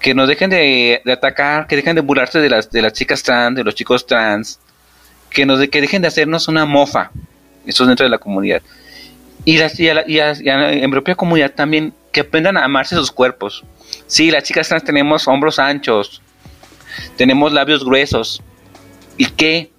Que 0.00 0.14
nos 0.14 0.28
dejen 0.28 0.50
de, 0.50 1.00
de 1.04 1.12
atacar, 1.12 1.66
que 1.66 1.76
dejen 1.76 1.94
de 1.94 2.00
burlarse 2.00 2.40
de 2.40 2.48
las, 2.48 2.70
de 2.70 2.80
las 2.82 2.94
chicas 2.94 3.22
trans, 3.22 3.54
de 3.54 3.62
los 3.62 3.74
chicos 3.74 4.06
trans, 4.06 4.58
que, 5.28 5.44
nos 5.46 5.58
de- 5.60 5.68
que 5.68 5.80
dejen 5.82 6.00
de 6.02 6.08
hacernos 6.08 6.48
una 6.48 6.64
mofa. 6.64 7.10
Eso 7.66 7.84
es 7.84 7.88
dentro 7.88 8.04
de 8.04 8.10
la 8.10 8.18
comunidad. 8.18 8.62
Y, 9.44 9.58
las, 9.58 9.78
y, 9.78 9.88
a 9.90 9.94
la- 9.94 10.04
y 10.08 10.18
a- 10.18 10.32
y 10.32 10.48
a- 10.48 10.72
en 10.72 10.90
propia 10.90 11.14
comunidad 11.14 11.52
también, 11.52 11.92
que 12.12 12.20
aprendan 12.22 12.56
a 12.56 12.64
amarse 12.64 12.96
sus 12.96 13.12
cuerpos. 13.12 13.62
Sí, 14.06 14.30
las 14.30 14.42
chicas 14.42 14.66
trans 14.68 14.82
tenemos 14.84 15.28
hombros 15.28 15.58
anchos, 15.58 16.20
tenemos 17.16 17.52
labios 17.52 17.84
gruesos. 17.84 18.42
¿Y 19.16 19.26
qué? 19.26 19.70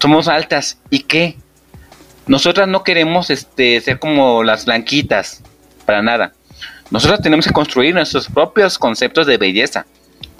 Somos 0.00 0.28
altas. 0.28 0.78
¿Y 0.90 1.00
qué? 1.00 1.36
Nosotras 2.26 2.68
no 2.68 2.84
queremos 2.84 3.30
este, 3.30 3.80
ser 3.80 3.98
como 3.98 4.42
las 4.42 4.64
blanquitas, 4.64 5.42
para 5.84 6.02
nada. 6.02 6.32
Nosotras 6.90 7.20
tenemos 7.22 7.46
que 7.46 7.52
construir 7.52 7.94
nuestros 7.94 8.28
propios 8.28 8.78
conceptos 8.78 9.26
de 9.26 9.36
belleza. 9.36 9.86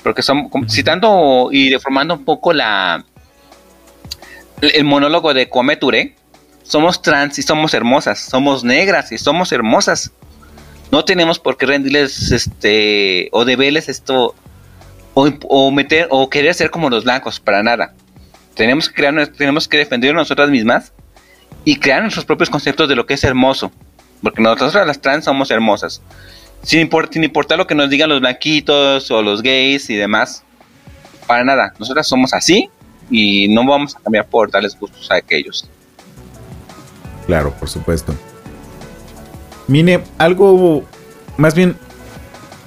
Porque 0.02 0.22
son, 0.22 0.50
citando 0.68 1.48
y 1.50 1.70
deformando 1.70 2.14
un 2.14 2.24
poco 2.24 2.52
la 2.52 3.04
el 4.60 4.84
monólogo 4.84 5.34
de 5.34 5.48
Come 5.48 5.76
Touré, 5.76 6.14
somos 6.62 7.02
trans 7.02 7.38
y 7.38 7.42
somos 7.42 7.74
hermosas, 7.74 8.20
somos 8.20 8.64
negras 8.64 9.12
y 9.12 9.18
somos 9.18 9.52
hermosas. 9.52 10.12
No 10.90 11.04
tenemos 11.04 11.38
por 11.38 11.56
qué 11.56 11.66
rendirles 11.66 12.30
este 12.30 13.28
o 13.32 13.44
deberles 13.44 13.88
esto 13.88 14.34
o, 15.14 15.30
o 15.48 15.70
meter 15.70 16.08
o 16.10 16.28
querer 16.28 16.54
ser 16.54 16.70
como 16.70 16.90
los 16.90 17.04
blancos 17.04 17.40
para 17.40 17.62
nada. 17.62 17.94
Tenemos 18.54 18.88
que 18.88 18.94
crear, 18.94 19.26
tenemos 19.28 19.66
que 19.66 19.78
defender 19.78 20.14
nosotras 20.14 20.50
mismas 20.50 20.92
y 21.64 21.76
crear 21.76 22.02
nuestros 22.02 22.24
propios 22.24 22.50
conceptos 22.50 22.88
de 22.88 22.94
lo 22.94 23.06
que 23.06 23.14
es 23.14 23.24
hermoso, 23.24 23.72
porque 24.22 24.42
nosotras 24.42 24.86
las 24.86 25.00
trans 25.00 25.24
somos 25.24 25.50
hermosas. 25.50 26.02
Sin, 26.62 26.88
import- 26.88 27.12
sin 27.12 27.24
importar 27.24 27.58
lo 27.58 27.66
que 27.66 27.74
nos 27.74 27.90
digan 27.90 28.08
los 28.08 28.20
blanquitos 28.20 29.10
o 29.10 29.22
los 29.22 29.42
gays 29.42 29.90
y 29.90 29.96
demás, 29.96 30.44
para 31.26 31.44
nada. 31.44 31.74
Nosotras 31.78 32.06
somos 32.06 32.32
así 32.32 32.70
y 33.10 33.48
no 33.48 33.66
vamos 33.66 33.96
a 33.96 34.00
cambiar 34.00 34.26
por 34.26 34.50
darles 34.50 34.78
gustos 34.78 35.10
a 35.10 35.16
aquellos. 35.16 35.68
Claro, 37.26 37.52
por 37.52 37.68
supuesto. 37.68 38.14
Mine, 39.66 40.02
algo 40.18 40.84
más 41.36 41.54
bien, 41.54 41.76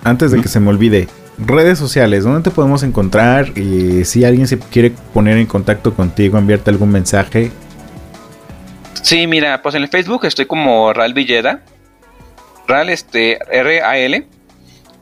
antes 0.03 0.31
de 0.31 0.41
que 0.41 0.47
se 0.47 0.59
me 0.59 0.69
olvide, 0.69 1.07
redes 1.37 1.77
sociales, 1.77 2.23
¿dónde 2.23 2.41
te 2.49 2.51
podemos 2.53 2.83
encontrar? 2.83 3.57
Y 3.57 4.05
si 4.05 4.25
alguien 4.25 4.47
se 4.47 4.57
quiere 4.59 4.91
poner 5.13 5.37
en 5.37 5.45
contacto 5.45 5.93
contigo, 5.93 6.37
enviarte 6.37 6.69
algún 6.71 6.91
mensaje. 6.91 7.51
Sí, 9.01 9.27
mira, 9.27 9.61
pues 9.61 9.75
en 9.75 9.83
el 9.83 9.89
Facebook 9.89 10.25
estoy 10.25 10.45
como 10.45 10.91
Ral 10.93 11.13
Villeda. 11.13 11.61
Ral, 12.67 12.89
este, 12.89 13.37
R-A-L. 13.51 14.27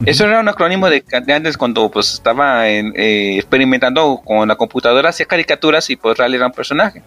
Eso 0.06 0.26
era 0.26 0.42
un 0.42 0.48
acrónimo 0.50 0.90
de, 0.90 1.04
de 1.26 1.34
antes 1.34 1.58
cuando 1.58 1.90
pues 1.90 2.14
estaba 2.14 2.68
en, 2.68 2.94
eh, 2.98 3.36
experimentando 3.38 4.22
con 4.24 4.48
la 4.48 4.56
computadora, 4.58 5.10
hacía 5.10 5.26
caricaturas 5.26 5.90
y 5.90 5.96
pues 5.96 6.18
Ral 6.18 6.36
era 6.36 6.46
un 6.48 6.52
personaje. 6.52 7.02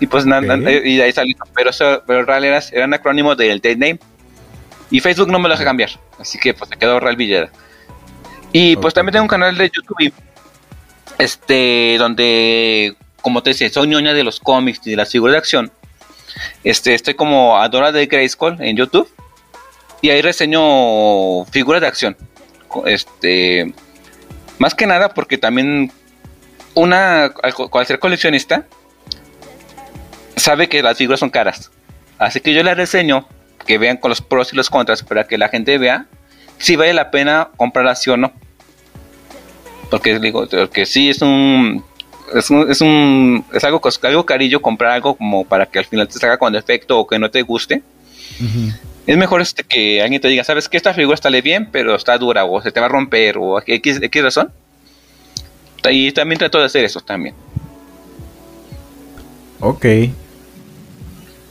Y 0.00 0.06
pues 0.08 0.26
na- 0.26 0.40
na- 0.40 0.54
Ok. 0.54 0.68
y 0.84 0.96
de 0.96 1.02
ahí 1.04 1.12
salió. 1.12 1.36
Pero, 1.54 1.70
eso, 1.70 2.02
pero 2.06 2.24
Ral 2.24 2.44
era, 2.44 2.60
era 2.72 2.84
un 2.84 2.94
acrónimo 2.94 3.34
del 3.36 3.60
dead 3.60 3.76
name. 3.76 4.00
Y 4.90 5.00
Facebook 5.00 5.30
no 5.30 5.38
me 5.38 5.48
lo 5.48 5.54
deja 5.54 5.64
cambiar. 5.64 5.90
Así 6.18 6.38
que 6.38 6.52
pues 6.52 6.68
se 6.68 6.76
quedó 6.76 6.98
Real 7.00 7.16
Villera. 7.16 7.48
Y 8.52 8.76
pues 8.76 8.94
también 8.94 9.12
tengo 9.12 9.24
un 9.24 9.28
canal 9.28 9.56
de 9.56 9.70
YouTube. 9.70 10.12
Este, 11.18 11.96
donde, 11.98 12.94
como 13.22 13.42
te 13.42 13.50
decía, 13.50 13.68
soy 13.70 13.88
ñoña 13.88 14.14
de 14.14 14.24
los 14.24 14.40
cómics 14.40 14.80
y 14.86 14.90
de 14.90 14.96
las 14.96 15.10
figuras 15.10 15.32
de 15.32 15.38
acción. 15.38 15.72
Este, 16.64 16.94
estoy 16.94 17.14
como 17.14 17.58
Adora 17.58 17.92
de 17.92 18.06
Grayskull 18.06 18.56
en 18.60 18.76
YouTube. 18.76 19.08
Y 20.00 20.10
ahí 20.10 20.22
reseño 20.22 21.44
figuras 21.46 21.80
de 21.80 21.88
acción. 21.88 22.16
Este, 22.86 23.72
más 24.58 24.74
que 24.74 24.86
nada 24.86 25.14
porque 25.14 25.38
también 25.38 25.90
una, 26.74 27.24
al, 27.24 27.86
ser 27.86 27.98
coleccionista, 27.98 28.66
sabe 30.36 30.68
que 30.68 30.82
las 30.82 30.96
figuras 30.96 31.20
son 31.20 31.30
caras. 31.30 31.70
Así 32.18 32.40
que 32.40 32.54
yo 32.54 32.62
la 32.62 32.74
reseño, 32.74 33.26
que 33.66 33.78
vean 33.78 33.96
con 33.96 34.10
los 34.10 34.20
pros 34.20 34.52
y 34.52 34.56
los 34.56 34.70
contras, 34.70 35.02
para 35.02 35.26
que 35.26 35.38
la 35.38 35.48
gente 35.48 35.78
vea 35.78 36.06
si 36.58 36.76
vale 36.76 36.92
la 36.92 37.10
pena 37.10 37.48
comprarla 37.56 37.94
sí 37.94 38.10
o 38.10 38.16
no. 38.16 38.32
Porque 39.90 40.18
digo, 40.18 40.46
que 40.70 40.86
sí 40.86 41.10
es 41.10 41.22
un 41.22 41.84
es 42.34 42.50
un, 42.50 42.70
es 42.70 42.80
un 42.80 43.44
es 43.54 43.64
algo, 43.64 43.80
algo 44.02 44.26
carillo 44.26 44.60
comprar 44.60 44.92
algo 44.92 45.14
como 45.16 45.44
para 45.44 45.66
que 45.66 45.78
al 45.78 45.86
final 45.86 46.08
te 46.08 46.18
salga 46.18 46.36
con 46.36 46.52
defecto 46.52 46.98
o 46.98 47.06
que 47.06 47.18
no 47.18 47.30
te 47.30 47.42
guste. 47.42 47.82
Es 49.06 49.16
mejor 49.16 49.40
este 49.40 49.64
que 49.64 50.02
alguien 50.02 50.20
te 50.20 50.28
diga, 50.28 50.44
sabes 50.44 50.68
que 50.68 50.76
esta 50.76 50.92
figura 50.92 51.14
está 51.14 51.30
bien, 51.30 51.68
pero 51.72 51.94
está 51.94 52.18
dura 52.18 52.44
o 52.44 52.60
se 52.60 52.70
te 52.70 52.80
va 52.80 52.86
a 52.86 52.90
romper 52.90 53.36
o 53.38 53.60
X, 53.64 54.00
X 54.02 54.22
razón. 54.22 54.52
Y 55.90 56.12
también 56.12 56.38
trato 56.38 56.58
de 56.58 56.66
hacer 56.66 56.84
eso 56.84 57.00
también. 57.00 57.34
Ok. 59.60 59.86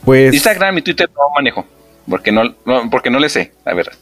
Pues. 0.06 0.34
Instagram 0.34 0.78
y 0.78 0.82
Twitter 0.84 1.10
no 1.10 1.22
manejo. 1.36 1.66
Porque 2.08 2.32
no, 2.32 2.56
porque 2.90 3.10
no 3.10 3.20
le 3.20 3.30
sé, 3.30 3.52
la 3.66 3.74
verdad. 3.74 3.94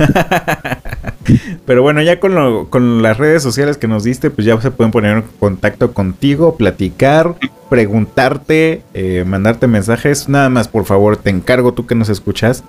Pero 1.66 1.82
bueno, 1.82 2.02
ya 2.02 2.18
con, 2.20 2.66
con 2.66 3.02
las 3.02 3.18
redes 3.18 3.42
sociales 3.42 3.76
que 3.76 3.88
nos 3.88 4.04
diste, 4.04 4.30
pues 4.30 4.46
ya 4.46 4.60
se 4.60 4.70
pueden 4.70 4.90
poner 4.90 5.18
en 5.18 5.24
contacto 5.38 5.92
contigo, 5.92 6.56
platicar, 6.56 7.34
preguntarte, 7.68 8.82
eh, 8.94 9.24
mandarte 9.26 9.66
mensajes. 9.66 10.28
Nada 10.28 10.48
más, 10.48 10.68
por 10.68 10.84
favor, 10.84 11.16
te 11.16 11.30
encargo 11.30 11.72
tú 11.72 11.86
que 11.86 11.94
nos 11.94 12.08
escuchas. 12.08 12.64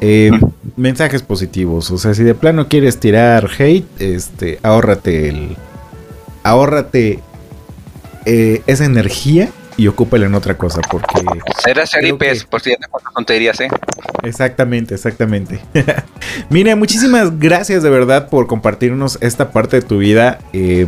Eh, 0.00 0.32
mensajes 0.76 1.22
positivos. 1.22 1.90
O 1.92 1.98
sea, 1.98 2.12
si 2.14 2.24
de 2.24 2.34
plano 2.34 2.66
quieres 2.68 2.98
tirar 2.98 3.48
hate, 3.56 3.86
este, 4.00 4.58
ahórrate 4.62 5.28
el, 5.28 5.56
ahórrate 6.42 7.20
eh, 8.24 8.62
esa 8.66 8.84
energía 8.84 9.50
y 9.76 9.86
ocúpala 9.86 10.26
en 10.26 10.34
otra 10.34 10.56
cosa, 10.56 10.80
porque... 10.90 11.24
Será 11.62 11.86
Seripes, 11.86 12.44
por 12.44 12.60
si 12.60 12.70
ya 12.70 12.76
tonterías, 13.14 13.60
¿eh? 13.60 13.68
Exactamente, 14.22 14.94
exactamente. 14.94 15.60
Mire, 16.50 16.74
muchísimas 16.74 17.38
gracias 17.38 17.82
de 17.82 17.90
verdad 17.90 18.28
por 18.28 18.46
compartirnos 18.46 19.18
esta 19.20 19.50
parte 19.50 19.80
de 19.80 19.82
tu 19.82 19.98
vida. 19.98 20.38
Eh, 20.52 20.86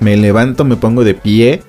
me 0.00 0.16
levanto, 0.16 0.64
me 0.64 0.76
pongo 0.76 1.04
de 1.04 1.14
pie. 1.14 1.62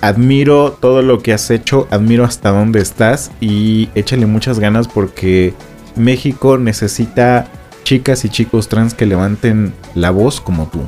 Admiro 0.00 0.72
todo 0.72 1.02
lo 1.02 1.20
que 1.20 1.34
has 1.34 1.50
hecho, 1.50 1.86
admiro 1.90 2.24
hasta 2.24 2.50
dónde 2.50 2.80
estás 2.80 3.30
y 3.38 3.90
échale 3.94 4.24
muchas 4.24 4.58
ganas 4.58 4.88
porque 4.88 5.52
México 5.94 6.56
necesita 6.56 7.46
chicas 7.84 8.24
y 8.24 8.30
chicos 8.30 8.68
trans 8.68 8.94
que 8.94 9.04
levanten 9.04 9.74
la 9.94 10.10
voz 10.10 10.40
como 10.40 10.68
tú. 10.68 10.80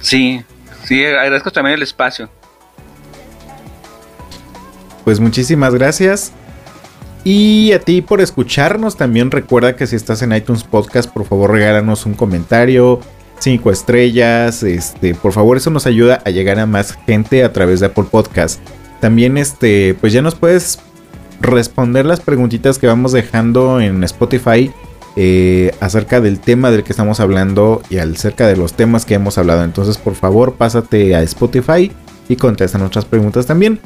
Sí, 0.00 0.42
sí, 0.84 1.04
agradezco 1.04 1.50
también 1.50 1.74
el 1.74 1.82
espacio. 1.82 2.28
Pues 5.04 5.20
muchísimas 5.20 5.74
gracias. 5.74 6.32
Y 7.24 7.72
a 7.72 7.78
ti 7.78 8.02
por 8.02 8.20
escucharnos. 8.20 8.96
También 8.96 9.30
recuerda 9.30 9.76
que 9.76 9.86
si 9.86 9.96
estás 9.96 10.22
en 10.22 10.32
iTunes 10.32 10.64
Podcast, 10.64 11.10
por 11.10 11.24
favor 11.26 11.50
regálanos 11.50 12.06
un 12.06 12.14
comentario, 12.14 13.00
cinco 13.38 13.70
estrellas. 13.70 14.62
Este, 14.62 15.14
por 15.14 15.32
favor, 15.32 15.56
eso 15.56 15.70
nos 15.70 15.86
ayuda 15.86 16.22
a 16.24 16.30
llegar 16.30 16.58
a 16.58 16.66
más 16.66 16.96
gente 17.06 17.44
a 17.44 17.52
través 17.52 17.80
de 17.80 17.86
Apple 17.86 18.06
Podcast. 18.10 18.60
También, 19.00 19.36
este, 19.36 19.94
pues 20.00 20.12
ya 20.12 20.22
nos 20.22 20.34
puedes 20.34 20.78
responder 21.40 22.06
las 22.06 22.20
preguntitas 22.20 22.78
que 22.78 22.86
vamos 22.86 23.12
dejando 23.12 23.80
en 23.80 24.02
Spotify 24.04 24.72
eh, 25.16 25.72
acerca 25.80 26.20
del 26.20 26.40
tema 26.40 26.70
del 26.70 26.82
que 26.82 26.92
estamos 26.92 27.20
hablando 27.20 27.82
y 27.90 27.98
acerca 27.98 28.46
de 28.46 28.56
los 28.56 28.74
temas 28.74 29.04
que 29.04 29.14
hemos 29.14 29.38
hablado. 29.38 29.64
Entonces, 29.64 29.98
por 29.98 30.14
favor, 30.14 30.54
pásate 30.54 31.14
a 31.14 31.22
Spotify 31.22 31.92
y 32.28 32.36
contesta 32.36 32.78
nuestras 32.78 33.04
preguntas 33.04 33.46
también. 33.46 33.80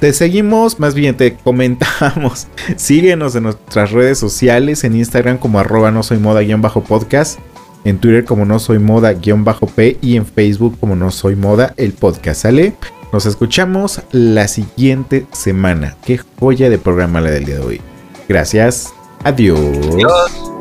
Te 0.00 0.12
seguimos, 0.12 0.80
más 0.80 0.94
bien 0.94 1.16
te 1.16 1.34
comentamos. 1.34 2.48
Síguenos 2.76 3.34
en 3.36 3.44
nuestras 3.44 3.92
redes 3.92 4.18
sociales, 4.18 4.84
en 4.84 4.96
Instagram 4.96 5.38
como 5.38 5.58
arroba 5.58 5.90
no 5.90 6.02
soy 6.02 6.18
moda-podcast, 6.18 7.38
en 7.84 7.98
Twitter 7.98 8.24
como 8.24 8.44
no 8.44 8.58
soy 8.58 8.78
moda-p 8.78 9.98
y 10.00 10.16
en 10.16 10.26
Facebook 10.26 10.78
como 10.80 10.96
no 10.96 11.10
soy 11.10 11.36
moda 11.36 11.74
el 11.76 11.92
podcast, 11.92 12.42
¿sale? 12.42 12.74
Nos 13.12 13.26
escuchamos 13.26 14.02
la 14.10 14.48
siguiente 14.48 15.26
semana. 15.32 15.96
Qué 16.04 16.18
joya 16.40 16.68
de 16.68 16.78
programa 16.78 17.20
la 17.20 17.30
del 17.30 17.44
día 17.44 17.56
de 17.56 17.64
hoy. 17.64 17.80
Gracias. 18.28 18.92
Adiós. 19.22 20.53